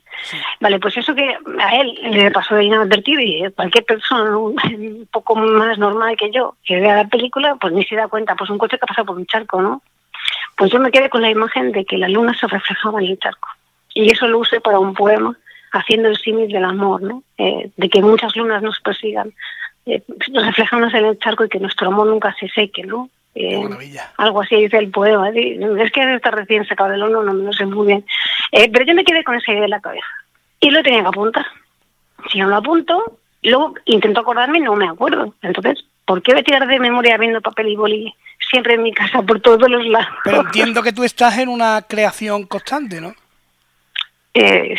Vale, 0.59 0.79
pues 0.79 0.95
eso 0.97 1.15
que 1.15 1.35
a 1.59 1.75
él 1.75 1.97
le 2.11 2.29
pasó 2.31 2.55
de 2.55 2.65
inadvertido 2.65 3.19
y 3.19 3.51
cualquier 3.55 3.83
persona 3.83 4.37
un 4.37 5.07
poco 5.11 5.35
más 5.35 5.77
normal 5.77 6.15
que 6.17 6.31
yo 6.31 6.55
que 6.63 6.79
vea 6.79 6.95
la 6.97 7.07
película, 7.07 7.55
pues 7.55 7.73
ni 7.73 7.83
se 7.83 7.95
da 7.95 8.07
cuenta, 8.07 8.35
pues 8.35 8.49
un 8.49 8.57
coche 8.57 8.77
que 8.77 8.85
ha 8.85 8.87
pasado 8.87 9.07
por 9.07 9.17
un 9.17 9.25
charco, 9.25 9.61
¿no? 9.61 9.81
Pues 10.57 10.71
yo 10.71 10.79
me 10.79 10.91
quedé 10.91 11.09
con 11.09 11.21
la 11.21 11.29
imagen 11.29 11.71
de 11.71 11.83
que 11.83 11.97
la 11.97 12.07
luna 12.07 12.33
se 12.37 12.47
reflejaba 12.47 13.01
en 13.01 13.07
el 13.07 13.19
charco. 13.19 13.49
Y 13.93 14.11
eso 14.11 14.27
lo 14.27 14.39
usé 14.39 14.61
para 14.61 14.79
un 14.79 14.93
poema, 14.93 15.37
haciendo 15.71 16.09
el 16.09 16.17
símil 16.17 16.49
del 16.49 16.63
amor, 16.63 17.01
¿no? 17.01 17.23
Eh, 17.37 17.71
de 17.75 17.89
que 17.89 18.01
muchas 18.01 18.35
lunas 18.35 18.61
nos 18.61 18.79
persigan, 18.79 19.33
eh, 19.85 20.03
reflejándose 20.33 20.97
en 20.97 21.05
el 21.05 21.19
charco 21.19 21.45
y 21.45 21.49
que 21.49 21.59
nuestro 21.59 21.87
amor 21.87 22.07
nunca 22.07 22.35
se 22.39 22.47
seque, 22.49 22.83
¿no? 22.83 23.09
Eh, 23.35 23.67
algo 24.17 24.41
así 24.41 24.55
dice 24.55 24.77
el 24.77 24.91
poema. 24.91 25.29
Es 25.29 25.91
que 25.91 26.15
está 26.15 26.31
recién 26.31 26.65
sacado 26.65 26.91
del 26.91 27.03
horno, 27.03 27.23
no 27.23 27.33
me 27.33 27.43
lo 27.43 27.53
sé 27.53 27.65
muy 27.65 27.87
bien. 27.87 28.05
Eh, 28.51 28.69
pero 28.71 28.85
yo 28.85 28.95
me 28.95 29.03
quedé 29.03 29.23
con 29.23 29.35
esa 29.35 29.51
idea 29.51 29.65
en 29.65 29.69
la 29.69 29.81
cabeza. 29.81 30.07
Y 30.59 30.71
lo 30.71 30.81
tenía 30.81 31.01
que 31.01 31.07
apuntar. 31.07 31.45
Si 32.31 32.39
no 32.39 32.47
lo 32.47 32.55
apunto, 32.55 33.19
luego 33.43 33.75
intento 33.85 34.21
acordarme 34.21 34.59
y 34.59 34.61
no 34.61 34.75
me 34.75 34.87
acuerdo. 34.87 35.33
Entonces, 35.41 35.85
¿por 36.05 36.21
qué 36.21 36.31
voy 36.31 36.41
a 36.41 36.43
tirar 36.45 36.67
de 36.67 36.79
memoria 36.79 37.17
viendo 37.17 37.41
papel 37.41 37.67
y 37.67 37.75
boli 37.75 38.15
siempre 38.49 38.75
en 38.75 38.83
mi 38.83 38.93
casa 38.93 39.21
por 39.21 39.39
todos 39.41 39.69
los 39.69 39.85
lados. 39.85 40.07
Pero 40.23 40.41
entiendo 40.41 40.81
que 40.83 40.93
tú 40.93 41.03
estás 41.03 41.37
en 41.37 41.49
una 41.49 41.81
creación 41.87 42.45
constante, 42.45 43.01
¿no? 43.01 43.13
Eh, 44.33 44.75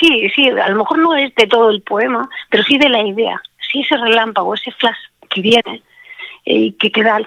sí, 0.00 0.28
sí, 0.34 0.48
a 0.48 0.68
lo 0.68 0.78
mejor 0.78 0.98
no 0.98 1.16
es 1.16 1.34
de 1.34 1.46
todo 1.46 1.70
el 1.70 1.82
poema, 1.82 2.28
pero 2.50 2.64
sí 2.64 2.76
de 2.76 2.88
la 2.88 3.02
idea, 3.02 3.40
sí 3.70 3.80
ese 3.82 3.96
relámpago, 3.96 4.54
ese 4.54 4.72
flash 4.72 4.96
que 5.30 5.40
viene 5.40 5.82
y 6.44 6.72
que 6.72 6.90
te 6.90 7.04
da, 7.04 7.20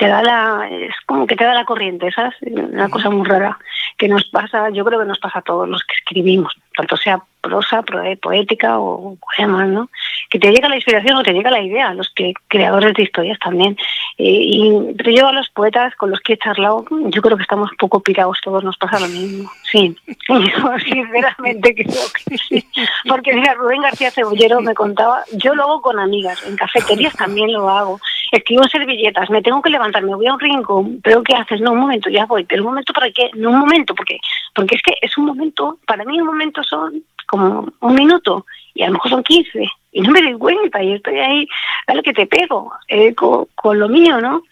te 0.00 0.08
da 0.08 0.22
la, 0.22 0.66
es 0.70 0.94
como 1.04 1.26
que 1.26 1.36
te 1.36 1.44
da 1.44 1.52
la 1.52 1.66
corriente, 1.66 2.10
¿sabes? 2.10 2.34
Una 2.40 2.88
cosa 2.88 3.10
muy 3.10 3.28
rara 3.28 3.58
que 3.98 4.08
nos 4.08 4.24
pasa, 4.24 4.70
yo 4.70 4.82
creo 4.82 4.98
que 4.98 5.04
nos 5.04 5.18
pasa 5.18 5.40
a 5.40 5.42
todos 5.42 5.68
los 5.68 5.84
que 5.84 5.94
escribimos, 5.94 6.56
tanto 6.80 6.96
sea 6.96 7.22
prosa, 7.40 7.82
poética 8.20 8.78
o 8.78 9.16
poemas, 9.16 9.68
¿no? 9.68 9.90
Que 10.28 10.38
te 10.38 10.50
llega 10.50 10.68
la 10.68 10.76
inspiración 10.76 11.16
o 11.16 11.22
te 11.22 11.32
llega 11.32 11.50
la 11.50 11.62
idea, 11.62 11.94
los 11.94 12.10
que 12.14 12.34
creadores 12.48 12.94
de 12.94 13.02
historias 13.02 13.38
también. 13.38 13.76
y, 14.18 14.94
pero 14.96 15.10
yo 15.10 15.28
a 15.28 15.32
los 15.32 15.48
poetas 15.50 15.94
con 15.96 16.10
los 16.10 16.20
que 16.20 16.34
he 16.34 16.38
charlado, 16.38 16.84
yo 16.90 17.22
creo 17.22 17.36
que 17.36 17.42
estamos 17.42 17.70
poco 17.78 18.00
pirados, 18.00 18.38
todos 18.42 18.62
nos 18.62 18.76
pasa 18.76 19.00
lo 19.00 19.08
mismo. 19.08 19.50
Sí, 19.70 19.96
yo 20.28 20.78
sinceramente 20.78 21.74
creo 21.84 22.06
que 22.24 22.38
sí. 22.38 22.66
Porque 23.08 23.34
mira, 23.34 23.54
Rubén 23.54 23.82
García 23.82 24.10
Cebollero 24.10 24.60
me 24.60 24.74
contaba, 24.74 25.24
yo 25.32 25.54
lo 25.54 25.64
hago 25.64 25.82
con 25.82 25.98
amigas, 25.98 26.44
en 26.46 26.56
cafeterías 26.56 27.14
también 27.14 27.52
lo 27.52 27.68
hago. 27.68 28.00
Escribo 28.32 28.64
servilletas, 28.64 29.28
me 29.30 29.42
tengo 29.42 29.60
que 29.62 29.70
levantar, 29.70 30.02
me 30.02 30.14
voy 30.14 30.26
a 30.26 30.34
un 30.34 30.40
rincón, 30.40 31.00
pero 31.02 31.22
¿qué 31.22 31.34
haces? 31.34 31.60
No, 31.60 31.72
un 31.72 31.80
momento, 31.80 32.10
ya 32.10 32.26
voy, 32.26 32.44
pero 32.44 32.62
un 32.62 32.68
momento 32.68 32.92
para 32.92 33.10
qué, 33.10 33.30
no 33.34 33.50
un 33.50 33.58
momento, 33.58 33.94
porque, 33.94 34.20
porque 34.54 34.76
es 34.76 34.82
que 34.82 34.94
es 35.00 35.18
un 35.18 35.24
momento, 35.24 35.78
para 35.86 36.04
mí 36.04 36.20
un 36.20 36.26
momento 36.26 36.62
son 36.70 37.04
como 37.26 37.68
un 37.80 37.94
minuto 37.94 38.46
y 38.74 38.82
a 38.82 38.86
lo 38.86 38.94
mejor 38.94 39.10
son 39.10 39.22
15 39.22 39.68
y 39.92 40.00
no 40.00 40.10
me 40.12 40.22
doy 40.22 40.34
cuenta 40.34 40.82
y 40.82 40.94
estoy 40.94 41.18
ahí, 41.18 41.48
dale 41.86 42.02
que 42.02 42.12
te 42.12 42.26
pego 42.26 42.72
eh, 42.88 43.14
con, 43.14 43.78
lo 43.78 43.88
mío, 43.88 44.20
¿no? 44.20 44.42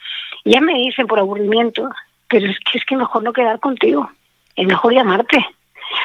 Ya 0.45 0.61
me 0.61 0.75
dicen 0.75 1.07
por 1.07 1.19
aburrimiento, 1.19 1.89
pero 2.29 2.51
es 2.51 2.59
que 2.61 2.79
es 2.79 2.85
que 2.85 2.97
mejor 2.97 3.23
no 3.23 3.33
quedar 3.33 3.61
contigo, 3.61 4.11
es 4.57 4.67
mejor 4.67 4.93
llamarte. 4.93 5.45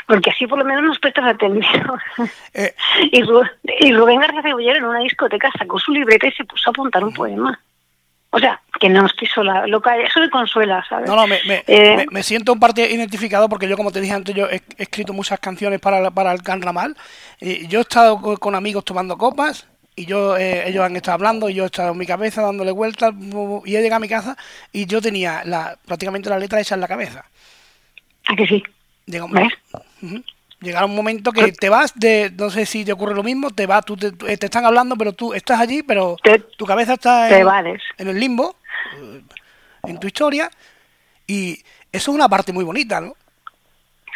Porque 0.07 0.29
así 0.29 0.47
por 0.47 0.59
lo 0.59 0.63
menos 0.63 0.83
nos 0.83 0.99
prestas 0.99 1.25
atención. 1.25 1.99
Eh. 2.53 2.73
y, 3.11 3.21
Rubén, 3.23 4.19
García 4.19 4.43
Cebollero 4.43 4.77
en 4.77 4.85
una 4.85 4.99
discoteca 4.99 5.51
sacó 5.57 5.79
su 5.79 5.91
libreta 5.91 6.27
y 6.27 6.31
se 6.31 6.45
puso 6.45 6.69
a 6.69 6.71
apuntar 6.71 7.03
un 7.03 7.13
poema. 7.13 7.59
O 8.35 8.39
sea, 8.39 8.59
que 8.79 8.89
no 8.89 9.05
estoy 9.05 9.27
sola, 9.27 9.67
loca, 9.67 9.95
eso 9.95 10.19
me 10.19 10.27
consuela, 10.27 10.83
¿sabes? 10.89 11.07
No, 11.07 11.15
no, 11.15 11.27
me, 11.27 11.39
me, 11.45 11.63
eh, 11.67 12.03
me, 12.09 12.23
siento 12.23 12.51
un 12.51 12.59
parte 12.59 12.91
identificado 12.91 13.47
porque 13.47 13.69
yo, 13.69 13.77
como 13.77 13.91
te 13.91 14.01
dije 14.01 14.13
antes, 14.13 14.33
yo 14.33 14.49
he, 14.49 14.59
escrito 14.79 15.13
muchas 15.13 15.39
canciones 15.39 15.79
para, 15.79 16.09
para 16.09 16.31
el 16.31 16.41
Can 16.41 16.63
Ramal. 16.63 16.97
Y 17.39 17.67
yo 17.67 17.77
he 17.77 17.81
estado 17.83 18.19
con, 18.39 18.55
amigos 18.55 18.85
tomando 18.85 19.19
copas 19.19 19.67
y 19.95 20.07
yo 20.07 20.35
eh, 20.35 20.67
ellos 20.67 20.83
han 20.83 20.95
estado 20.95 21.13
hablando 21.13 21.47
y 21.47 21.53
yo 21.53 21.61
he 21.61 21.67
estado 21.67 21.91
en 21.91 21.97
mi 21.99 22.07
cabeza 22.07 22.41
dándole 22.41 22.71
vueltas 22.71 23.13
y 23.65 23.75
he 23.75 23.81
llegado 23.83 23.97
a 23.97 23.99
mi 23.99 24.09
casa 24.09 24.35
y 24.71 24.87
yo 24.87 24.99
tenía 24.99 25.43
la, 25.45 25.77
prácticamente 25.85 26.31
la 26.31 26.39
letra 26.39 26.59
hecha 26.59 26.73
en 26.73 26.81
la 26.81 26.87
cabeza. 26.87 27.25
¿A 28.29 28.35
que 28.35 28.47
sí? 28.47 28.63
Digo, 29.05 29.29
Llegará 30.63 30.85
un 30.85 30.95
momento 30.95 31.33
que 31.33 31.51
te 31.51 31.67
vas 31.67 31.93
de, 31.93 32.31
no 32.37 32.49
sé 32.49 32.65
si 32.65 32.85
te 32.85 32.93
ocurre 32.93 33.13
lo 33.13 33.21
mismo, 33.21 33.51
te 33.51 33.65
vas, 33.65 33.83
tú 33.83 33.97
te, 33.97 34.13
están 34.33 34.65
hablando, 34.65 34.95
pero 34.95 35.11
tú 35.11 35.33
estás 35.33 35.59
allí, 35.59 35.83
pero 35.83 36.15
tu 36.57 36.65
cabeza 36.65 36.93
está 36.93 37.37
en, 37.37 37.77
en, 37.97 38.07
el 38.07 38.17
limbo, 38.17 38.55
eh, 38.95 39.21
en 39.83 39.99
tu 39.99 40.07
historia, 40.07 40.49
y 41.27 41.61
eso 41.91 42.11
es 42.11 42.15
una 42.15 42.29
parte 42.29 42.53
muy 42.53 42.63
bonita, 42.63 43.01
¿no? 43.01 43.13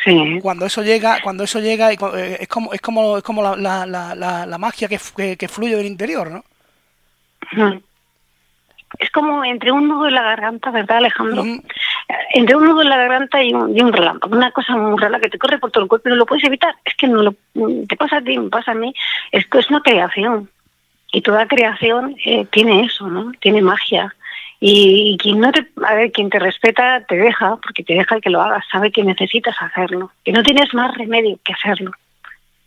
Sí. 0.06 0.40
Cuando 0.42 0.66
eso 0.66 0.84
llega, 0.84 1.22
cuando 1.22 1.44
eso 1.44 1.60
llega, 1.60 1.92
eh, 1.92 2.38
es 2.40 2.48
como, 2.48 2.72
es 2.72 2.80
como, 2.80 3.18
es 3.18 3.24
como 3.24 3.44
la, 3.44 3.56
la, 3.58 4.16
la, 4.16 4.46
la 4.46 4.58
magia 4.58 4.88
que, 4.88 5.36
que, 5.36 5.48
fluye 5.50 5.76
del 5.76 5.86
interior, 5.86 6.32
¿no? 6.32 6.46
Es 9.00 9.12
como 9.12 9.44
entre 9.44 9.72
un 9.72 9.90
nudo 9.90 10.08
y 10.08 10.12
la 10.12 10.22
garganta, 10.22 10.72
¿verdad, 10.72 10.98
Alejandro? 10.98 11.44
Entre 12.34 12.56
un 12.56 12.66
nudo 12.66 12.82
en 12.82 12.90
la 12.90 12.98
garganta 12.98 13.44
y 13.44 13.54
un, 13.54 13.76
y 13.76 13.82
un 13.82 13.92
relámpago, 13.92 14.36
una 14.36 14.52
cosa 14.52 14.76
muy 14.76 15.00
rara 15.00 15.20
que 15.20 15.30
te 15.30 15.38
corre 15.38 15.60
por 15.60 15.72
todo 15.72 15.84
el 15.84 15.90
cuerpo 15.90 16.08
y 16.08 16.12
no 16.12 16.18
lo 16.18 16.26
puedes 16.26 16.44
evitar. 16.46 16.76
Es 16.86 16.96
que 16.96 17.08
no 17.08 17.22
lo, 17.22 17.36
te 17.88 17.98
pasa 17.98 18.18
a 18.18 18.22
ti, 18.22 18.38
me 18.38 18.50
pasa 18.50 18.72
a 18.72 18.76
mí. 18.76 18.94
Esto 19.32 19.60
es 19.60 19.70
una 19.70 19.82
creación 19.82 20.50
y 21.12 21.22
toda 21.22 21.48
creación 21.48 22.16
eh, 22.26 22.46
tiene 22.46 22.82
eso, 22.86 23.08
¿no? 23.08 23.32
Tiene 23.40 23.62
magia. 23.62 24.14
Y, 24.60 25.18
quien 25.22 25.40
no 25.40 25.52
te, 25.52 25.68
a 25.86 25.94
ver, 25.96 26.12
quien 26.12 26.30
te 26.30 26.40
respeta 26.40 27.06
te 27.08 27.16
deja, 27.16 27.58
porque 27.58 27.84
te 27.84 27.94
deja 27.94 28.20
que 28.20 28.30
lo 28.30 28.42
hagas, 28.42 28.66
sabe 28.72 28.92
que 28.92 29.04
necesitas 29.04 29.56
hacerlo, 29.62 30.12
que 30.26 30.32
no 30.32 30.42
tienes 30.42 30.74
más 30.74 30.96
remedio 30.98 31.38
que 31.44 31.54
hacerlo. 31.54 31.92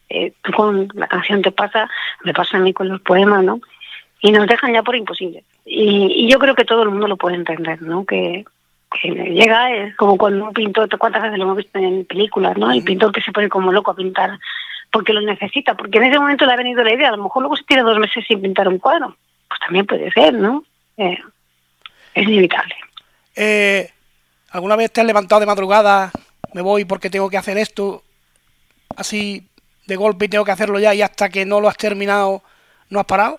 Eh, 0.08 0.32
con 0.54 0.88
la 0.94 1.08
canción 1.08 1.42
te 1.42 1.50
pasa, 1.50 1.88
me 2.24 2.32
pasa 2.32 2.58
a 2.58 2.60
mí 2.60 2.72
con 2.72 2.88
los 2.88 3.00
poemas, 3.00 3.42
¿no? 3.42 3.60
Y 4.20 4.32
nos 4.32 4.46
dejan 4.46 4.72
ya 4.72 4.82
por 4.82 4.96
imposible. 4.96 5.44
Y, 5.64 6.24
y 6.24 6.30
yo 6.30 6.38
creo 6.38 6.54
que 6.54 6.64
todo 6.64 6.82
el 6.82 6.90
mundo 6.90 7.08
lo 7.08 7.16
puede 7.16 7.36
entender, 7.36 7.80
¿no? 7.82 8.04
Que, 8.04 8.44
que 8.90 9.08
llega 9.08 9.72
es 9.72 9.96
como 9.96 10.16
cuando 10.16 10.44
un 10.44 10.52
pintor, 10.52 10.88
cuántas 10.98 11.22
veces 11.22 11.38
lo 11.38 11.44
hemos 11.44 11.56
visto 11.58 11.78
en 11.78 12.04
películas, 12.04 12.56
¿no? 12.56 12.70
El 12.72 12.82
pintor 12.82 13.12
que 13.12 13.22
se 13.22 13.32
pone 13.32 13.48
como 13.48 13.72
loco 13.72 13.92
a 13.92 13.96
pintar 13.96 14.38
porque 14.90 15.12
lo 15.12 15.20
necesita, 15.20 15.76
porque 15.76 15.98
en 15.98 16.04
ese 16.04 16.18
momento 16.18 16.44
le 16.44 16.52
ha 16.52 16.56
venido 16.56 16.82
la 16.82 16.92
idea, 16.92 17.08
a 17.08 17.16
lo 17.16 17.22
mejor 17.22 17.42
luego 17.42 17.56
se 17.56 17.64
tiene 17.64 17.82
dos 17.82 17.98
meses 17.98 18.24
sin 18.26 18.42
pintar 18.42 18.66
un 18.66 18.78
cuadro, 18.78 19.16
pues 19.48 19.60
también 19.60 19.86
puede 19.86 20.10
ser, 20.10 20.34
¿no? 20.34 20.64
Eh, 20.96 21.18
es 22.14 22.28
inevitable. 22.28 22.74
Eh, 23.36 23.88
¿Alguna 24.50 24.76
vez 24.76 24.90
te 24.92 25.00
has 25.00 25.06
levantado 25.06 25.40
de 25.40 25.46
madrugada, 25.46 26.10
me 26.52 26.60
voy 26.60 26.84
porque 26.84 27.10
tengo 27.10 27.30
que 27.30 27.36
hacer 27.36 27.56
esto, 27.56 28.02
así 28.96 29.46
de 29.86 29.96
golpe 29.96 30.24
y 30.24 30.28
tengo 30.28 30.44
que 30.44 30.52
hacerlo 30.52 30.78
ya 30.80 30.94
y 30.94 31.02
hasta 31.02 31.28
que 31.28 31.46
no 31.46 31.60
lo 31.60 31.68
has 31.68 31.76
terminado 31.76 32.42
no 32.88 32.98
has 32.98 33.06
parado? 33.06 33.38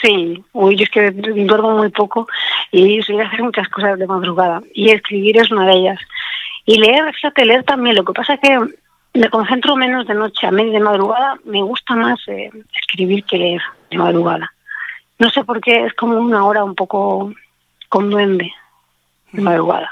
Sí, 0.00 0.44
uy, 0.52 0.76
yo 0.76 0.84
es 0.84 0.90
que 0.90 1.10
duermo 1.10 1.76
muy 1.76 1.90
poco 1.90 2.28
y 2.70 3.02
soy 3.02 3.16
de 3.16 3.22
hacer 3.22 3.42
muchas 3.42 3.68
cosas 3.68 3.98
de 3.98 4.06
madrugada 4.06 4.62
y 4.74 4.90
escribir 4.90 5.38
es 5.38 5.50
una 5.50 5.66
de 5.66 5.72
ellas. 5.72 6.00
Y 6.64 6.78
leer, 6.78 7.12
fíjate, 7.14 7.44
leer 7.44 7.64
también. 7.64 7.96
Lo 7.96 8.04
que 8.04 8.12
pasa 8.12 8.34
es 8.34 8.40
que 8.40 8.58
me 9.14 9.30
concentro 9.30 9.74
menos 9.74 10.06
de 10.06 10.14
noche 10.14 10.46
a 10.46 10.50
media 10.50 10.74
de 10.74 10.80
madrugada. 10.80 11.36
Me 11.44 11.62
gusta 11.62 11.94
más 11.94 12.20
eh, 12.28 12.50
escribir 12.74 13.24
que 13.24 13.38
leer 13.38 13.62
de 13.90 13.98
madrugada. 13.98 14.52
No 15.18 15.30
sé 15.30 15.42
por 15.44 15.60
qué, 15.60 15.86
es 15.86 15.94
como 15.94 16.16
una 16.18 16.44
hora 16.44 16.62
un 16.62 16.74
poco 16.74 17.32
con 17.88 18.10
duende 18.10 18.52
de 19.32 19.42
madrugada. 19.42 19.90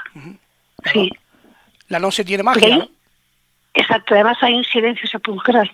Sí. 0.93 1.11
La 1.89 1.99
noche 1.99 2.23
tiene 2.23 2.43
magia, 2.43 2.87
Exacto, 3.73 4.15
además 4.15 4.37
hay 4.41 4.55
un 4.55 4.63
silencio 4.63 5.07
sepulcral. 5.07 5.69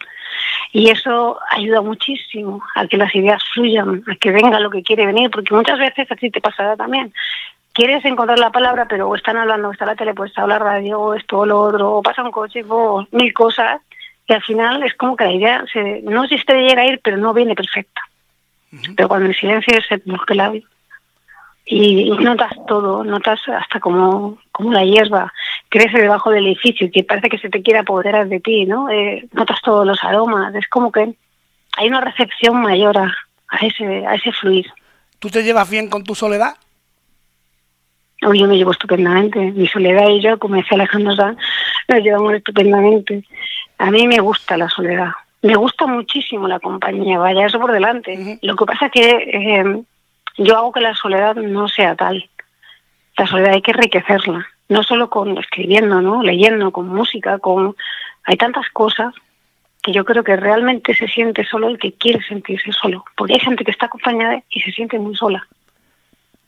Y 0.71 0.89
eso 0.89 1.39
ayuda 1.49 1.81
muchísimo 1.81 2.61
a 2.75 2.87
que 2.87 2.97
las 2.97 3.13
ideas 3.13 3.43
fluyan, 3.53 4.03
a 4.07 4.15
que 4.15 4.31
venga 4.31 4.59
lo 4.59 4.69
que 4.69 4.83
quiere 4.83 5.05
venir, 5.05 5.29
porque 5.29 5.53
muchas 5.53 5.79
veces 5.79 6.11
así 6.11 6.29
te 6.29 6.41
pasará 6.41 6.75
también. 6.75 7.13
Quieres 7.73 8.05
encontrar 8.05 8.39
la 8.39 8.51
palabra, 8.51 8.85
pero 8.87 9.09
o 9.09 9.15
están 9.15 9.37
hablando, 9.37 9.71
está 9.71 9.85
la 9.85 9.95
tele, 9.95 10.13
pues 10.13 10.37
habla 10.37 10.59
radio, 10.59 10.99
o 10.99 11.13
esto 11.13 11.39
o 11.39 11.45
lo 11.45 11.59
otro, 11.59 11.91
o 11.91 12.01
pasa 12.01 12.23
un 12.23 12.31
coche, 12.31 12.63
o 12.67 13.07
mil 13.11 13.33
cosas, 13.33 13.81
y 14.27 14.33
al 14.33 14.43
final 14.43 14.83
es 14.83 14.93
como 14.95 15.15
que 15.15 15.25
la 15.25 15.33
idea 15.33 15.65
se, 15.71 16.01
no 16.03 16.27
si 16.27 16.37
te 16.43 16.53
llega 16.53 16.83
a 16.83 16.85
ir, 16.85 17.01
pero 17.03 17.17
no 17.17 17.33
viene 17.33 17.55
perfecta. 17.55 18.01
Pero 18.95 19.07
cuando 19.07 19.27
el 19.27 19.35
silencio 19.35 19.77
es 19.77 19.91
el 19.91 20.01
y, 21.65 22.11
y 22.11 22.17
notas 22.17 22.53
todo, 22.67 23.03
notas 23.03 23.39
hasta 23.47 23.79
como, 23.79 24.37
como 24.51 24.73
la 24.73 24.83
hierba 24.83 25.31
crece 25.73 25.99
debajo 25.99 26.29
del 26.29 26.45
edificio 26.45 26.85
y 26.85 26.91
que 26.91 27.03
parece 27.03 27.29
que 27.29 27.39
se 27.39 27.49
te 27.49 27.63
quiere 27.63 27.79
apoderar 27.79 28.27
de 28.27 28.39
ti, 28.39 28.67
¿no? 28.67 28.91
Eh, 28.91 29.27
notas 29.31 29.59
todos 29.63 29.87
los 29.87 30.03
aromas, 30.03 30.53
es 30.53 30.67
como 30.67 30.91
que 30.91 31.15
hay 31.75 31.87
una 31.87 31.99
recepción 31.99 32.61
mayor 32.61 32.95
a, 32.95 33.11
ese, 33.59 34.05
a 34.05 34.13
ese 34.13 34.31
fluir. 34.33 34.67
¿Tú 35.17 35.29
te 35.29 35.41
llevas 35.41 35.67
bien 35.71 35.89
con 35.89 36.03
tu 36.03 36.13
soledad? 36.13 36.55
yo 38.21 38.47
me 38.47 38.55
llevo 38.55 38.71
estupendamente. 38.71 39.39
Mi 39.39 39.67
soledad 39.67 40.07
y 40.09 40.21
yo, 40.21 40.37
como 40.37 40.55
decía 40.55 40.75
Alejandro 40.75 41.15
Sanz, 41.15 41.39
nos 41.87 42.03
llevamos 42.03 42.35
estupendamente. 42.35 43.23
A 43.79 43.89
mí 43.89 44.07
me 44.07 44.19
gusta 44.19 44.55
la 44.55 44.69
soledad. 44.69 45.09
Me 45.41 45.55
gusta 45.55 45.87
muchísimo 45.87 46.47
la 46.47 46.59
compañía, 46.59 47.17
vaya 47.17 47.47
eso 47.47 47.59
por 47.59 47.71
delante. 47.71 48.37
Lo 48.43 48.55
que 48.55 48.65
pasa 48.65 48.85
es 48.85 48.91
que 48.91 49.09
eh, 49.09 49.83
yo 50.37 50.55
hago 50.55 50.71
que 50.71 50.81
la 50.81 50.93
soledad 50.93 51.35
no 51.35 51.67
sea 51.67 51.95
tal. 51.95 52.29
La 53.17 53.25
soledad 53.25 53.53
hay 53.53 53.61
que 53.63 53.71
enriquecerla 53.71 54.52
no 54.69 54.83
solo 54.83 55.09
con 55.09 55.37
escribiendo, 55.37 56.01
¿no? 56.01 56.23
Leyendo, 56.23 56.71
con 56.71 56.87
música, 56.87 57.39
con 57.39 57.75
hay 58.23 58.37
tantas 58.37 58.69
cosas 58.69 59.13
que 59.81 59.91
yo 59.91 60.05
creo 60.05 60.23
que 60.23 60.37
realmente 60.37 60.95
se 60.95 61.07
siente 61.07 61.45
solo 61.45 61.67
el 61.67 61.77
que 61.77 61.91
quiere 61.93 62.23
sentirse 62.23 62.71
solo, 62.71 63.03
porque 63.17 63.33
hay 63.33 63.39
gente 63.41 63.65
que 63.65 63.71
está 63.71 63.87
acompañada 63.87 64.41
y 64.49 64.61
se 64.61 64.71
siente 64.71 64.97
muy 64.97 65.15
sola. 65.15 65.45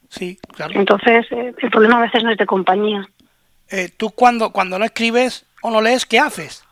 Sí, 0.09 0.39
claro. 0.53 0.79
Entonces, 0.79 1.25
eh, 1.31 1.53
el 1.57 1.69
problema 1.69 1.97
a 1.97 2.03
veces 2.03 2.23
no 2.23 2.31
es 2.31 2.37
de 2.37 2.45
compañía. 2.45 3.05
Eh, 3.69 3.89
¿Tú 3.97 4.11
cuando, 4.11 4.51
cuando 4.51 4.79
no 4.79 4.85
escribes 4.85 5.45
o 5.61 5.69
no 5.69 5.81
lees, 5.81 6.05
qué 6.05 6.19
haces? 6.19 6.63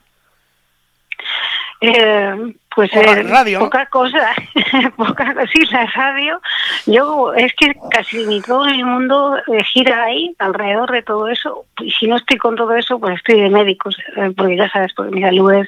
Eh, 1.82 2.56
pues 2.76 2.91
eh, 2.93 3.24
radio, 3.24 3.59
poca 3.59 3.86
cosa, 3.88 4.34
poca 4.97 5.34
sí, 5.51 5.65
la 5.71 5.86
radio. 5.88 6.41
Yo 6.86 7.34
es 7.34 7.53
que 7.55 7.76
casi 7.91 8.26
ni 8.26 8.41
todo 8.41 8.65
el 8.65 8.86
mundo 8.86 9.38
eh, 9.38 9.63
gira 9.63 10.03
ahí 10.03 10.36
alrededor 10.39 10.91
de 10.91 11.01
todo 11.01 11.28
eso. 11.28 11.65
Y 11.82 11.91
si 11.91 12.07
no 12.07 12.17
estoy 12.17 12.38
con 12.38 12.55
todo 12.55 12.74
eso, 12.76 12.99
pues 12.99 13.15
estoy 13.15 13.41
de 13.41 13.49
médicos, 13.49 13.97
eh, 14.15 14.32
porque 14.36 14.57
ya 14.57 14.69
sabes, 14.69 14.93
porque 14.93 15.15
mi 15.15 15.21
salud 15.21 15.53
es 15.53 15.67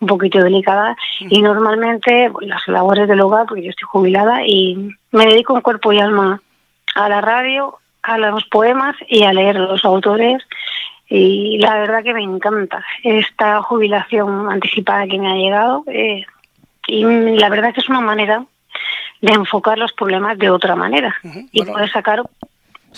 un 0.00 0.08
poquito 0.08 0.42
delicada 0.42 0.96
y 1.20 1.42
normalmente 1.42 2.30
pues, 2.32 2.46
las 2.46 2.66
labores 2.68 3.08
del 3.08 3.20
hogar, 3.20 3.46
porque 3.46 3.64
yo 3.64 3.70
estoy 3.70 3.88
jubilada 3.88 4.46
y 4.46 4.90
me 5.12 5.26
dedico 5.26 5.54
en 5.56 5.62
cuerpo 5.62 5.92
y 5.92 6.00
alma 6.00 6.40
a 6.94 7.08
la 7.08 7.20
radio, 7.20 7.78
a 8.02 8.18
los 8.18 8.44
poemas 8.46 8.96
y 9.08 9.24
a 9.24 9.32
leer 9.32 9.56
los 9.56 9.84
autores 9.84 10.42
y 11.08 11.58
la 11.58 11.78
verdad 11.78 12.02
que 12.02 12.14
me 12.14 12.22
encanta 12.22 12.84
esta 13.04 13.62
jubilación 13.62 14.50
anticipada 14.50 15.06
que 15.06 15.18
me 15.18 15.30
ha 15.30 15.34
llegado 15.34 15.84
eh, 15.86 16.24
y 16.86 17.04
la 17.04 17.48
verdad 17.48 17.74
que 17.74 17.80
es 17.80 17.88
una 17.88 18.00
manera 18.00 18.44
de 19.20 19.32
enfocar 19.32 19.78
los 19.78 19.92
problemas 19.92 20.38
de 20.38 20.50
otra 20.50 20.76
manera 20.76 21.16
y 21.52 21.64
poder 21.64 21.90
sacar 21.90 22.22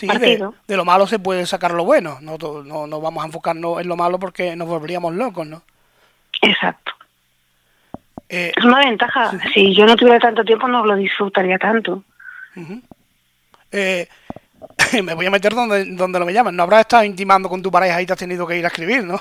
partido. 0.06 0.54
De, 0.66 0.76
lo 0.76 0.84
malo 0.84 1.06
se 1.06 1.18
puede 1.18 1.46
sacar 1.46 1.72
lo 1.72 1.84
bueno, 1.84 2.18
no, 2.20 2.36
no, 2.38 2.86
no 2.86 3.00
vamos 3.00 3.22
a 3.22 3.26
enfocarnos 3.26 3.80
en 3.80 3.88
lo 3.88 3.96
malo 3.96 4.18
porque 4.18 4.54
nos 4.56 4.68
volveríamos 4.68 5.14
locos, 5.14 5.46
¿no? 5.46 5.62
Exacto. 6.42 6.92
Eh, 8.28 8.52
es 8.54 8.64
una 8.64 8.80
ventaja. 8.80 9.32
Si 9.54 9.74
yo 9.74 9.86
no 9.86 9.96
tuviera 9.96 10.18
tanto 10.18 10.44
tiempo 10.44 10.68
no 10.68 10.84
lo 10.84 10.96
disfrutaría 10.96 11.58
tanto. 11.58 12.04
eh, 13.72 14.06
me 15.02 15.14
voy 15.14 15.26
a 15.26 15.30
meter 15.30 15.54
donde, 15.54 15.84
donde 15.86 16.18
lo 16.18 16.26
me 16.26 16.32
llaman. 16.32 16.54
No 16.54 16.64
habrás 16.64 16.80
estado 16.80 17.04
intimando 17.04 17.48
con 17.48 17.62
tu 17.62 17.70
pareja 17.70 18.00
y 18.02 18.06
te 18.06 18.12
has 18.12 18.18
tenido 18.18 18.46
que 18.46 18.58
ir 18.58 18.64
a 18.64 18.68
escribir, 18.68 19.04
¿no? 19.04 19.20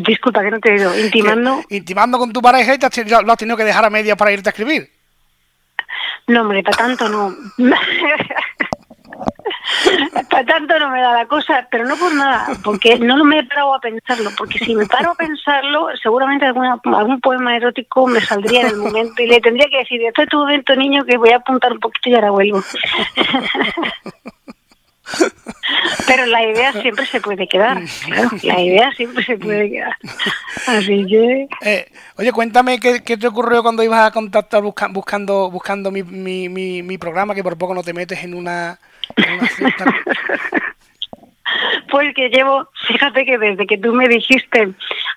Disculpa 0.00 0.42
que 0.42 0.50
no 0.50 0.60
te 0.60 0.70
he 0.70 0.72
oído. 0.72 0.98
Intimando. 0.98 1.62
intimando 1.68 2.18
con 2.18 2.32
tu 2.32 2.40
pareja 2.40 2.74
y 2.74 2.78
te 2.78 3.04
lo 3.04 3.32
has 3.32 3.38
tenido 3.38 3.56
que 3.56 3.64
dejar 3.64 3.84
a 3.84 3.90
media 3.90 4.16
para 4.16 4.32
irte 4.32 4.48
a 4.48 4.52
escribir. 4.52 4.90
No, 6.26 6.42
hombre, 6.42 6.62
para 6.62 6.76
tanto 6.76 7.08
no. 7.08 7.34
Para 10.30 10.44
tanto 10.44 10.78
no 10.78 10.90
me 10.90 11.00
da 11.00 11.12
la 11.12 11.26
cosa, 11.26 11.66
pero 11.70 11.86
no 11.86 11.96
por 11.96 12.14
nada, 12.14 12.48
porque 12.64 12.98
no 12.98 13.22
me 13.24 13.38
he 13.38 13.44
parado 13.44 13.74
a 13.74 13.80
pensarlo, 13.80 14.30
porque 14.36 14.58
si 14.58 14.74
me 14.74 14.86
paro 14.86 15.12
a 15.12 15.14
pensarlo, 15.14 15.88
seguramente 16.02 16.46
alguna, 16.46 16.80
algún 16.84 17.20
poema 17.20 17.56
erótico 17.56 18.06
me 18.06 18.20
saldría 18.20 18.62
en 18.62 18.66
el 18.68 18.76
momento 18.76 19.22
y 19.22 19.26
le 19.26 19.40
tendría 19.40 19.68
que 19.68 19.78
decir, 19.78 20.02
esto 20.02 20.22
es 20.22 20.28
tu 20.28 20.38
momento, 20.38 20.74
niño, 20.74 21.04
que 21.04 21.16
voy 21.16 21.30
a 21.30 21.36
apuntar 21.36 21.72
un 21.72 21.80
poquito 21.80 22.10
y 22.10 22.14
ahora 22.14 22.30
vuelvo. 22.30 22.62
Pero 26.06 26.26
la 26.26 26.44
idea 26.44 26.72
siempre 26.72 27.06
se 27.06 27.20
puede 27.20 27.46
quedar, 27.46 27.80
claro, 28.04 28.30
la 28.42 28.60
idea 28.60 28.92
siempre 28.92 29.24
se 29.24 29.36
puede 29.36 29.70
quedar. 29.70 29.96
Así 30.66 31.06
que... 31.06 31.48
Eh, 31.62 31.92
oye, 32.16 32.32
cuéntame 32.32 32.78
qué, 32.80 33.00
te 33.00 33.26
ocurrió 33.26 33.62
cuando 33.62 33.82
ibas 33.82 34.06
a 34.06 34.10
contactar 34.10 34.62
buscando 34.62 35.50
buscando 35.50 35.90
mi, 35.90 36.02
mi, 36.02 36.48
mi, 36.82 36.98
programa, 36.98 37.34
que 37.34 37.42
por 37.42 37.56
poco 37.56 37.74
no 37.74 37.82
te 37.82 37.92
metes 37.92 38.22
en 38.24 38.34
una... 38.34 38.78
En 39.16 39.34
una 39.34 39.48
pues 41.90 42.14
que 42.14 42.28
llevo, 42.28 42.68
fíjate 42.86 43.24
que 43.24 43.38
desde 43.38 43.66
que 43.66 43.78
tú 43.78 43.92
me 43.92 44.08
dijiste, 44.08 44.72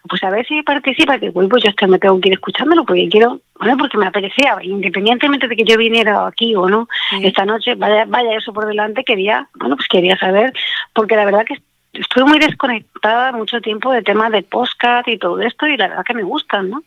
pues 0.07 0.23
a 0.23 0.29
ver 0.29 0.45
si 0.45 0.61
participa, 0.63 1.19
que 1.19 1.31
pues 1.31 1.63
yo 1.63 1.69
hasta 1.69 1.87
me 1.87 1.99
tengo 1.99 2.19
que 2.19 2.29
ir 2.29 2.33
escuchándolo 2.35 2.85
porque 2.85 3.09
quiero, 3.09 3.39
bueno, 3.59 3.77
porque 3.77 3.97
me 3.97 4.07
apetecía, 4.07 4.57
independientemente 4.61 5.47
de 5.47 5.55
que 5.55 5.63
yo 5.63 5.77
viniera 5.77 6.27
aquí 6.27 6.55
o 6.55 6.67
no, 6.67 6.87
esta 7.21 7.45
noche, 7.45 7.75
vaya, 7.75 8.05
vaya 8.07 8.37
eso 8.37 8.53
por 8.53 8.65
delante, 8.65 9.03
quería, 9.03 9.47
bueno, 9.55 9.75
pues 9.75 9.87
quería 9.87 10.17
saber, 10.17 10.53
porque 10.93 11.15
la 11.15 11.25
verdad 11.25 11.45
que 11.45 11.61
estuve 11.93 12.25
muy 12.25 12.39
desconectada 12.39 13.31
mucho 13.31 13.61
tiempo 13.61 13.91
de 13.91 14.01
temas 14.01 14.31
de 14.31 14.43
podcast 14.43 15.07
y 15.07 15.17
todo 15.17 15.39
esto 15.41 15.67
y 15.67 15.77
la 15.77 15.87
verdad 15.87 16.03
que 16.05 16.13
me 16.13 16.23
gustan, 16.23 16.69
¿no? 16.69 16.83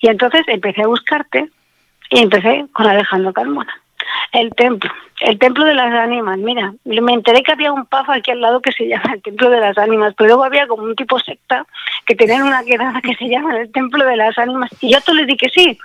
Y 0.00 0.08
entonces 0.08 0.42
empecé 0.48 0.82
a 0.82 0.88
buscarte 0.88 1.48
y 2.10 2.20
empecé 2.20 2.66
con 2.72 2.86
Alejandro 2.86 3.32
Carmona. 3.32 3.72
El 4.32 4.50
templo, 4.54 4.90
el 5.20 5.38
templo 5.38 5.64
de 5.64 5.74
las 5.74 5.92
ánimas. 5.92 6.38
Mira, 6.38 6.74
me 6.84 7.12
enteré 7.12 7.42
que 7.42 7.52
había 7.52 7.72
un 7.72 7.86
pub 7.86 8.04
aquí 8.08 8.30
al 8.30 8.40
lado 8.40 8.60
que 8.60 8.72
se 8.72 8.86
llama 8.88 9.14
el 9.14 9.22
templo 9.22 9.50
de 9.50 9.60
las 9.60 9.76
ánimas, 9.78 10.14
pero 10.16 10.28
luego 10.28 10.44
había 10.44 10.66
como 10.66 10.82
un 10.82 10.96
tipo 10.96 11.18
secta 11.18 11.66
que 12.06 12.14
tenían 12.14 12.42
una 12.42 12.64
quedada 12.64 13.00
que 13.02 13.14
se 13.14 13.28
llama 13.28 13.56
el 13.58 13.72
templo 13.72 14.04
de 14.04 14.16
las 14.16 14.36
ánimas. 14.38 14.70
Y 14.80 14.92
yo 14.92 15.00
te 15.00 15.14
le 15.14 15.26
dije 15.26 15.48
sí. 15.54 15.78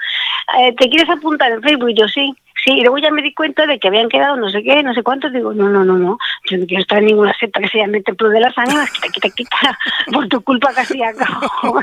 Eh, 0.59 0.73
¿Te 0.77 0.89
quieres 0.89 1.09
apuntar 1.09 1.51
en 1.51 1.61
Facebook? 1.61 1.89
Y 1.89 1.95
yo 1.95 2.07
sí. 2.07 2.33
Sí, 2.63 2.71
y 2.71 2.81
luego 2.81 2.97
ya 2.97 3.11
me 3.11 3.21
di 3.21 3.33
cuenta 3.33 3.65
de 3.65 3.77
que 3.77 3.89
habían 3.89 4.07
quedado 4.07 4.37
no 4.37 4.49
sé 4.49 4.63
qué, 4.63 4.81
no 4.83 4.93
sé 4.93 5.03
cuántos. 5.03 5.33
Digo, 5.33 5.53
no, 5.53 5.67
no, 5.67 5.83
no, 5.83 5.97
no. 5.97 6.17
Yo 6.49 6.57
no 6.57 6.65
quiero 6.65 6.81
estar 6.81 6.99
en 6.99 7.07
ninguna 7.07 7.33
secta 7.33 7.59
que 7.59 7.67
se 7.67 7.79
llame 7.79 7.97
el 7.97 8.03
templo 8.05 8.29
de 8.29 8.39
las 8.39 8.57
ánimas. 8.57 8.89
Quita, 8.91 9.09
quita, 9.09 9.29
quita. 9.29 9.79
Por 10.13 10.27
tu 10.29 10.41
culpa 10.41 10.73
casi 10.73 11.01
acabo. 11.03 11.81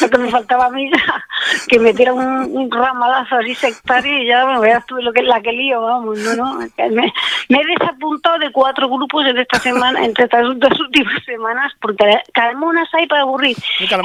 Lo 0.00 0.10
que 0.10 0.18
me 0.18 0.30
faltaba 0.30 0.66
a 0.66 0.70
mí 0.70 0.90
que 1.68 1.78
me 1.78 1.92
diera 1.92 2.12
un, 2.12 2.26
un, 2.26 2.70
ramalazo 2.70 3.36
así 3.36 3.54
sectario 3.54 4.18
y 4.18 4.26
ya 4.26 4.46
me 4.46 4.60
veas 4.60 4.84
tú 4.86 4.96
lo 4.96 5.12
que 5.12 5.22
la 5.22 5.40
que 5.40 5.52
lío, 5.52 5.80
vamos, 5.80 6.18
no, 6.18 6.34
no. 6.34 6.58
Me, 6.58 7.12
he 7.48 7.78
desapuntado 7.78 8.38
de 8.38 8.52
cuatro 8.52 8.88
grupos 8.88 9.26
en 9.26 9.38
esta 9.38 9.58
semana, 9.58 10.04
entre 10.04 10.24
estas 10.24 10.42
dos 10.58 10.80
últimas 10.80 11.22
semanas, 11.24 11.72
porque 11.80 12.20
calmonas 12.32 12.88
hay 12.94 13.06
para 13.06 13.22
aburrir. 13.22 13.56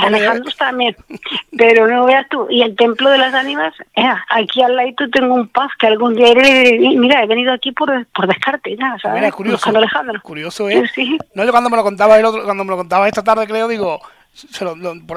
Alejandro 0.02 0.52
también. 0.58 0.96
Pero 1.58 1.88
no 1.88 2.06
veas 2.06 2.28
tú. 2.30 2.48
Y 2.50 2.62
el 2.62 2.76
templo 2.76 3.10
de 3.10 3.18
las 3.18 3.34
ánimas, 3.34 3.74
eh, 3.96 4.04
aquí 4.30 4.62
al 4.62 4.76
lado 4.76 4.90
tengo 5.12 5.34
un 5.34 5.48
paz 5.48 5.72
que 5.80 5.88
algún 5.88 6.16
día 6.16 6.30
iré, 6.30 6.80
mira, 6.98 7.24
he 7.24 7.28
venido 7.28 7.54
aquí 7.54 7.72
por, 7.72 8.06
por 8.08 8.28
descarte, 8.28 8.76
ya, 8.78 8.98
¿sabes? 9.02 9.22
Mira, 9.22 9.32
curioso. 9.32 9.70
Alejandro. 9.70 10.22
Curioso, 10.22 10.70
¿eh? 10.70 10.90
Sí. 10.94 11.18
No, 11.34 11.44
yo 11.44 11.52
cuando 11.52 11.70
me 11.70 11.78
lo 11.78 11.84
contaba 11.84 12.18
el 12.18 12.26
otro, 12.26 12.44
cuando 12.44 12.64
me 12.64 12.72
lo 12.72 12.78
contaba 12.78 13.08
esta 13.08 13.24
tarde, 13.24 13.48
creo, 13.48 13.68
digo, 13.68 14.00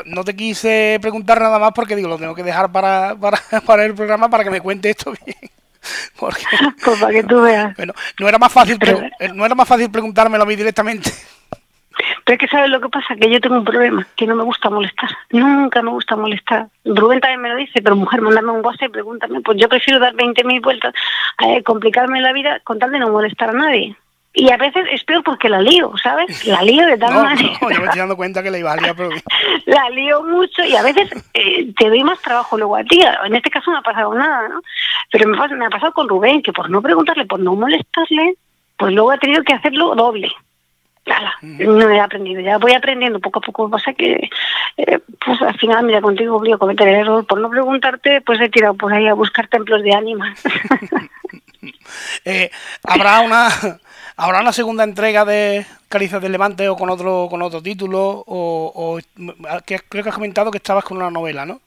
no 0.07 0.25
te 0.25 0.37
quise 0.37 0.99
preguntar 1.01 1.41
nada 1.41 1.59
más 1.59 1.73
porque 1.73 1.97
digo, 1.97 2.09
lo 2.09 2.19
tengo 2.19 2.35
que 2.35 2.43
dejar 2.43 2.71
para, 2.71 3.17
para, 3.17 3.39
para 3.67 3.85
el 3.85 3.95
programa 3.95 4.29
para 4.29 4.45
que 4.45 4.51
me 4.51 4.61
cuente 4.61 4.91
esto 4.91 5.13
bien. 5.25 5.37
Porque, 6.19 6.43
pues 6.85 7.01
para 7.01 7.13
que 7.13 7.23
tú 7.23 7.41
veas. 7.41 7.75
Bueno, 7.77 7.95
no 8.19 8.29
era 8.29 8.37
más 8.37 8.53
fácil, 8.53 8.79
eh, 9.21 9.29
no 9.33 9.47
era 9.47 9.55
más 9.55 9.67
fácil 9.67 9.89
preguntármelo 9.89 10.43
a 10.43 10.47
mí 10.47 10.57
directamente. 10.57 11.11
Pero 12.25 12.35
es 12.35 12.39
que 12.39 12.49
sabes 12.49 12.69
lo 12.69 12.81
que 12.81 12.89
pasa, 12.89 13.15
que 13.15 13.31
yo 13.31 13.41
tengo 13.41 13.57
un 13.57 13.65
problema, 13.65 14.07
que 14.17 14.27
no 14.27 14.35
me 14.35 14.45
gusta 14.45 14.69
molestar. 14.71 15.09
Nunca 15.31 15.81
me 15.83 15.91
gusta 15.91 16.17
molestar. 16.17 16.69
Rubén 16.85 17.21
también 17.21 17.41
me 17.41 17.49
lo 17.49 17.57
dice, 17.57 17.81
pero 17.81 17.97
mujer, 17.97 18.21
mándame 18.21 18.53
un 18.53 18.65
WhatsApp 18.65 18.89
y 18.89 18.93
pregúntame. 18.93 19.41
Pues 19.41 19.59
yo 19.59 19.69
prefiero 19.69 19.99
dar 19.99 20.15
20.000 20.15 20.63
vueltas, 20.63 20.95
a 21.39 21.63
complicarme 21.63 22.21
la 22.21 22.33
vida 22.33 22.61
con 22.65 22.79
tal 22.79 22.91
de 22.91 22.99
no 22.99 23.11
molestar 23.11 23.51
a 23.51 23.55
nadie. 23.55 23.97
Y 24.39 24.53
a 24.53 24.57
veces 24.57 24.87
es 24.93 25.03
peor 25.03 25.25
porque 25.25 25.49
la 25.49 25.61
lío, 25.61 25.93
¿sabes? 26.01 26.47
La 26.47 26.63
lío 26.63 26.87
de 26.87 26.97
tal 26.97 27.13
manera. 27.13 27.59
No, 27.61 27.71
yo 27.73 27.81
me 27.81 27.87
estoy 27.87 27.99
dando 27.99 28.17
cuenta 28.17 28.41
que 28.41 28.53
la 28.53 28.59
iba 28.59 28.73
a 28.73 28.77
liar, 28.77 28.95
pero... 28.95 29.11
la 29.67 29.91
lío 29.91 30.23
mucho 30.23 30.63
y 30.63 30.77
a 30.77 30.83
veces 30.83 31.11
eh, 31.35 31.73
te 31.77 31.89
doy 31.89 32.05
más 32.05 32.23
trabajo 32.23 32.57
luego 32.57 32.77
a 32.77 32.85
ti. 32.85 33.01
En 33.25 33.35
este 33.35 33.51
caso 33.51 33.73
no 33.73 33.79
ha 33.79 33.83
pasado 33.83 34.15
nada, 34.15 34.49
¿no? 34.49 34.61
Pero 35.11 35.29
me, 35.29 35.57
me 35.57 35.67
ha 35.67 35.71
pasado 35.71 35.93
con 35.93 36.09
Rubén, 36.09 36.41
que 36.41 36.53
por 36.53 36.71
no 36.71 36.81
preguntarle, 36.81 37.27
por 37.27 37.41
no 37.41 37.57
molestarle, 37.57 38.35
pues 38.77 38.95
luego 38.95 39.11
ha 39.11 39.19
tenido 39.19 39.43
que 39.43 39.55
hacerlo 39.55 39.97
doble. 39.97 40.31
Nada, 41.05 41.33
no 41.43 41.91
he 41.91 41.99
aprendido, 41.99 42.41
ya 42.41 42.59
voy 42.59 42.75
aprendiendo 42.75 43.19
poco 43.19 43.41
a 43.41 43.43
poco. 43.43 43.69
Pasa 43.69 43.93
que, 43.93 44.31
eh, 44.77 45.01
pues 45.25 45.43
al 45.43 45.59
final, 45.59 45.85
mira, 45.85 46.01
contigo 46.01 46.39
voy 46.39 46.53
a 46.53 46.59
cometer 46.59 46.87
el 46.87 46.95
error. 46.95 47.27
Por 47.27 47.41
no 47.41 47.51
preguntarte, 47.51 48.21
pues 48.21 48.41
he 48.41 48.49
tirado 48.51 48.75
por 48.75 48.93
ahí 48.93 49.09
a 49.09 49.15
buscar 49.15 49.49
templos 49.49 49.83
de 49.83 49.95
ánimas. 49.95 50.39
eh, 52.25 52.53
Habrá 52.85 53.21
una 53.21 53.49
¿Habrá 54.21 54.41
una 54.41 54.53
segunda 54.53 54.83
entrega 54.83 55.25
de 55.25 55.65
Caricias 55.89 56.21
del 56.21 56.33
Levante 56.33 56.69
o 56.69 56.75
con 56.75 56.91
otro 56.91 57.29
con 57.31 57.41
otro 57.41 57.63
título? 57.63 58.25
O, 58.27 58.99
creo 59.65 60.03
que 60.03 60.09
has 60.09 60.15
comentado 60.15 60.51
que 60.51 60.59
estabas 60.59 60.85
con 60.85 60.97
una 60.97 61.09
novela, 61.09 61.47
¿no? 61.47 61.61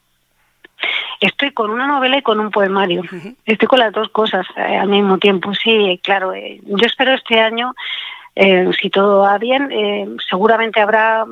Estoy 1.18 1.52
con 1.52 1.70
una 1.70 1.86
novela 1.86 2.18
y 2.18 2.22
con 2.22 2.40
un 2.40 2.50
poemario. 2.50 3.04
Estoy 3.46 3.66
con 3.66 3.78
las 3.78 3.94
dos 3.94 4.10
cosas 4.10 4.44
eh, 4.54 4.76
al 4.76 4.88
mismo 4.88 5.16
tiempo. 5.16 5.54
Sí, 5.54 5.98
claro. 6.04 6.34
Eh, 6.34 6.60
yo 6.64 6.84
espero 6.84 7.14
este 7.14 7.40
año, 7.40 7.74
eh, 8.36 8.68
si 8.78 8.90
todo 8.90 9.20
va 9.20 9.38
bien, 9.38 10.18
seguramente 10.28 10.78
habrá 10.78 11.24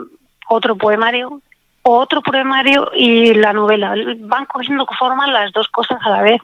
otro 0.49 0.77
poemario, 0.77 1.43
otro 1.83 2.23
poemario 2.23 2.93
y 2.95 3.35
la 3.35 3.53
novela. 3.53 3.95
Van 4.21 4.47
cogiendo 4.47 4.87
forma 4.99 5.27
las 5.27 5.53
dos 5.53 5.69
cosas 5.69 5.99
a 6.03 6.09
la 6.09 6.23
vez, 6.23 6.41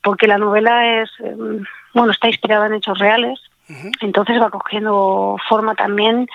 porque 0.00 0.28
la 0.28 0.38
novela 0.38 1.02
es, 1.02 1.10
bueno, 1.92 2.12
está 2.12 2.28
inspirada 2.28 2.66
en 2.66 2.74
hechos 2.74 3.00
reales 3.00 3.40
entonces 4.00 4.40
va 4.40 4.50
cogiendo 4.50 5.36
forma 5.48 5.74
también, 5.74 6.28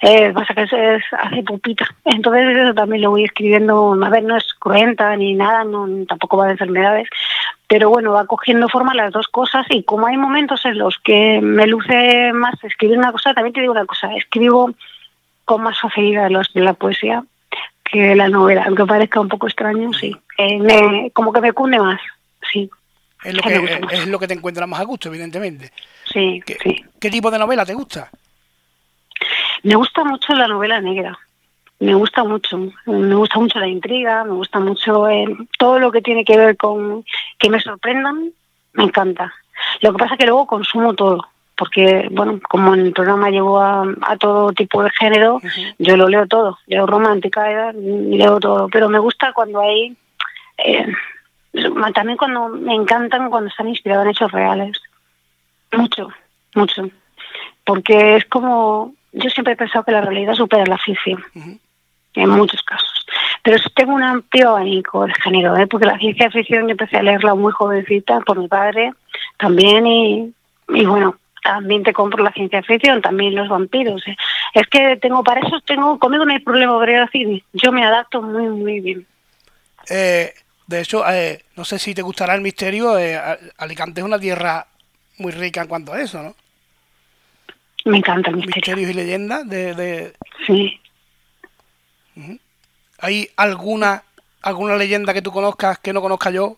eh, 0.00 0.32
pasa 0.32 0.54
que 0.54 0.62
es, 0.62 1.02
hace 1.12 1.42
pupita. 1.42 1.86
Entonces 2.04 2.56
eso 2.56 2.74
también 2.74 3.02
lo 3.02 3.10
voy 3.10 3.24
escribiendo, 3.24 3.96
a 4.02 4.08
ver, 4.08 4.24
no 4.24 4.36
es 4.36 4.54
cruenta 4.58 5.14
ni 5.16 5.34
nada, 5.34 5.64
no, 5.64 5.86
tampoco 6.06 6.38
va 6.38 6.46
de 6.46 6.52
enfermedades, 6.52 7.08
pero 7.66 7.90
bueno, 7.90 8.12
va 8.12 8.26
cogiendo 8.26 8.68
forma 8.68 8.94
las 8.94 9.12
dos 9.12 9.28
cosas 9.28 9.66
y 9.68 9.82
como 9.82 10.06
hay 10.06 10.16
momentos 10.16 10.64
en 10.64 10.78
los 10.78 10.98
que 11.04 11.40
me 11.42 11.66
luce 11.66 12.32
más 12.32 12.54
escribir 12.64 12.98
una 12.98 13.12
cosa, 13.12 13.34
también 13.34 13.52
te 13.52 13.60
digo 13.60 13.72
una 13.72 13.86
cosa, 13.86 14.14
escribo 14.14 14.70
con 15.44 15.62
más 15.62 15.78
facilidad 15.78 16.30
los 16.30 16.52
de 16.54 16.62
la 16.62 16.74
poesía 16.74 17.22
que 17.84 18.14
la 18.14 18.28
novela, 18.28 18.64
aunque 18.66 18.84
parezca 18.84 19.20
un 19.20 19.28
poco 19.28 19.46
extraño, 19.46 19.92
sí. 19.92 20.14
Eh, 20.36 20.58
me, 20.58 21.10
como 21.12 21.32
que 21.32 21.40
me 21.40 21.52
cunde 21.52 21.78
más, 21.78 22.00
sí. 22.52 22.70
Es 23.24 23.34
lo, 23.34 23.42
que, 23.42 23.80
es 23.92 24.06
lo 24.06 24.18
que 24.18 24.28
te 24.28 24.34
encuentra 24.34 24.66
más 24.66 24.80
a 24.80 24.84
gusto, 24.84 25.08
evidentemente. 25.08 25.72
Sí, 26.12 26.42
¿Qué, 26.46 26.56
sí. 26.62 26.84
¿Qué 27.00 27.10
tipo 27.10 27.30
de 27.30 27.38
novela 27.38 27.64
te 27.64 27.74
gusta? 27.74 28.10
Me 29.62 29.74
gusta 29.74 30.04
mucho 30.04 30.32
la 30.34 30.48
novela 30.48 30.80
negra. 30.80 31.18
Me 31.80 31.94
gusta 31.94 32.24
mucho. 32.24 32.58
Me 32.86 33.14
gusta 33.14 33.38
mucho 33.38 33.58
la 33.58 33.68
intriga, 33.68 34.24
me 34.24 34.32
gusta 34.32 34.58
mucho 34.58 35.08
eh, 35.08 35.26
todo 35.58 35.78
lo 35.78 35.92
que 35.92 36.02
tiene 36.02 36.24
que 36.24 36.36
ver 36.36 36.56
con 36.56 37.04
que 37.38 37.50
me 37.50 37.60
sorprendan. 37.60 38.32
Me 38.72 38.84
encanta. 38.84 39.32
Lo 39.80 39.92
que 39.92 39.98
pasa 39.98 40.14
es 40.14 40.18
que 40.18 40.26
luego 40.26 40.46
consumo 40.46 40.94
todo. 40.94 41.26
Porque, 41.56 42.08
bueno, 42.12 42.38
como 42.48 42.74
en 42.74 42.80
el 42.86 42.92
programa 42.92 43.30
llevo 43.30 43.60
a, 43.60 43.84
todo 44.20 44.52
tipo 44.52 44.82
de 44.82 44.90
género, 44.90 45.40
yo 45.78 45.96
lo 45.96 46.08
leo 46.08 46.26
todo. 46.28 46.58
Leo 46.68 46.86
romántica, 46.86 47.72
leo 47.72 48.38
todo. 48.38 48.68
Pero 48.68 48.88
me 48.88 49.00
gusta 49.00 49.32
cuando 49.32 49.60
hay. 49.60 49.96
Eh, 50.58 50.86
también 51.94 52.16
cuando 52.16 52.48
me 52.48 52.74
encantan 52.74 53.28
cuando 53.28 53.50
están 53.50 53.68
inspirados 53.68 54.04
en 54.04 54.10
hechos 54.10 54.30
reales. 54.30 54.80
Mucho, 55.72 56.08
mucho. 56.54 56.90
Porque 57.64 58.16
es 58.16 58.24
como, 58.26 58.94
yo 59.12 59.30
siempre 59.30 59.54
he 59.54 59.56
pensado 59.56 59.84
que 59.84 59.92
la 59.92 60.00
realidad 60.00 60.34
supera 60.34 60.64
la 60.66 60.78
ficción, 60.78 61.22
en 62.14 62.30
muchos 62.30 62.62
casos. 62.62 63.06
Pero 63.42 63.58
tengo 63.74 63.94
un 63.94 64.02
amplio 64.02 64.50
abanico 64.50 65.06
de 65.06 65.14
género, 65.14 65.56
¿eh? 65.56 65.66
porque 65.66 65.86
la 65.86 65.98
ciencia 65.98 66.30
ficción 66.30 66.64
yo 66.64 66.70
empecé 66.70 66.96
a 66.96 67.02
leerla 67.02 67.34
muy 67.34 67.52
jovencita 67.52 68.20
por 68.20 68.38
mi 68.38 68.48
padre 68.48 68.92
también 69.38 69.86
y, 69.86 70.34
y 70.68 70.84
bueno, 70.84 71.16
también 71.42 71.82
te 71.82 71.92
compro 71.92 72.22
la 72.22 72.32
ciencia 72.32 72.62
ficción, 72.62 73.00
también 73.00 73.34
los 73.34 73.48
vampiros. 73.48 74.06
¿eh? 74.06 74.16
Es 74.54 74.66
que 74.66 74.96
tengo, 74.96 75.22
para 75.22 75.40
eso 75.40 75.60
tengo, 75.60 75.98
conmigo 75.98 76.24
no 76.24 76.32
hay 76.32 76.40
problema 76.40 76.78
para 76.78 76.92
ir 76.92 76.98
al 76.98 77.10
cine. 77.10 77.44
Yo 77.52 77.72
me 77.72 77.84
adapto 77.84 78.20
muy, 78.22 78.48
muy 78.48 78.80
bien. 78.80 79.06
Eh, 79.88 80.32
de 80.66 80.80
hecho, 80.80 81.08
eh, 81.08 81.44
no 81.56 81.64
sé 81.64 81.78
si 81.78 81.94
te 81.94 82.02
gustará 82.02 82.34
el 82.34 82.42
misterio. 82.42 82.98
Eh, 82.98 83.18
Alicante 83.56 84.00
es 84.00 84.06
una 84.06 84.18
tierra 84.18 84.66
muy 85.18 85.32
rica 85.32 85.62
en 85.62 85.68
cuanto 85.68 85.92
a 85.92 86.00
eso, 86.00 86.22
¿no? 86.22 86.34
Me 87.84 87.98
encanta 87.98 88.30
el 88.30 88.36
misterio. 88.36 88.76
Misterios 88.76 88.90
y 88.90 88.94
leyendas 88.94 89.48
de... 89.48 90.14
Sí. 90.46 90.80
¿Hay 92.98 93.30
alguna 93.36 94.02
alguna 94.42 94.76
leyenda 94.76 95.14
que 95.14 95.22
tú 95.22 95.32
conozcas 95.32 95.78
que 95.78 95.92
no 95.92 96.00
conozca 96.00 96.30
yo? 96.30 96.56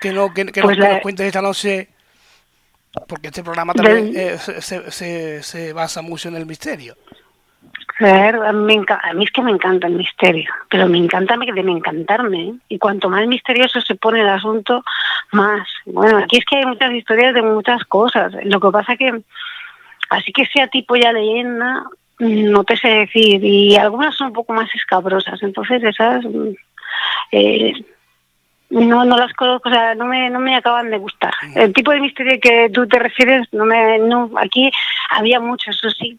Que 0.00 0.12
no 0.12 0.32
que, 0.32 0.44
pues 0.46 0.78
nos, 0.78 1.00
cuentes 1.00 1.26
esta 1.26 1.42
noche 1.42 1.88
porque 3.08 3.28
este 3.28 3.42
programa 3.42 3.74
también 3.74 4.12
eh, 4.16 4.38
se, 4.38 4.90
se, 4.90 5.42
se, 5.42 5.72
basa 5.72 6.00
mucho 6.00 6.28
en 6.28 6.36
el 6.36 6.46
misterio. 6.46 6.96
Claro, 7.96 8.42
a 8.46 8.52
mí, 8.52 8.78
a 8.88 9.12
mí 9.14 9.24
es 9.24 9.30
que 9.30 9.40
me 9.40 9.50
encanta 9.50 9.86
el 9.86 9.94
misterio, 9.94 10.50
pero 10.68 10.86
me 10.86 10.98
encanta 10.98 11.34
de 11.38 11.62
me 11.62 11.72
encantarme. 11.72 12.42
¿eh? 12.42 12.54
Y 12.68 12.78
cuanto 12.78 13.08
más 13.08 13.26
misterioso 13.26 13.80
se 13.80 13.94
pone 13.94 14.20
el 14.20 14.28
asunto, 14.28 14.84
más. 15.32 15.66
Bueno, 15.86 16.18
aquí 16.18 16.36
es 16.36 16.44
que 16.44 16.56
hay 16.56 16.66
muchas 16.66 16.92
historias 16.92 17.32
de 17.32 17.40
muchas 17.40 17.84
cosas. 17.84 18.34
Lo 18.44 18.60
que 18.60 18.70
pasa 18.70 18.96
que, 18.96 19.22
así 20.10 20.30
que 20.32 20.44
sea 20.44 20.68
tipo 20.68 20.94
ya 20.94 21.10
leyenda, 21.10 21.84
no 22.18 22.64
te 22.64 22.76
sé 22.76 22.88
decir. 22.88 23.42
Y 23.42 23.76
algunas 23.76 24.14
son 24.14 24.28
un 24.28 24.32
poco 24.34 24.52
más 24.52 24.68
escabrosas. 24.74 25.42
Entonces 25.42 25.82
esas... 25.82 26.22
Eh, 27.32 27.72
no, 28.68 29.04
no 29.04 29.16
las 29.16 29.32
conozco, 29.32 29.68
o 29.68 29.72
sea, 29.72 29.94
no 29.94 30.04
me, 30.04 30.28
no 30.28 30.40
me 30.40 30.54
acaban 30.54 30.90
de 30.90 30.98
gustar. 30.98 31.32
El 31.54 31.72
tipo 31.72 31.92
de 31.92 32.00
misterio 32.00 32.38
que 32.42 32.68
tú 32.68 32.86
te 32.86 32.98
refieres, 32.98 33.46
no 33.52 33.64
me, 33.64 33.98
no, 34.00 34.30
aquí 34.36 34.70
había 35.10 35.38
mucho, 35.38 35.70
eso 35.70 35.88
sí, 35.90 36.18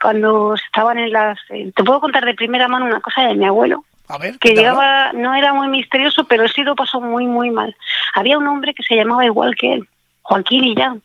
cuando 0.00 0.54
estaban 0.54 0.98
en 0.98 1.12
las... 1.12 1.38
Eh, 1.50 1.72
te 1.74 1.84
puedo 1.84 2.00
contar 2.00 2.24
de 2.24 2.34
primera 2.34 2.68
mano 2.68 2.86
una 2.86 3.00
cosa 3.00 3.22
de 3.22 3.34
mi 3.34 3.46
abuelo. 3.46 3.84
que 4.40 4.54
llegaba, 4.54 5.12
no 5.12 5.34
era 5.34 5.52
muy 5.54 5.68
misterioso, 5.68 6.24
pero 6.24 6.46
sí 6.48 6.62
lo 6.62 6.74
pasó 6.74 7.00
muy, 7.00 7.26
muy 7.26 7.50
mal. 7.50 7.74
Había 8.14 8.38
un 8.38 8.46
hombre 8.46 8.74
que 8.74 8.82
se 8.82 8.96
llamaba 8.96 9.24
igual 9.24 9.54
que 9.56 9.74
él, 9.74 9.88
Joaquín 10.22 10.64
y 10.64 10.74
ya, 10.74 10.96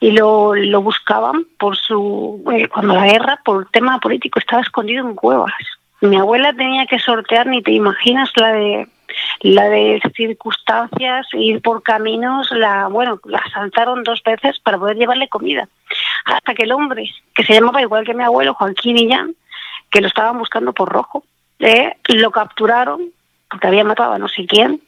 y 0.00 0.12
lo, 0.12 0.54
lo 0.54 0.82
buscaban 0.82 1.46
por 1.58 1.76
su, 1.76 2.42
eh, 2.52 2.68
cuando 2.68 2.94
la 2.94 3.06
guerra, 3.06 3.40
por 3.44 3.68
tema 3.70 3.98
político, 3.98 4.38
estaba 4.38 4.62
escondido 4.62 5.06
en 5.06 5.14
cuevas. 5.14 5.52
Mi 6.00 6.16
abuela 6.16 6.52
tenía 6.52 6.86
que 6.86 7.00
sortear, 7.00 7.46
ni 7.46 7.62
te 7.62 7.72
imaginas, 7.72 8.30
la 8.36 8.52
de 8.52 8.88
la 9.40 9.68
de 9.68 10.00
circunstancias, 10.14 11.26
ir 11.32 11.60
por 11.62 11.82
caminos, 11.82 12.50
la, 12.50 12.88
bueno, 12.88 13.20
la 13.24 13.38
asaltaron 13.38 14.02
dos 14.02 14.22
veces 14.22 14.58
para 14.60 14.78
poder 14.78 14.96
llevarle 14.96 15.28
comida. 15.28 15.68
Hasta 16.28 16.54
que 16.54 16.64
el 16.64 16.72
hombre, 16.72 17.10
que 17.34 17.44
se 17.44 17.54
llamaba 17.54 17.82
igual 17.82 18.04
que 18.04 18.14
mi 18.14 18.22
abuelo, 18.22 18.54
Joaquín 18.54 18.98
Illán, 18.98 19.34
que 19.90 20.00
lo 20.00 20.08
estaban 20.08 20.38
buscando 20.38 20.72
por 20.72 20.88
rojo, 20.88 21.24
eh, 21.58 21.96
lo 22.08 22.30
capturaron 22.30 23.10
porque 23.50 23.66
había 23.66 23.84
matado 23.84 24.12
a 24.12 24.18
no 24.18 24.28
sé 24.28 24.46
quién, 24.46 24.80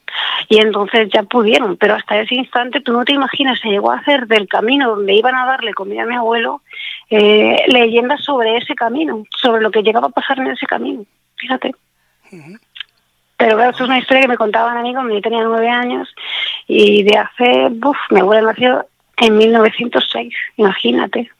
y 0.50 0.58
entonces 0.58 1.08
ya 1.10 1.22
pudieron, 1.22 1.78
pero 1.78 1.94
hasta 1.94 2.20
ese 2.20 2.34
instante 2.34 2.82
tú 2.82 2.92
no 2.92 3.04
te 3.06 3.14
imaginas, 3.14 3.58
se 3.58 3.70
llegó 3.70 3.90
a 3.90 3.96
hacer 3.96 4.26
del 4.26 4.48
camino 4.48 4.90
donde 4.90 5.14
iban 5.14 5.34
a 5.34 5.46
darle 5.46 5.72
comida 5.72 6.02
a 6.02 6.06
mi 6.06 6.14
abuelo, 6.14 6.60
eh, 7.08 7.64
leyendas 7.68 8.22
sobre 8.22 8.58
ese 8.58 8.74
camino, 8.74 9.24
sobre 9.34 9.62
lo 9.62 9.70
que 9.70 9.82
llegaba 9.82 10.08
a 10.08 10.10
pasar 10.10 10.40
en 10.40 10.48
ese 10.48 10.66
camino, 10.66 11.04
fíjate. 11.36 11.74
Pero 13.38 13.56
claro, 13.56 13.70
esto 13.70 13.84
es 13.84 13.88
una 13.88 13.98
historia 13.98 14.22
que 14.22 14.28
me 14.28 14.36
contaban 14.36 14.76
amigos, 14.76 15.04
yo 15.10 15.22
tenía 15.22 15.42
nueve 15.42 15.70
años 15.70 16.14
y 16.66 17.02
de 17.02 17.16
hace, 17.16 17.68
buf, 17.70 17.96
mi 18.10 18.20
abuela 18.20 18.42
nació 18.42 18.84
en 19.20 19.36
1906, 19.36 20.34
imagínate. 20.56 21.30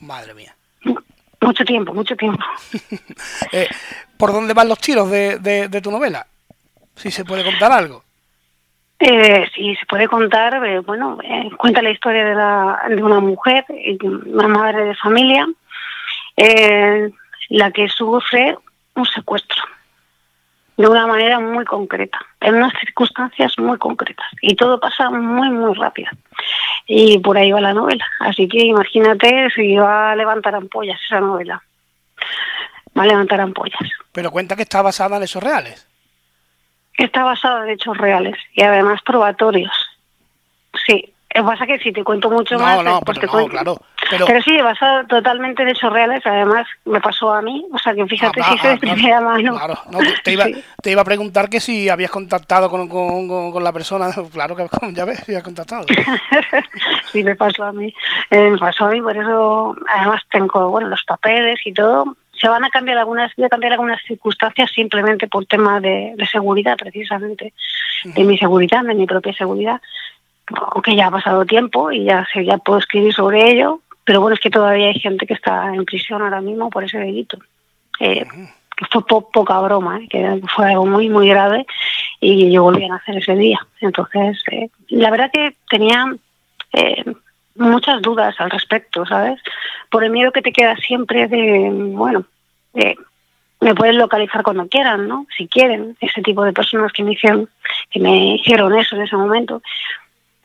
Madre 0.00 0.34
mía. 0.34 0.54
Mucho 1.40 1.64
tiempo, 1.64 1.94
mucho 1.94 2.16
tiempo. 2.16 2.44
Eh, 3.52 3.68
¿Por 4.16 4.32
dónde 4.32 4.52
van 4.52 4.68
los 4.68 4.78
tiros 4.78 5.10
de, 5.10 5.38
de, 5.38 5.80
tu 5.80 5.90
novela? 5.90 6.26
Si 6.96 7.10
se 7.10 7.24
puede 7.24 7.44
contar 7.44 7.70
algo. 7.72 8.02
Eh, 8.98 9.48
sí, 9.54 9.76
se 9.76 9.86
puede 9.86 10.08
contar, 10.08 10.64
eh, 10.66 10.80
bueno, 10.80 11.18
eh, 11.22 11.48
cuenta 11.56 11.80
la 11.80 11.90
historia 11.90 12.24
de, 12.24 12.34
la, 12.34 12.82
de 12.88 13.02
una 13.02 13.20
mujer, 13.20 13.64
una 14.26 14.48
madre 14.48 14.84
de 14.86 14.94
familia, 14.96 15.46
la 17.48 17.70
que 17.70 17.88
sufre 17.88 18.56
un 18.94 19.06
secuestro 19.06 19.62
de 20.78 20.86
una 20.86 21.08
manera 21.08 21.40
muy 21.40 21.64
concreta, 21.64 22.24
en 22.40 22.54
unas 22.54 22.72
circunstancias 22.78 23.58
muy 23.58 23.76
concretas. 23.78 24.26
Y 24.40 24.54
todo 24.54 24.78
pasa 24.78 25.10
muy, 25.10 25.50
muy 25.50 25.74
rápido. 25.74 26.08
Y 26.86 27.18
por 27.18 27.36
ahí 27.36 27.50
va 27.50 27.60
la 27.60 27.74
novela. 27.74 28.06
Así 28.20 28.48
que 28.48 28.58
imagínate 28.58 29.50
si 29.50 29.76
va 29.76 30.12
a 30.12 30.16
levantar 30.16 30.54
ampollas 30.54 31.00
esa 31.04 31.18
novela. 31.18 31.60
Va 32.96 33.02
a 33.02 33.06
levantar 33.06 33.40
ampollas. 33.40 33.90
Pero 34.12 34.30
cuenta 34.30 34.54
que 34.54 34.62
está 34.62 34.80
basada 34.80 35.16
en 35.16 35.24
hechos 35.24 35.42
reales. 35.42 35.84
Está 36.96 37.24
basada 37.24 37.64
en 37.64 37.70
hechos 37.70 37.98
reales 37.98 38.36
y 38.54 38.62
además 38.62 39.02
probatorios. 39.02 39.74
Sí, 40.86 41.12
que 41.38 41.48
pasa 41.48 41.66
que 41.66 41.78
si 41.78 41.92
te 41.92 42.02
cuento 42.02 42.30
mucho 42.30 42.58
más, 42.58 42.82
no, 42.82 43.00
pues 43.00 43.18
te 43.18 43.28
cuento. 43.28 43.50
Claro, 43.50 43.80
pero... 44.10 44.26
pero 44.26 44.42
sí, 44.42 44.56
basado 44.60 45.06
totalmente 45.06 45.64
de 45.64 45.72
hechos 45.72 45.92
reales, 45.92 46.24
además 46.24 46.66
me 46.84 47.00
pasó 47.00 47.32
a 47.32 47.42
mí, 47.42 47.64
o 47.72 47.78
sea 47.78 47.94
que 47.94 48.06
fíjate 48.06 48.42
si 48.42 48.58
se 48.58 48.68
de 48.68 48.76
primera 48.78 49.20
mano. 49.20 49.56
Claro, 49.56 49.74
no, 49.90 49.98
te, 50.22 50.32
iba, 50.32 50.46
te 50.82 50.90
iba 50.90 51.02
a 51.02 51.04
preguntar 51.04 51.48
que 51.48 51.60
si 51.60 51.88
habías 51.88 52.10
contactado 52.10 52.68
con, 52.68 52.88
con, 52.88 53.52
con 53.52 53.64
la 53.64 53.72
persona, 53.72 54.10
claro 54.32 54.56
que 54.56 54.66
ya 54.92 55.04
ves, 55.04 55.20
si 55.24 55.34
has 55.34 55.42
contactado. 55.42 55.86
sí, 57.12 57.22
me 57.22 57.36
pasó 57.36 57.64
a 57.64 57.72
mí, 57.72 57.92
eh, 58.30 58.50
me 58.50 58.58
pasó 58.58 58.86
a 58.86 58.90
mí, 58.90 59.00
por 59.00 59.16
eso 59.16 59.76
además 59.88 60.22
tengo, 60.30 60.70
bueno, 60.70 60.88
los 60.88 61.04
papeles 61.04 61.60
y 61.64 61.72
todo, 61.72 62.16
se 62.32 62.48
van 62.48 62.64
a 62.64 62.70
cambiar 62.70 62.98
algunas, 62.98 63.34
voy 63.36 63.46
a 63.46 63.48
cambiar 63.48 63.72
algunas 63.72 64.00
circunstancias 64.02 64.70
simplemente 64.72 65.28
por 65.28 65.46
tema 65.46 65.80
de, 65.80 66.14
de 66.16 66.26
seguridad, 66.26 66.76
precisamente, 66.76 67.52
de 68.04 68.24
mi 68.24 68.38
seguridad, 68.38 68.84
de 68.84 68.94
mi 68.94 69.06
propia 69.06 69.32
seguridad 69.32 69.80
aunque 70.72 70.96
ya 70.96 71.08
ha 71.08 71.10
pasado 71.10 71.44
tiempo 71.44 71.90
y 71.92 72.04
ya, 72.04 72.26
se, 72.32 72.44
ya 72.44 72.58
puedo 72.58 72.78
escribir 72.78 73.12
sobre 73.14 73.50
ello, 73.50 73.80
pero 74.04 74.20
bueno, 74.20 74.34
es 74.34 74.40
que 74.40 74.50
todavía 74.50 74.88
hay 74.88 74.98
gente 74.98 75.26
que 75.26 75.34
está 75.34 75.74
en 75.74 75.84
prisión 75.84 76.22
ahora 76.22 76.40
mismo 76.40 76.70
por 76.70 76.84
ese 76.84 76.98
delito. 76.98 77.38
Eh, 78.00 78.26
que 78.78 78.86
fue 78.86 79.04
poca 79.04 79.60
broma, 79.60 79.98
eh, 80.00 80.08
que 80.08 80.40
fue 80.54 80.70
algo 80.70 80.86
muy, 80.86 81.08
muy 81.08 81.28
grave 81.28 81.66
y 82.20 82.50
yo 82.52 82.62
volví 82.62 82.84
a 82.84 82.88
nacer 82.88 83.16
ese 83.16 83.34
día. 83.34 83.58
Entonces, 83.80 84.40
eh, 84.52 84.68
la 84.88 85.10
verdad 85.10 85.30
que 85.32 85.56
tenía 85.68 86.04
eh, 86.72 87.04
muchas 87.56 88.00
dudas 88.02 88.36
al 88.38 88.50
respecto, 88.50 89.04
¿sabes? 89.04 89.40
Por 89.90 90.04
el 90.04 90.10
miedo 90.10 90.30
que 90.30 90.42
te 90.42 90.52
queda 90.52 90.76
siempre 90.76 91.26
de, 91.26 91.70
bueno, 91.72 92.24
me 93.60 93.74
pueden 93.74 93.98
localizar 93.98 94.44
cuando 94.44 94.68
quieran, 94.68 95.08
¿no? 95.08 95.26
Si 95.36 95.48
quieren, 95.48 95.96
ese 96.00 96.22
tipo 96.22 96.44
de 96.44 96.52
personas 96.52 96.92
que 96.92 97.02
me 97.02 97.14
hicieron, 97.14 97.48
que 97.90 97.98
me 97.98 98.36
hicieron 98.36 98.78
eso 98.78 98.94
en 98.94 99.02
ese 99.02 99.16
momento. 99.16 99.60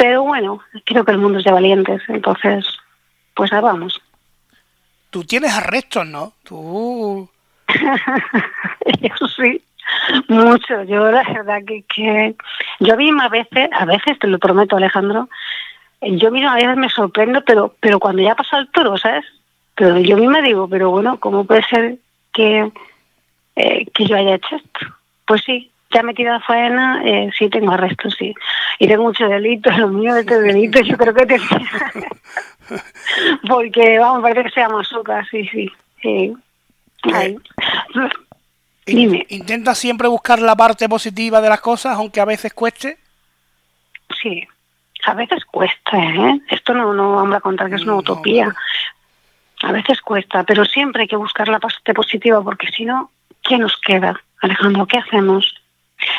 Pero 0.04 0.24
bueno, 0.24 0.60
creo 0.84 1.06
que 1.06 1.14
el 1.14 1.18
mundo 1.18 1.40
es 1.40 1.46
de 1.46 1.54
valientes, 1.54 2.02
entonces, 2.10 2.66
pues 3.36 3.54
ahí 3.54 3.62
vamos. 3.62 4.02
Tú 5.12 5.24
tienes 5.24 5.54
arrestos, 5.54 6.06
¿no? 6.06 6.34
Tú... 6.44 7.30
Yo 9.00 9.28
sí, 9.30 9.64
mucho. 10.28 10.84
Yo 10.84 11.10
la 11.10 11.24
verdad 11.24 11.62
que, 11.66 11.84
que 11.84 12.36
yo 12.82 12.98
misma 12.98 13.28
a 13.28 13.30
veces, 13.30 13.70
a 13.72 13.86
veces 13.86 14.20
te 14.20 14.28
lo 14.28 14.40
prometo 14.40 14.76
Alejandro, 14.76 15.30
yo 16.02 16.32
misma 16.32 16.52
a 16.52 16.56
veces 16.56 16.76
me 16.76 16.90
sorprendo, 16.90 17.42
pero 17.46 17.74
pero 17.80 17.98
cuando 17.98 18.22
ya 18.22 18.36
pasa 18.36 18.58
el 18.58 18.70
toro, 18.72 18.98
¿sabes? 18.98 19.24
Pero 19.74 20.00
yo 20.00 20.18
misma 20.18 20.42
digo, 20.42 20.68
pero 20.68 20.90
bueno, 20.90 21.18
¿cómo 21.18 21.46
puede 21.46 21.64
ser 21.64 21.96
que, 22.34 22.70
eh, 23.56 23.86
que 23.94 24.06
yo 24.06 24.18
haya 24.18 24.36
hecho 24.36 24.58
esto? 24.58 24.80
Pues 25.26 25.44
sí, 25.46 25.72
ya 25.94 26.04
metida 26.04 26.36
a 26.36 26.40
faena, 26.40 27.02
eh, 27.06 27.30
sí 27.38 27.50
tengo 27.50 27.72
arrestos, 27.72 28.16
sí. 28.18 28.34
Y 28.80 28.88
tengo 28.88 29.04
muchos 29.04 29.30
delitos, 29.30 29.78
lo 29.78 29.90
mío 29.90 30.14
de 30.14 30.22
este 30.22 30.42
delito, 30.42 30.82
yo 30.82 30.98
creo 30.98 31.14
que 31.14 31.26
te... 31.26 31.40
Porque, 33.48 34.00
vamos, 34.00 34.22
parece 34.22 34.44
que 34.44 34.52
sea 34.52 34.70
masoca, 34.70 35.26
sí, 35.30 35.48
sí. 35.48 35.72
sí. 36.02 36.34
Eh, 37.14 37.38
Dime. 38.86 39.26
¿Intenta 39.30 39.76
siempre 39.76 40.08
buscar 40.08 40.40
la 40.40 40.56
parte 40.56 40.90
positiva 40.90 41.40
de 41.40 41.50
las 41.50 41.62
cosas, 41.62 41.96
aunque 41.96 42.20
a 42.20 42.26
veces 42.26 42.54
cueste? 42.54 42.98
Sí, 44.22 44.46
a 45.06 45.14
veces 45.14 45.46
cuesta, 45.46 45.98
¿eh? 45.98 46.42
Esto 46.50 46.74
no, 46.74 46.94
no 46.94 47.16
vamos 47.16 47.36
a 47.36 47.42
contar 47.42 47.70
que 47.70 47.76
es 47.76 47.84
una 47.84 47.96
utopía. 47.96 48.54
A 49.62 49.72
veces 49.72 50.02
cuesta, 50.02 50.44
pero 50.44 50.66
siempre 50.66 51.04
hay 51.04 51.08
que 51.08 51.16
buscar 51.16 51.48
la 51.48 51.60
parte 51.60 51.94
positiva, 51.94 52.44
porque 52.44 52.68
si 52.68 52.84
no, 52.84 53.12
¿qué 53.42 53.58
nos 53.58 53.78
queda? 53.78 54.20
Alejandro, 54.42 54.86
¿qué 54.86 54.98
hacemos? 54.98 55.63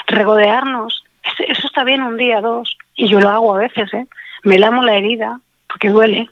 Regodearnos. 0.07 1.05
Eso 1.39 1.67
está 1.67 1.85
bien 1.85 2.03
un 2.03 2.17
día, 2.17 2.41
dos, 2.41 2.77
y 2.95 3.09
yo 3.09 3.21
lo 3.21 3.31
hago 3.31 3.55
a 3.55 3.59
veces, 3.59 3.93
¿eh? 3.95 4.07
Me 4.43 4.59
lamo 4.59 4.83
la 4.83 4.97
herida, 4.97 5.41
porque 5.69 5.89
duele, 5.89 6.29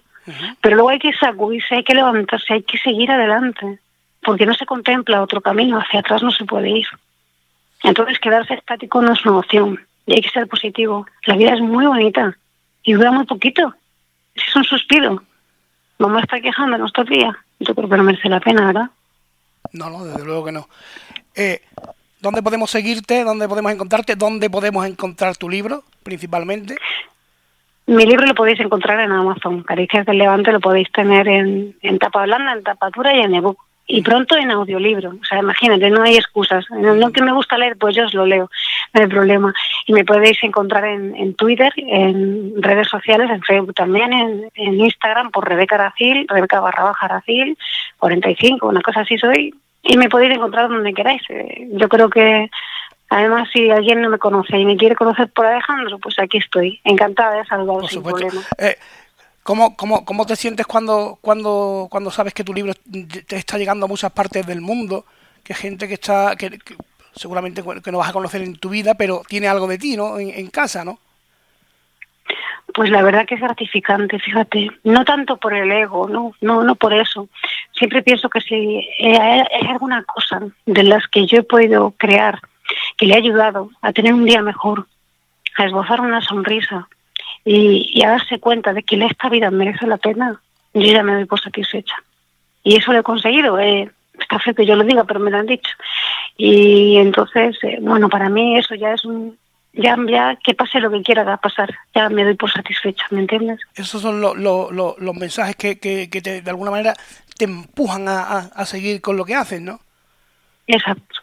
pero 0.60 0.76
luego 0.76 0.90
hay 0.90 0.98
que 0.98 1.12
sacudirse, 1.14 1.76
hay 1.76 1.84
que 1.84 1.94
levantarse, 1.94 2.54
hay 2.54 2.62
que 2.62 2.78
seguir 2.78 3.10
adelante, 3.10 3.78
porque 4.22 4.46
no 4.46 4.54
se 4.54 4.66
contempla 4.66 5.22
otro 5.22 5.40
camino, 5.40 5.78
hacia 5.78 6.00
atrás 6.00 6.22
no 6.22 6.30
se 6.30 6.44
puede 6.44 6.70
ir. 6.70 6.86
Entonces 7.82 8.18
quedarse 8.18 8.54
estático 8.54 9.00
no 9.00 9.14
es 9.14 9.24
una 9.24 9.38
opción, 9.38 9.80
y 10.06 10.14
hay 10.14 10.20
que 10.20 10.30
ser 10.30 10.46
positivo. 10.46 11.06
La 11.26 11.36
vida 11.36 11.54
es 11.54 11.60
muy 11.60 11.86
bonita 11.86 12.36
y 12.82 12.92
dura 12.92 13.10
muy 13.10 13.24
poquito. 13.24 13.74
Es 14.34 14.54
un 14.56 14.64
suspiro. 14.64 15.22
Vamos 15.98 16.18
a 16.18 16.22
estar 16.22 16.42
quejándonos 16.42 16.92
todo 16.92 17.04
el 17.06 17.18
día. 17.18 17.38
Yo 17.60 17.74
creo 17.74 17.88
que 17.88 17.96
no 17.96 18.02
merece 18.02 18.28
la 18.28 18.40
pena, 18.40 18.66
¿verdad? 18.66 18.90
No, 19.72 19.88
no, 19.88 20.04
desde 20.04 20.24
luego 20.24 20.44
que 20.44 20.52
no. 20.52 20.68
Eh, 21.34 21.62
¿Dónde 22.22 22.40
podemos 22.40 22.70
seguirte? 22.70 23.24
¿Dónde 23.24 23.48
podemos 23.48 23.72
encontrarte? 23.72 24.14
¿Dónde 24.14 24.48
podemos 24.48 24.86
encontrar 24.86 25.36
tu 25.36 25.50
libro, 25.50 25.82
principalmente? 26.04 26.76
Mi 27.86 28.06
libro 28.06 28.24
lo 28.26 28.34
podéis 28.36 28.60
encontrar 28.60 29.00
en 29.00 29.10
Amazon. 29.10 29.64
Caricias 29.64 30.06
del 30.06 30.18
Levante 30.18 30.52
lo 30.52 30.60
podéis 30.60 30.90
tener 30.92 31.26
en, 31.26 31.74
tapa 31.98 32.22
blanda, 32.22 32.52
en 32.52 32.62
tapa 32.62 32.90
dura 32.94 33.12
y 33.12 33.22
en 33.22 33.34
ebook. 33.34 33.58
Y 33.88 34.02
pronto 34.02 34.36
en 34.36 34.52
audiolibro. 34.52 35.10
O 35.20 35.24
sea, 35.24 35.40
imagínate, 35.40 35.90
no 35.90 36.02
hay 36.02 36.14
excusas. 36.14 36.64
No, 36.70 37.10
que 37.10 37.22
me 37.22 37.32
gusta 37.32 37.58
leer, 37.58 37.76
pues 37.76 37.96
yo 37.96 38.04
os 38.04 38.14
lo 38.14 38.24
leo. 38.24 38.48
No 38.94 39.00
hay 39.00 39.08
problema. 39.08 39.52
Y 39.88 39.92
me 39.92 40.04
podéis 40.04 40.38
encontrar 40.44 40.84
en, 40.84 41.34
Twitter, 41.34 41.72
en 41.76 42.62
redes 42.62 42.86
sociales, 42.86 43.30
en 43.30 43.42
Facebook 43.42 43.74
también, 43.74 44.12
en, 44.54 44.80
Instagram 44.80 45.32
por 45.32 45.48
Rebeca 45.48 45.74
Aracil, 45.74 46.26
Rebeca 46.28 46.60
barra 46.60 46.84
baja 46.84 47.06
Aracil, 47.06 47.58
45, 47.98 48.68
una 48.68 48.80
cosa 48.80 49.00
así 49.00 49.18
soy 49.18 49.52
y 49.82 49.96
me 49.96 50.08
podéis 50.08 50.34
encontrar 50.34 50.68
donde 50.68 50.94
queráis. 50.94 51.22
Eh, 51.28 51.68
yo 51.72 51.88
creo 51.88 52.08
que 52.08 52.50
Además, 53.12 53.50
si 53.52 53.70
alguien 53.70 54.00
no 54.00 54.08
me 54.08 54.18
conoce 54.18 54.56
y 54.56 54.64
me 54.64 54.78
quiere 54.78 54.96
conocer 54.96 55.30
por 55.32 55.44
Alejandro, 55.44 55.98
pues 55.98 56.18
aquí 56.18 56.38
estoy, 56.38 56.80
encantada 56.82 57.36
de 57.36 57.44
saludar 57.44 57.86
sin 57.86 58.02
problema. 58.02 58.40
Eh, 58.56 58.78
¿cómo, 59.42 59.76
cómo, 59.76 60.06
cómo, 60.06 60.24
te 60.24 60.34
sientes 60.34 60.66
cuando, 60.66 61.18
cuando, 61.20 61.88
cuando 61.90 62.10
sabes 62.10 62.32
que 62.32 62.42
tu 62.42 62.54
libro 62.54 62.72
te 62.72 63.36
está 63.36 63.58
llegando 63.58 63.84
a 63.84 63.88
muchas 63.88 64.12
partes 64.12 64.46
del 64.46 64.62
mundo? 64.62 65.04
Que 65.44 65.52
gente 65.52 65.88
que 65.88 65.94
está, 65.94 66.36
que, 66.36 66.58
seguramente 67.14 67.62
que 67.84 67.92
no 67.92 67.98
vas 67.98 68.08
a 68.08 68.14
conocer 68.14 68.40
en 68.40 68.56
tu 68.56 68.70
vida, 68.70 68.94
pero 68.94 69.20
tiene 69.28 69.46
algo 69.46 69.66
de 69.66 69.76
ti, 69.76 69.94
¿no? 69.94 70.18
En, 70.18 70.30
en 70.30 70.46
casa, 70.46 70.82
¿no? 70.82 70.98
Pues 72.74 72.90
la 72.90 73.02
verdad 73.02 73.26
que 73.26 73.34
es 73.34 73.40
gratificante, 73.40 74.18
fíjate, 74.18 74.70
no 74.84 75.04
tanto 75.04 75.36
por 75.36 75.52
el 75.52 75.70
ego, 75.70 76.08
no, 76.08 76.32
no, 76.40 76.64
no 76.64 76.74
por 76.74 76.94
eso. 76.94 77.28
Siempre 77.72 78.02
pienso 78.02 78.30
que 78.30 78.40
si 78.40 78.88
hay 79.04 79.68
alguna 79.68 80.04
cosa 80.04 80.40
de 80.64 80.82
las 80.82 81.06
que 81.08 81.26
yo 81.26 81.38
he 81.38 81.42
podido 81.42 81.92
crear 81.98 82.40
que 82.96 83.06
le 83.06 83.14
ha 83.14 83.18
ayudado 83.18 83.70
a 83.82 83.92
tener 83.92 84.14
un 84.14 84.24
día 84.24 84.42
mejor, 84.42 84.86
a 85.56 85.64
esbozar 85.64 86.00
una 86.00 86.20
sonrisa 86.20 86.88
y, 87.44 88.02
a 88.04 88.10
darse 88.10 88.38
cuenta 88.38 88.72
de 88.72 88.82
que 88.82 88.96
esta 89.04 89.28
vida 89.28 89.50
merece 89.50 89.86
la 89.86 89.96
pena, 89.96 90.40
yo 90.74 90.92
ya 90.92 91.02
me 91.02 91.14
doy 91.14 91.24
por 91.24 91.40
satisfecha. 91.40 91.94
Y 92.62 92.76
eso 92.76 92.92
lo 92.92 93.00
he 93.00 93.02
conseguido. 93.02 93.58
Eh, 93.58 93.90
está 94.18 94.38
feo 94.38 94.54
que 94.54 94.66
yo 94.66 94.76
lo 94.76 94.84
diga, 94.84 95.04
pero 95.04 95.20
me 95.20 95.30
lo 95.30 95.38
han 95.38 95.46
dicho. 95.46 95.70
Y 96.36 96.96
entonces, 96.96 97.58
eh, 97.62 97.78
bueno, 97.80 98.08
para 98.08 98.28
mí 98.28 98.56
eso 98.56 98.74
ya 98.74 98.94
es 98.94 99.04
un, 99.04 99.36
ya, 99.72 99.96
ya 100.08 100.36
que 100.36 100.54
pase 100.54 100.80
lo 100.80 100.90
que 100.90 101.02
quiera 101.02 101.36
pasar, 101.38 101.70
ya 101.94 102.08
me 102.08 102.24
doy 102.24 102.34
por 102.34 102.50
satisfecha, 102.50 103.04
¿me 103.10 103.20
entiendes? 103.20 103.60
Esos 103.74 104.02
son 104.02 104.20
los 104.20 105.16
mensajes 105.16 105.56
que, 105.56 105.78
que, 105.78 106.10
que 106.10 106.20
te, 106.20 106.42
de 106.42 106.50
alguna 106.50 106.70
manera 106.70 106.94
te 107.36 107.44
empujan 107.44 108.08
a, 108.08 108.38
a, 108.38 108.66
seguir 108.66 109.00
con 109.00 109.16
lo 109.16 109.24
que 109.24 109.34
haces, 109.34 109.60
¿no? 109.60 109.80
Exacto. 110.66 111.20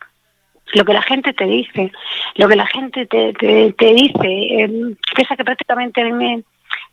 Lo 0.73 0.85
que 0.85 0.93
la 0.93 1.01
gente 1.01 1.33
te 1.33 1.45
dice, 1.45 1.91
lo 2.35 2.47
que 2.47 2.55
la 2.55 2.67
gente 2.67 3.05
te, 3.05 3.33
te, 3.33 3.73
te 3.73 3.93
dice, 3.93 4.27
eh, 4.27 4.95
que 5.15 5.43
prácticamente 5.43 6.03
me, 6.11 6.43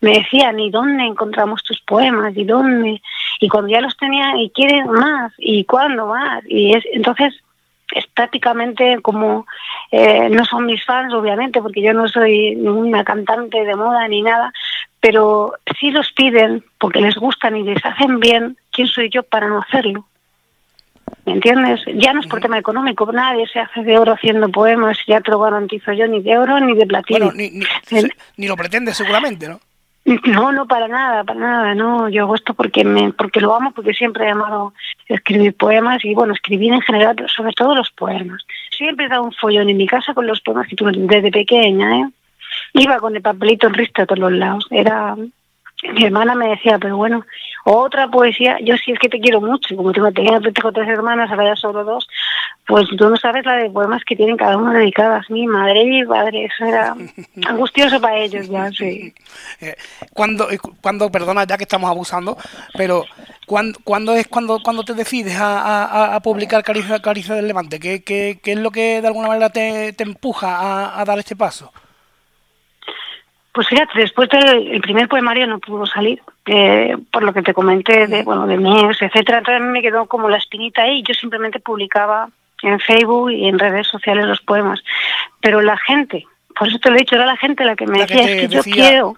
me 0.00 0.18
decían, 0.18 0.58
¿y 0.60 0.70
dónde 0.70 1.04
encontramos 1.04 1.62
tus 1.62 1.80
poemas? 1.82 2.36
¿Y 2.36 2.44
dónde? 2.44 3.02
Y 3.40 3.48
cuando 3.48 3.70
ya 3.70 3.80
los 3.80 3.96
tenía, 3.96 4.36
¿y 4.38 4.50
quieren 4.50 4.90
más? 4.90 5.32
¿Y 5.38 5.64
cuándo 5.64 6.06
más? 6.06 6.42
Y 6.48 6.74
es, 6.74 6.84
entonces 6.92 7.34
es 7.94 8.06
prácticamente 8.08 8.98
como 9.02 9.46
eh, 9.90 10.28
no 10.28 10.44
son 10.44 10.66
mis 10.66 10.84
fans 10.84 11.12
obviamente 11.14 11.62
porque 11.62 11.82
yo 11.82 11.92
no 11.92 12.08
soy 12.08 12.56
una 12.56 13.04
cantante 13.04 13.64
de 13.64 13.74
moda 13.76 14.08
ni 14.08 14.22
nada 14.22 14.52
pero 15.00 15.52
si 15.78 15.90
los 15.90 16.10
piden 16.12 16.64
porque 16.78 17.00
les 17.00 17.14
gustan 17.16 17.56
y 17.56 17.62
les 17.62 17.84
hacen 17.84 18.18
bien 18.18 18.56
quién 18.72 18.88
soy 18.88 19.08
yo 19.08 19.22
para 19.22 19.48
no 19.48 19.60
hacerlo 19.60 20.06
¿Me 21.24 21.32
entiendes? 21.32 21.80
Ya 21.94 22.12
no 22.12 22.20
es 22.20 22.26
por 22.26 22.40
tema 22.40 22.58
económico, 22.58 23.10
nadie 23.12 23.46
se 23.48 23.60
hace 23.60 23.82
de 23.82 23.98
oro 23.98 24.12
haciendo 24.12 24.48
poemas, 24.48 24.98
ya 25.06 25.20
te 25.20 25.30
lo 25.30 25.40
garantizo 25.40 25.92
yo, 25.92 26.06
ni 26.06 26.20
de 26.20 26.36
oro 26.38 26.58
ni 26.60 26.74
de 26.74 26.86
platino. 26.86 27.32
ni, 27.32 27.50
ni 28.36 28.46
lo 28.48 28.56
pretende 28.56 28.92
seguramente, 28.92 29.48
¿no? 29.48 29.60
No, 30.26 30.52
no, 30.52 30.66
para 30.66 30.88
nada, 30.88 31.24
para 31.24 31.40
nada, 31.40 31.74
no. 31.74 32.08
Yo 32.08 32.22
hago 32.22 32.36
esto 32.36 32.54
porque 32.54 32.84
me, 32.84 33.12
porque 33.12 33.40
lo 33.40 33.54
amo, 33.54 33.72
porque 33.72 33.92
siempre 33.92 34.26
he 34.26 34.30
amado 34.30 34.72
escribir 35.08 35.56
poemas 35.56 36.04
y, 36.04 36.14
bueno, 36.14 36.32
escribir 36.32 36.72
en 36.72 36.80
general, 36.80 37.16
pero 37.16 37.28
sobre 37.28 37.52
todo 37.52 37.74
los 37.74 37.90
poemas. 37.90 38.42
Siempre 38.70 39.06
he 39.06 39.08
dado 39.08 39.24
un 39.24 39.32
follón 39.32 39.68
en 39.68 39.76
mi 39.76 39.86
casa 39.86 40.14
con 40.14 40.26
los 40.26 40.40
poemas 40.40 40.68
que 40.68 40.76
tuve 40.76 40.92
desde 40.94 41.30
pequeña, 41.30 41.98
¿eh? 41.98 42.08
Iba 42.72 43.00
con 43.00 43.16
el 43.16 43.22
papelito 43.22 43.66
en 43.66 43.74
rista 43.74 44.02
a 44.02 44.06
todos 44.06 44.20
los 44.20 44.32
lados. 44.32 44.66
Era 44.70 45.16
mi 45.16 46.04
hermana 46.04 46.34
me 46.34 46.48
decía, 46.48 46.78
pero 46.78 46.96
bueno, 46.96 47.24
otra 47.68 48.08
poesía, 48.08 48.58
yo 48.62 48.76
sí 48.76 48.92
es 48.92 48.98
que 49.00 49.08
te 49.08 49.18
quiero 49.18 49.40
mucho, 49.40 49.74
como 49.74 49.92
tengo, 49.92 50.12
tengo, 50.12 50.40
tengo 50.40 50.72
tres 50.72 50.88
hermanas, 50.88 51.28
ahora 51.28 51.46
ya 51.46 51.56
solo 51.56 51.82
dos, 51.82 52.06
pues 52.64 52.86
tú 52.96 53.08
no 53.10 53.16
sabes 53.16 53.44
la 53.44 53.56
de 53.56 53.70
poemas 53.70 54.04
que 54.04 54.14
tienen 54.14 54.36
cada 54.36 54.56
uno 54.56 54.72
dedicadas, 54.72 55.28
mi 55.30 55.48
madre 55.48 55.82
y 55.82 55.86
mi 55.86 56.04
padre, 56.04 56.44
eso 56.44 56.64
era 56.64 56.94
angustioso 57.46 58.00
para 58.00 58.18
ellos 58.18 58.48
ya, 58.48 58.70
sí. 58.70 59.12
Eh, 59.60 59.74
cuando, 60.12 60.50
eh, 60.50 60.58
cuando, 60.82 61.10
perdona 61.10 61.44
ya 61.44 61.56
que 61.56 61.64
estamos 61.64 61.88
abusando, 61.88 62.36
pero 62.74 63.04
¿cuándo, 63.46 63.78
cuando 63.82 64.14
es 64.14 64.28
cuando, 64.28 64.60
cuando 64.62 64.84
te 64.84 64.92
decides 64.92 65.36
a, 65.38 66.14
a, 66.14 66.20
publicar 66.20 66.62
Caricia, 66.62 67.00
Caricia 67.00 67.34
del 67.34 67.48
Levante? 67.48 67.80
¿Qué, 67.80 68.02
¿Qué, 68.02 68.38
qué, 68.42 68.52
es 68.52 68.58
lo 68.58 68.70
que 68.70 69.00
de 69.00 69.06
alguna 69.06 69.28
manera 69.28 69.48
te, 69.48 69.94
te 69.94 70.04
empuja 70.04 70.56
a, 70.56 71.00
a 71.00 71.04
dar 71.04 71.18
este 71.18 71.36
paso? 71.36 71.72
Pues 73.56 73.68
fíjate, 73.68 73.98
después 73.98 74.28
del 74.28 74.82
primer 74.82 75.08
poemario 75.08 75.46
no 75.46 75.58
pudo 75.58 75.86
salir, 75.86 76.20
eh, 76.44 76.94
por 77.10 77.22
lo 77.22 77.32
que 77.32 77.40
te 77.40 77.54
comenté 77.54 78.06
de, 78.06 78.22
bueno, 78.22 78.46
de 78.46 78.58
mes, 78.58 79.00
etcétera. 79.00 79.38
Entonces 79.38 79.62
me 79.62 79.80
quedó 79.80 80.04
como 80.04 80.28
la 80.28 80.36
espinita 80.36 80.82
ahí. 80.82 81.02
Yo 81.02 81.14
simplemente 81.14 81.58
publicaba 81.58 82.28
en 82.60 82.78
Facebook 82.80 83.30
y 83.30 83.48
en 83.48 83.58
redes 83.58 83.86
sociales 83.86 84.26
los 84.26 84.42
poemas. 84.42 84.84
Pero 85.40 85.62
la 85.62 85.78
gente, 85.78 86.26
por 86.54 86.68
eso 86.68 86.78
te 86.78 86.90
lo 86.90 86.96
he 86.96 86.98
dicho, 86.98 87.14
era 87.14 87.24
la 87.24 87.38
gente 87.38 87.64
la 87.64 87.76
que 87.76 87.86
me 87.86 88.00
decía, 88.00 88.24
es 88.24 88.42
que 88.42 88.48
yo 88.48 88.62
quiero, 88.62 89.16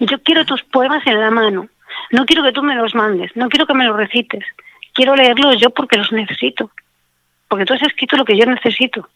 yo 0.00 0.20
quiero 0.24 0.44
tus 0.44 0.64
poemas 0.64 1.06
en 1.06 1.20
la 1.20 1.30
mano. 1.30 1.68
No 2.10 2.26
quiero 2.26 2.42
que 2.42 2.50
tú 2.50 2.64
me 2.64 2.74
los 2.74 2.96
mandes, 2.96 3.30
no 3.36 3.48
quiero 3.48 3.68
que 3.68 3.74
me 3.74 3.84
los 3.84 3.96
recites. 3.96 4.44
Quiero 4.92 5.14
leerlos 5.14 5.60
yo 5.60 5.70
porque 5.70 5.98
los 5.98 6.10
necesito. 6.10 6.72
Porque 7.46 7.64
tú 7.64 7.74
has 7.74 7.82
escrito 7.82 8.16
lo 8.16 8.24
que 8.24 8.36
yo 8.36 8.44
necesito. 8.44 9.08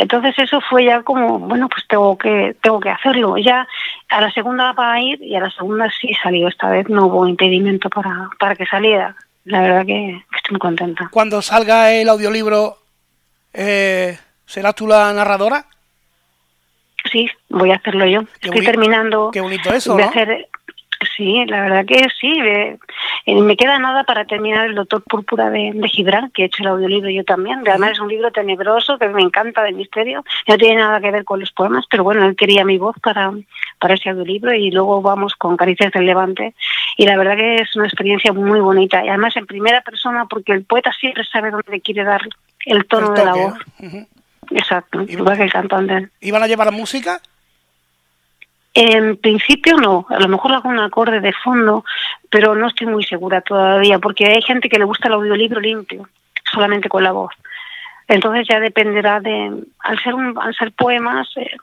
Entonces 0.00 0.34
eso 0.38 0.60
fue 0.60 0.84
ya 0.84 1.02
como, 1.02 1.38
bueno, 1.38 1.68
pues 1.68 1.86
tengo 1.88 2.16
que 2.16 2.56
tengo 2.62 2.78
que 2.78 2.90
hacerlo. 2.90 3.36
Ya 3.36 3.66
a 4.08 4.20
la 4.20 4.30
segunda 4.30 4.72
va 4.72 4.92
a 4.92 5.00
ir 5.00 5.20
y 5.22 5.34
a 5.34 5.40
la 5.40 5.50
segunda 5.50 5.90
sí 6.00 6.12
salió. 6.22 6.48
Esta 6.48 6.68
vez 6.68 6.88
no 6.88 7.06
hubo 7.06 7.26
impedimento 7.26 7.90
para, 7.90 8.30
para 8.38 8.54
que 8.54 8.66
saliera. 8.66 9.16
La 9.44 9.60
verdad 9.60 9.86
que, 9.86 10.22
estoy 10.36 10.52
muy 10.52 10.60
contenta. 10.60 11.08
Cuando 11.10 11.42
salga 11.42 11.90
el 11.92 12.08
audiolibro, 12.08 12.78
eh, 13.52 14.18
¿serás 14.46 14.74
tú 14.74 14.86
la 14.86 15.12
narradora? 15.12 15.64
Sí, 17.10 17.28
voy 17.48 17.72
a 17.72 17.76
hacerlo 17.76 18.06
yo. 18.06 18.22
estoy 18.40 18.64
terminando 18.64 19.30
qué 19.32 19.40
bonito 19.40 19.72
eso, 19.72 19.96
de 19.96 20.04
hacer 20.04 20.48
Sí, 21.16 21.44
la 21.46 21.60
verdad 21.62 21.84
que 21.86 22.06
sí. 22.20 22.40
Eh, 22.40 22.78
me 23.26 23.56
queda 23.56 23.78
nada 23.78 24.04
para 24.04 24.24
terminar 24.24 24.66
el 24.66 24.74
Doctor 24.74 25.02
Púrpura 25.02 25.50
de, 25.50 25.72
de, 25.74 25.88
Gibran, 25.88 26.30
que 26.30 26.42
he 26.42 26.46
hecho 26.46 26.62
el 26.62 26.68
audiolibro 26.68 27.10
yo 27.10 27.24
también. 27.24 27.62
Además 27.66 27.92
es 27.92 28.00
un 28.00 28.08
libro 28.08 28.32
tenebroso 28.32 28.98
que 28.98 29.08
me 29.08 29.22
encanta 29.22 29.62
de 29.62 29.72
misterio. 29.72 30.24
No 30.48 30.56
tiene 30.56 30.76
nada 30.76 31.00
que 31.00 31.10
ver 31.10 31.24
con 31.24 31.40
los 31.40 31.52
poemas, 31.52 31.84
pero 31.88 32.02
bueno, 32.04 32.24
él 32.24 32.34
quería 32.34 32.64
mi 32.64 32.78
voz 32.78 32.96
para, 33.00 33.32
para 33.78 33.94
ese 33.94 34.10
audiolibro 34.10 34.52
y 34.54 34.70
luego 34.70 35.00
vamos 35.00 35.34
con 35.36 35.56
Caricias 35.56 35.92
del 35.92 36.06
Levante. 36.06 36.54
Y 36.96 37.06
la 37.06 37.16
verdad 37.16 37.36
que 37.36 37.56
es 37.56 37.76
una 37.76 37.86
experiencia 37.86 38.32
muy 38.32 38.60
bonita. 38.60 39.04
Y 39.04 39.08
además 39.08 39.36
en 39.36 39.46
primera 39.46 39.82
persona, 39.82 40.26
porque 40.26 40.52
el 40.52 40.64
poeta 40.64 40.92
siempre 40.98 41.24
sabe 41.24 41.50
dónde 41.50 41.80
quiere 41.80 42.02
dar 42.04 42.22
el 42.66 42.86
tono 42.86 43.12
de 43.12 43.24
la 43.24 43.34
voz. 43.34 43.54
Exacto, 44.50 45.02
igual 45.02 45.36
que 45.36 45.44
el 45.44 45.52
cantante. 45.52 46.08
¿Iban 46.20 46.42
a 46.42 46.46
llevar 46.46 46.72
música? 46.72 47.20
En 48.80 49.16
principio 49.16 49.76
no, 49.76 50.06
a 50.08 50.20
lo 50.20 50.28
mejor 50.28 50.52
hago 50.52 50.68
un 50.68 50.78
acorde 50.78 51.18
de 51.18 51.32
fondo, 51.32 51.84
pero 52.30 52.54
no 52.54 52.68
estoy 52.68 52.86
muy 52.86 53.02
segura 53.02 53.40
todavía, 53.40 53.98
porque 53.98 54.26
hay 54.26 54.40
gente 54.40 54.68
que 54.68 54.78
le 54.78 54.84
gusta 54.84 55.08
el 55.08 55.14
audiolibro 55.14 55.60
limpio, 55.60 56.08
solamente 56.52 56.88
con 56.88 57.02
la 57.02 57.10
voz. 57.10 57.34
Entonces 58.06 58.46
ya 58.48 58.60
dependerá 58.60 59.18
de, 59.18 59.64
al 59.80 60.00
ser, 60.00 60.14
un, 60.14 60.38
al 60.38 60.54
ser 60.54 60.70
poemas, 60.70 61.28
eh, 61.34 61.56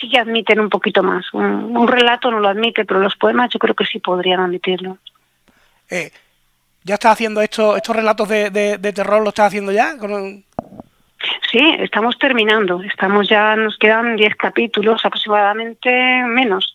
sí 0.00 0.08
que 0.08 0.18
admiten 0.18 0.58
un 0.58 0.70
poquito 0.70 1.02
más. 1.02 1.26
Un, 1.34 1.86
relato 1.86 2.30
no 2.30 2.40
lo 2.40 2.48
admite, 2.48 2.86
pero 2.86 3.00
los 3.00 3.16
poemas 3.16 3.50
yo 3.52 3.58
creo 3.58 3.74
que 3.74 3.84
sí 3.84 3.98
podrían 3.98 4.40
admitirlo. 4.40 4.96
Eh, 5.90 6.10
¿Ya 6.84 6.94
estás 6.94 7.12
haciendo 7.12 7.42
esto, 7.42 7.76
estos 7.76 7.94
relatos 7.94 8.30
de, 8.30 8.48
de, 8.48 8.92
terror, 8.94 9.22
lo 9.22 9.28
estás 9.28 9.48
haciendo 9.48 9.72
ya? 9.72 9.98
Con, 9.98 10.42
Sí, 11.50 11.60
estamos 11.78 12.18
terminando. 12.18 12.82
Estamos 12.82 13.28
ya, 13.28 13.56
nos 13.56 13.76
quedan 13.78 14.16
10 14.16 14.34
capítulos 14.36 15.04
aproximadamente 15.04 15.90
menos. 16.26 16.74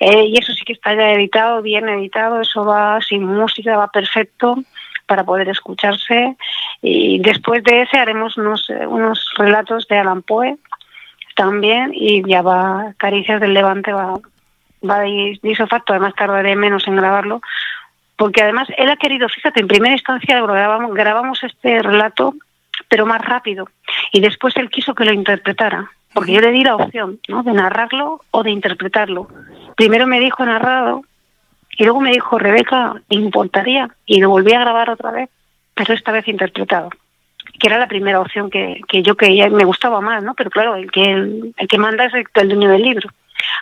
Eh, 0.00 0.24
y 0.24 0.38
eso 0.38 0.52
sí 0.52 0.64
que 0.64 0.72
está 0.72 0.94
ya 0.94 1.12
editado, 1.12 1.62
bien 1.62 1.88
editado. 1.88 2.40
Eso 2.40 2.64
va 2.64 3.00
sin 3.00 3.24
música, 3.24 3.76
va 3.76 3.88
perfecto 3.88 4.56
para 5.06 5.24
poder 5.24 5.48
escucharse. 5.48 6.36
Y 6.82 7.18
después 7.20 7.62
de 7.64 7.82
ese 7.82 7.98
haremos 7.98 8.36
unos, 8.36 8.68
unos 8.88 9.32
relatos 9.36 9.86
de 9.88 9.98
Alan 9.98 10.22
Poe 10.22 10.56
también. 11.34 11.92
Y 11.94 12.22
ya 12.28 12.42
va, 12.42 12.94
Caricias 12.96 13.40
del 13.40 13.54
Levante 13.54 13.92
va, 13.92 14.18
va 14.88 15.00
de 15.00 15.38
facto. 15.66 15.92
Además 15.92 16.14
tardaré 16.14 16.56
menos 16.56 16.86
en 16.88 16.96
grabarlo. 16.96 17.40
Porque 18.16 18.42
además 18.42 18.66
él 18.78 18.88
ha 18.88 18.96
querido, 18.96 19.28
fíjate, 19.28 19.60
en 19.60 19.68
primera 19.68 19.92
instancia 19.92 20.40
grabamos 20.40 21.44
este 21.44 21.80
relato 21.80 22.34
pero 22.88 23.06
más 23.06 23.22
rápido. 23.22 23.68
Y 24.12 24.20
después 24.20 24.56
él 24.56 24.70
quiso 24.70 24.94
que 24.94 25.04
lo 25.04 25.12
interpretara, 25.12 25.90
porque 26.12 26.32
yo 26.32 26.40
le 26.40 26.52
di 26.52 26.64
la 26.64 26.76
opción 26.76 27.20
¿no? 27.28 27.42
de 27.42 27.52
narrarlo 27.52 28.20
o 28.30 28.42
de 28.42 28.50
interpretarlo. 28.50 29.28
Primero 29.76 30.06
me 30.06 30.20
dijo 30.20 30.44
narrado 30.44 31.02
y 31.78 31.84
luego 31.84 32.00
me 32.00 32.12
dijo, 32.12 32.38
Rebeca, 32.38 32.94
¿me 33.10 33.16
importaría? 33.16 33.90
Y 34.06 34.20
lo 34.20 34.30
volví 34.30 34.52
a 34.52 34.60
grabar 34.60 34.90
otra 34.90 35.10
vez, 35.10 35.28
pero 35.74 35.94
esta 35.94 36.12
vez 36.12 36.26
interpretado 36.28 36.90
que 37.58 37.68
era 37.68 37.78
la 37.78 37.88
primera 37.88 38.20
opción 38.20 38.50
que, 38.50 38.80
que 38.88 39.02
yo 39.02 39.16
que 39.16 39.28
me 39.50 39.64
gustaba 39.64 40.00
más, 40.00 40.22
¿no? 40.22 40.34
Pero 40.34 40.50
claro, 40.50 40.76
el 40.76 40.90
que 40.90 41.02
el, 41.04 41.54
que 41.68 41.78
manda 41.78 42.04
es 42.04 42.12
el, 42.14 42.48
dueño 42.48 42.70
del 42.70 42.82
libro. 42.82 43.10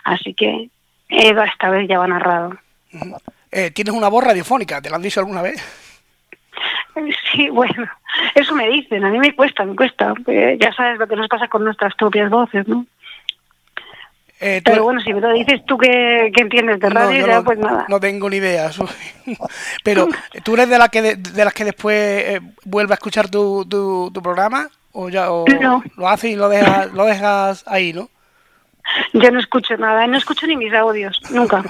Así 0.03 0.33
que 0.33 0.69
Eva 1.09 1.45
esta 1.45 1.69
vez 1.69 1.87
ya 1.87 1.99
va 1.99 2.07
narrado. 2.07 2.57
Eh, 3.51 3.71
¿Tienes 3.71 3.93
una 3.93 4.09
voz 4.09 4.23
radiofónica? 4.23 4.81
¿Te 4.81 4.89
lo 4.89 4.95
han 4.95 5.01
dicho 5.01 5.19
alguna 5.19 5.41
vez? 5.41 5.63
Sí, 7.31 7.49
bueno, 7.49 7.87
eso 8.33 8.55
me 8.55 8.67
dicen, 8.69 9.03
a 9.03 9.09
mí 9.09 9.19
me 9.19 9.35
cuesta, 9.35 9.65
me 9.65 9.75
cuesta. 9.75 10.13
ya 10.59 10.73
sabes 10.73 10.99
lo 10.99 11.07
que 11.07 11.15
nos 11.15 11.27
pasa 11.27 11.47
con 11.47 11.63
nuestras 11.63 11.93
propias 11.95 12.29
voces, 12.29 12.67
¿no? 12.67 12.85
Eh, 14.39 14.61
Pero 14.63 14.83
bueno, 14.83 14.99
si 14.99 15.13
me 15.13 15.21
lo 15.21 15.31
dices 15.31 15.65
tú 15.65 15.77
que, 15.77 16.31
entiendes 16.35 16.79
de 16.79 16.89
radio, 16.89 17.25
ya 17.25 17.41
pues 17.41 17.57
nada. 17.57 17.85
No 17.87 17.99
tengo 17.99 18.29
ni 18.29 18.37
idea. 18.37 18.69
Pero, 19.83 20.09
¿tú 20.43 20.55
eres 20.55 20.69
de, 20.69 20.77
la 20.77 20.89
que 20.89 21.15
de, 21.15 21.45
las 21.45 21.53
que 21.53 21.63
después 21.63 21.95
eh, 21.97 22.41
vuelve 22.65 22.93
a 22.93 22.95
escuchar 22.95 23.29
tu, 23.29 23.65
tu, 23.65 24.21
programa? 24.21 24.69
¿O 24.91 25.09
ya 25.09 25.27
lo 25.27 26.07
haces 26.07 26.31
y 26.31 26.35
lo 26.35 26.49
dejas, 26.49 26.91
lo 26.93 27.05
dejas 27.05 27.63
ahí, 27.67 27.93
no? 27.93 28.09
Yo 29.13 29.31
no 29.31 29.39
escucho 29.39 29.75
nada, 29.77 30.05
no 30.07 30.17
escucho 30.17 30.45
ni 30.47 30.55
mis 30.55 30.73
audios, 30.73 31.19
nunca. 31.31 31.63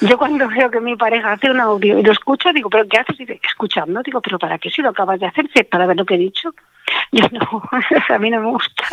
Yo 0.00 0.18
cuando 0.18 0.48
veo 0.48 0.70
que 0.70 0.80
mi 0.80 0.96
pareja 0.96 1.32
hace 1.32 1.50
un 1.50 1.60
audio 1.60 1.98
y 1.98 2.02
lo 2.02 2.12
escucha, 2.12 2.52
digo, 2.52 2.70
¿pero 2.70 2.88
qué 2.88 2.98
haces? 2.98 3.18
Y 3.20 3.24
dice, 3.24 3.40
escuchando. 3.42 4.02
Digo, 4.02 4.20
¿pero 4.20 4.38
para 4.38 4.58
qué 4.58 4.70
si 4.70 4.82
lo 4.82 4.90
acabas 4.90 5.20
de 5.20 5.26
hacer? 5.26 5.48
¿Para 5.70 5.86
ver 5.86 5.96
lo 5.96 6.04
que 6.04 6.14
he 6.14 6.18
dicho? 6.18 6.54
Yo 7.12 7.24
no, 7.30 7.62
a 8.14 8.18
mí 8.18 8.30
no 8.30 8.40
me 8.40 8.48
gusta. 8.48 8.84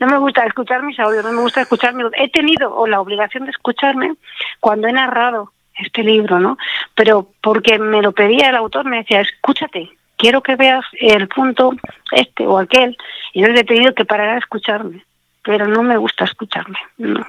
No 0.00 0.06
me 0.06 0.18
gusta 0.18 0.46
escuchar 0.46 0.82
mis 0.82 0.98
audios, 0.98 1.24
no 1.24 1.32
me 1.32 1.40
gusta 1.40 1.62
escucharme. 1.62 2.04
He 2.16 2.28
tenido 2.28 2.86
la 2.86 3.00
obligación 3.00 3.44
de 3.44 3.50
escucharme 3.50 4.14
cuando 4.60 4.88
he 4.88 4.92
narrado 4.92 5.52
este 5.76 6.02
libro, 6.02 6.38
¿no? 6.38 6.56
Pero 6.94 7.30
porque 7.42 7.78
me 7.78 8.02
lo 8.02 8.12
pedía 8.12 8.50
el 8.50 8.56
autor, 8.56 8.84
me 8.84 8.98
decía, 8.98 9.20
escúchate, 9.20 9.90
quiero 10.16 10.42
que 10.42 10.56
veas 10.56 10.84
el 11.00 11.26
punto 11.28 11.72
este 12.12 12.46
o 12.46 12.58
aquel. 12.58 12.96
Y 13.32 13.42
yo 13.42 13.48
le 13.48 13.60
he 13.60 13.64
tenido 13.64 13.94
que 13.94 14.04
parar 14.04 14.28
a 14.30 14.38
escucharme 14.38 15.04
pero 15.44 15.68
no 15.68 15.82
me 15.82 15.96
gusta 15.96 16.24
escucharme. 16.24 16.78
No. 16.96 17.24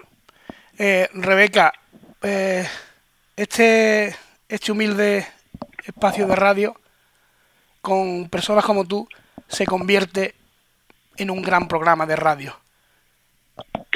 Eh, 0.79 1.07
Rebeca, 1.13 1.73
eh, 2.25 2.67
este, 3.35 4.15
este 4.49 4.71
humilde 4.71 5.27
espacio 5.83 6.27
de 6.27 6.35
radio 6.35 6.75
con 7.81 8.27
personas 8.29 8.65
como 8.65 8.85
tú 8.85 9.07
se 9.47 9.65
convierte 9.65 10.33
en 11.17 11.29
un 11.29 11.41
gran 11.41 11.67
programa 11.67 12.05
de 12.05 12.15
radio. 12.15 12.55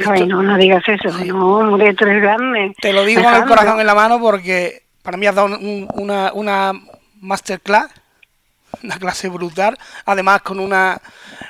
Ay, 0.05 0.25
no, 0.27 0.41
no 0.41 0.57
digas 0.57 0.83
eso, 0.87 1.09
no, 1.25 1.77
tú 1.77 2.05
eres 2.05 2.21
grande. 2.21 2.73
Te 2.79 2.93
lo 2.93 3.03
digo 3.03 3.23
con 3.23 3.33
el 3.33 3.45
corazón 3.45 3.79
en 3.79 3.87
la 3.87 3.95
mano 3.95 4.19
porque 4.19 4.83
para 5.01 5.17
mí 5.17 5.25
has 5.25 5.35
dado 5.35 5.57
una, 5.95 6.31
una 6.33 6.71
masterclass, 7.19 7.91
una 8.83 8.97
clase 8.97 9.27
brutal, 9.27 9.77
además 10.05 10.41
con 10.41 10.59
una, 10.59 11.01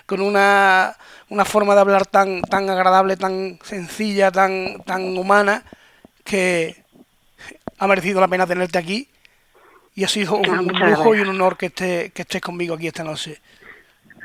con 0.05 0.21
una 0.21 0.95
una 1.29 1.45
forma 1.45 1.75
de 1.75 1.81
hablar 1.81 2.05
tan, 2.05 2.41
tan 2.41 2.69
agradable, 2.69 3.15
tan 3.15 3.59
sencilla, 3.63 4.31
tan, 4.31 4.81
tan 4.85 5.17
humana, 5.17 5.63
que 6.29 6.75
ha 7.79 7.87
merecido 7.87 8.21
la 8.21 8.27
pena 8.27 8.45
tenerte 8.45 8.77
aquí 8.77 9.07
y 9.95 10.03
ha 10.03 10.07
sido 10.07 10.35
un, 10.35 10.75
ah, 10.75 10.89
lujo 10.89 11.15
y 11.15 11.21
un 11.21 11.29
honor 11.29 11.57
que, 11.57 11.67
esté, 11.67 12.11
que 12.11 12.21
estés 12.21 12.41
conmigo 12.41 12.75
aquí 12.75 12.85
esta 12.85 13.03
noche. 13.03 13.41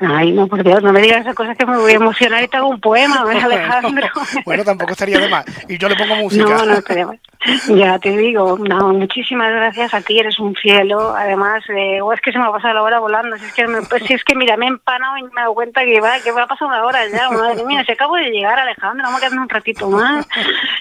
Ay, 0.01 0.33
no, 0.33 0.47
por 0.47 0.63
Dios, 0.65 0.83
no 0.83 0.93
me 0.93 1.01
digas 1.01 1.21
esas 1.21 1.35
cosas 1.35 1.57
que 1.57 1.67
me 1.67 1.77
voy 1.77 1.93
a 1.93 1.97
emocionar 1.97 2.43
y 2.43 2.49
te 2.49 2.57
hago 2.57 2.69
un 2.69 2.81
poema, 2.81 3.21
Alejandro. 3.43 4.09
bueno, 4.45 4.65
tampoco 4.65 4.93
estaría 4.93 5.19
de 5.19 5.29
más. 5.29 5.45
Y 5.69 5.79
yo 5.79 5.89
le 5.89 5.97
pongo 5.97 6.17
música. 6.17 6.45
No, 6.45 6.67
no 6.67 6.73
estaría 6.79 7.07
mal. 7.07 7.21
Ya 7.69 7.99
te 7.99 8.17
digo, 8.17 8.59
no, 8.59 8.95
muchísimas 8.95 9.53
gracias 9.53 9.93
a 9.93 10.01
ti, 10.01 10.19
eres 10.19 10.39
un 10.39 10.55
cielo. 10.57 11.15
Además, 11.15 11.63
eh, 11.69 12.01
es 12.15 12.21
que 12.23 12.33
se 12.33 12.39
me 12.39 12.47
ha 12.47 12.51
pasado 12.51 12.75
la 12.75 12.83
hora 12.83 12.99
volando. 13.01 13.37
Si 13.37 13.45
es 13.45 13.53
que, 13.53 13.67
pues, 13.89 14.03
si 14.05 14.15
es 14.15 14.25
que 14.25 14.35
mira, 14.35 14.57
me 14.57 14.65
he 14.65 14.69
empanado 14.69 15.19
y 15.19 15.25
me 15.25 15.29
he 15.29 15.43
dado 15.43 15.55
cuenta 15.55 15.85
que 15.85 16.01
va, 16.01 16.19
que 16.21 16.33
va 16.33 16.45
a 16.45 16.47
pasar 16.47 16.69
una 16.69 16.83
hora 16.85 17.07
ya. 17.07 17.31
Madre 17.31 17.65
mía, 17.67 17.85
se 17.85 17.93
acabo 17.93 18.17
de 18.17 18.31
llegar, 18.31 18.59
Alejandro. 18.59 19.05
Vamos 19.05 19.19
a 19.19 19.21
quedarnos 19.21 19.43
un 19.43 19.49
ratito 19.51 19.91
más. 19.91 20.27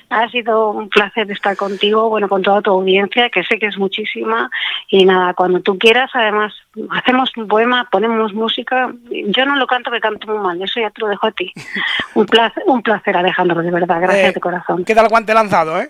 Ha 0.10 0.30
sido 0.30 0.70
un 0.70 0.88
placer 0.88 1.30
estar 1.32 1.58
contigo, 1.58 2.08
bueno, 2.10 2.30
con 2.30 2.42
toda 2.42 2.62
tu 2.62 2.72
audiencia, 2.72 3.30
que 3.30 3.44
sé 3.44 3.60
que 3.60 3.68
es 3.68 3.78
muchísima. 3.78 4.50
Y 4.88 5.04
nada, 5.04 5.34
cuando 5.34 5.60
tú 5.60 5.78
quieras, 5.78 6.12
además, 6.14 6.54
hacemos 6.92 7.30
un 7.36 7.48
poema, 7.48 7.90
ponemos 7.92 8.34
música. 8.34 8.94
Yo 9.10 9.46
no 9.46 9.56
lo 9.56 9.68
canto, 9.68 9.92
que 9.92 10.00
canto 10.00 10.28
muy 10.28 10.40
mal. 10.40 10.62
Eso 10.62 10.80
ya 10.80 10.90
te 10.90 11.02
lo 11.02 11.08
dejo 11.08 11.28
a 11.28 11.32
ti. 11.32 11.52
Un 12.16 12.26
placer, 12.26 12.64
un 12.68 12.82
placer 12.84 13.18
Alejandro, 13.18 13.62
de 13.62 13.72
verdad. 13.72 14.00
Gracias 14.02 14.30
eh, 14.30 14.34
de 14.34 14.40
corazón. 14.40 14.86
Queda 14.86 15.02
el 15.02 15.10
guante 15.10 15.34
lanzado, 15.34 15.80
¿eh? 15.80 15.90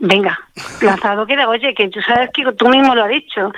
Venga, 0.00 0.38
lanzado 0.80 1.26
queda. 1.26 1.48
Oye, 1.48 1.74
que 1.74 1.88
tú 1.88 2.00
sabes 2.00 2.30
que 2.32 2.44
tú 2.52 2.68
mismo 2.68 2.94
lo 2.94 3.04
has 3.04 3.10
dicho, 3.10 3.52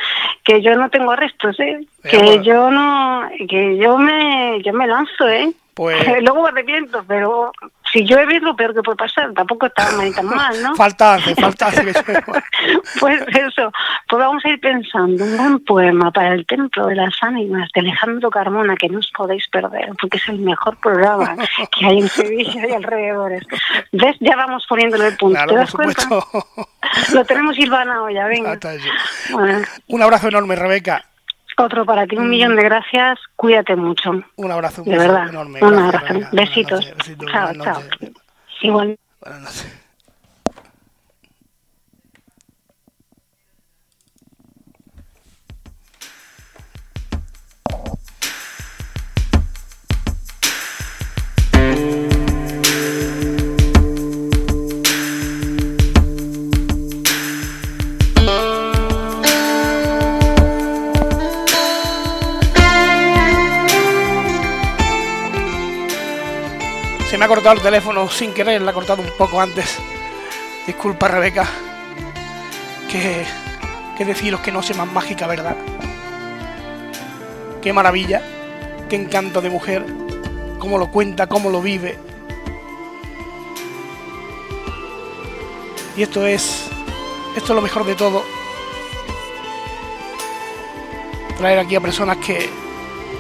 que 0.45 0.61
yo 0.61 0.75
no 0.75 0.91
tengo 0.91 1.15
restos, 1.15 1.59
¿eh? 1.61 1.87
Que 2.03 2.43
yo 2.43 2.71
no, 2.71 3.29
que 3.49 3.77
yo 3.77 3.99
me, 3.99 4.61
yo 4.63 4.73
me 4.73 4.87
lanzo, 4.87 5.29
¿eh? 5.29 5.53
Pues... 5.75 6.05
Luego 6.23 6.43
me 6.43 6.49
arrepiento, 6.49 7.05
pero 7.07 7.53
si 7.97 8.05
llueve 8.05 8.37
es 8.37 8.43
lo 8.43 8.55
peor 8.55 8.75
que 8.75 8.83
puede 8.83 8.97
pasar, 8.97 9.33
tampoco 9.33 9.67
está 9.67 9.87
tan 10.15 10.27
mal, 10.27 10.63
¿no? 10.63 10.75
falta 10.75 11.15
hace, 11.15 11.35
falta 11.41 11.69
hace 11.69 11.83
Pues 13.01 13.23
eso, 13.29 13.73
pues 14.09 14.21
vamos 14.21 14.45
a 14.45 14.49
ir 14.51 14.61
pensando 14.61 15.25
un 15.25 15.33
gran 15.33 15.59
poema 15.61 16.11
para 16.11 16.35
el 16.35 16.45
Templo 16.45 16.87
de 16.87 16.97
las 16.97 17.15
Ánimas 17.23 17.71
de 17.75 17.81
Alejandro 17.81 18.29
Carmona 18.31 18.77
que 18.77 18.89
no 18.89 18.99
os 18.99 19.11
podéis 19.17 19.49
perder, 19.49 19.91
porque 19.99 20.19
es 20.19 20.29
el 20.29 20.41
mejor 20.41 20.77
programa 20.77 21.37
que 21.71 21.87
hay 21.87 22.01
en 22.01 22.09
Sevilla 22.09 22.69
y 22.69 22.73
alrededores. 22.73 23.45
¿Ves? 23.93 24.17
Ya 24.21 24.37
vamos 24.37 24.67
poniéndole 24.69 25.09
el 25.09 25.17
punto. 25.17 25.41
¿Te 25.47 25.55
das 25.55 25.73
cuenta? 25.73 26.09
Lo 27.15 27.25
tenemos 27.25 27.57
Silvana 27.57 27.97
ya, 28.13 28.27
venga. 28.27 28.59
Un 29.87 30.03
abrazo 30.03 30.29
enorme, 30.29 30.55
Rebeca. 30.55 31.03
Otro 31.59 31.87
para 31.87 32.07
ti, 32.07 32.17
un 32.17 32.29
millón 32.29 32.55
de 32.57 32.63
gracias. 32.65 33.19
Cuídate 33.35 33.77
mucho. 33.77 34.11
Un 34.37 34.51
abrazo 34.51 34.83
de 34.83 34.99
verdad. 34.99 35.29
enorme. 35.29 35.59
Un 35.63 35.75
abrazo. 35.79 36.15
Besitos. 36.33 36.93
Chao, 37.31 37.55
chao. 37.55 37.83
Igual. 38.61 38.99
Buenas 39.21 39.41
noches. 39.41 39.86
Me 67.19 67.25
ha 67.25 67.29
cortado 67.29 67.55
el 67.55 67.63
teléfono 67.63 68.09
sin 68.09 68.35
querer, 68.35 68.61
la 68.63 68.73
ha 68.73 68.75
cortado 68.75 69.01
un 69.01 69.11
poco 69.17 69.41
antes. 69.41 69.79
Disculpa, 70.67 71.09
Rebeca. 71.09 71.47
Que, 72.91 73.25
que 73.97 74.05
deciros 74.05 74.41
que 74.41 74.53
no 74.53 74.63
sé 74.63 74.75
más 74.75 74.91
mágica, 74.93 75.27
¿verdad? 75.27 75.57
Qué 77.63 77.73
maravilla, 77.73 78.23
qué 78.89 78.97
encanto 78.97 79.41
de 79.41 79.51
mujer, 79.51 79.85
cómo 80.59 80.79
lo 80.79 80.91
cuenta, 80.91 81.27
cómo 81.27 81.51
lo 81.51 81.63
vive. 81.63 81.99
Y 85.97 86.03
esto 86.03 86.27
es, 86.27 86.69
esto 87.37 87.53
es 87.53 87.57
lo 87.57 87.63
mejor 87.63 87.87
de 87.87 87.95
todo. 87.95 88.25
Traer 91.39 91.61
aquí 91.61 91.77
a 91.77 91.81
personas 91.81 92.19
que, 92.19 92.51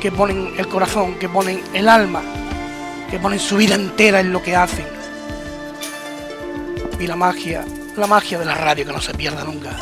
que 0.00 0.10
ponen 0.10 0.54
el 0.58 0.68
corazón, 0.68 1.14
que 1.14 1.28
ponen 1.28 1.62
el 1.72 1.88
alma 1.88 2.22
que 3.10 3.18
ponen 3.18 3.38
su 3.38 3.56
vida 3.56 3.74
entera 3.74 4.20
en 4.20 4.32
lo 4.32 4.42
que 4.42 4.56
hacen. 4.56 4.86
Y 6.98 7.06
la 7.06 7.16
magia, 7.16 7.64
la 7.96 8.06
magia 8.06 8.38
de 8.38 8.44
la 8.44 8.54
radio 8.54 8.86
que 8.86 8.92
no 8.92 9.00
se 9.00 9.14
pierda 9.14 9.44
nunca. 9.44 9.76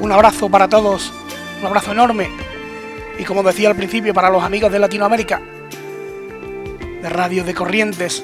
Un 0.00 0.12
abrazo 0.12 0.48
para 0.48 0.68
todos, 0.68 1.12
un 1.60 1.66
abrazo 1.66 1.92
enorme. 1.92 2.30
Y 3.18 3.24
como 3.24 3.42
decía 3.42 3.68
al 3.68 3.76
principio, 3.76 4.14
para 4.14 4.30
los 4.30 4.42
amigos 4.42 4.70
de 4.72 4.78
Latinoamérica, 4.78 5.42
de 7.02 7.08
Radio 7.08 7.44
de 7.44 7.52
Corrientes, 7.52 8.22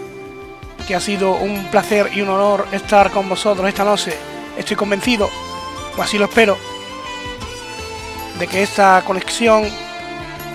que 0.87 0.95
ha 0.95 1.01
sido 1.01 1.35
un 1.35 1.67
placer 1.71 2.11
y 2.15 2.23
un 2.23 2.29
honor 2.29 2.67
estar 2.73 3.11
con 3.11 3.29
vosotros 3.29 3.69
esta 3.69 3.85
noche. 3.85 4.15
Estoy 4.57 4.77
convencido, 4.77 5.29
o 5.97 6.03
así 6.03 6.17
lo 6.17 6.27
espero, 6.27 6.57
de 8.39 8.47
que 8.47 8.63
esta 8.63 9.03
conexión 9.05 9.65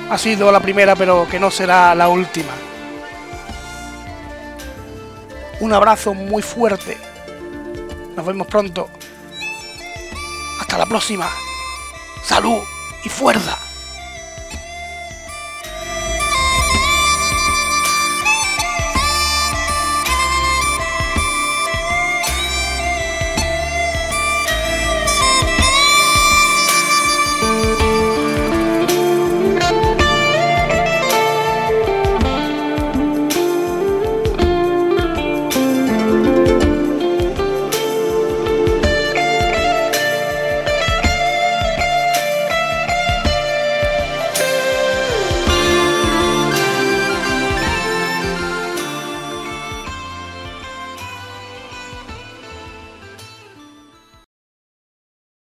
ha 0.09 0.17
sido 0.17 0.51
la 0.51 0.59
primera, 0.59 0.95
pero 0.95 1.27
que 1.29 1.39
no 1.39 1.51
será 1.51 1.93
la 1.95 2.09
última. 2.09 2.51
Un 5.59 5.73
abrazo 5.73 6.13
muy 6.13 6.41
fuerte. 6.41 6.97
Nos 8.15 8.25
vemos 8.25 8.47
pronto. 8.47 8.89
Hasta 10.59 10.77
la 10.77 10.85
próxima. 10.85 11.29
Salud 12.23 12.59
y 13.03 13.09
fuerza. 13.09 13.68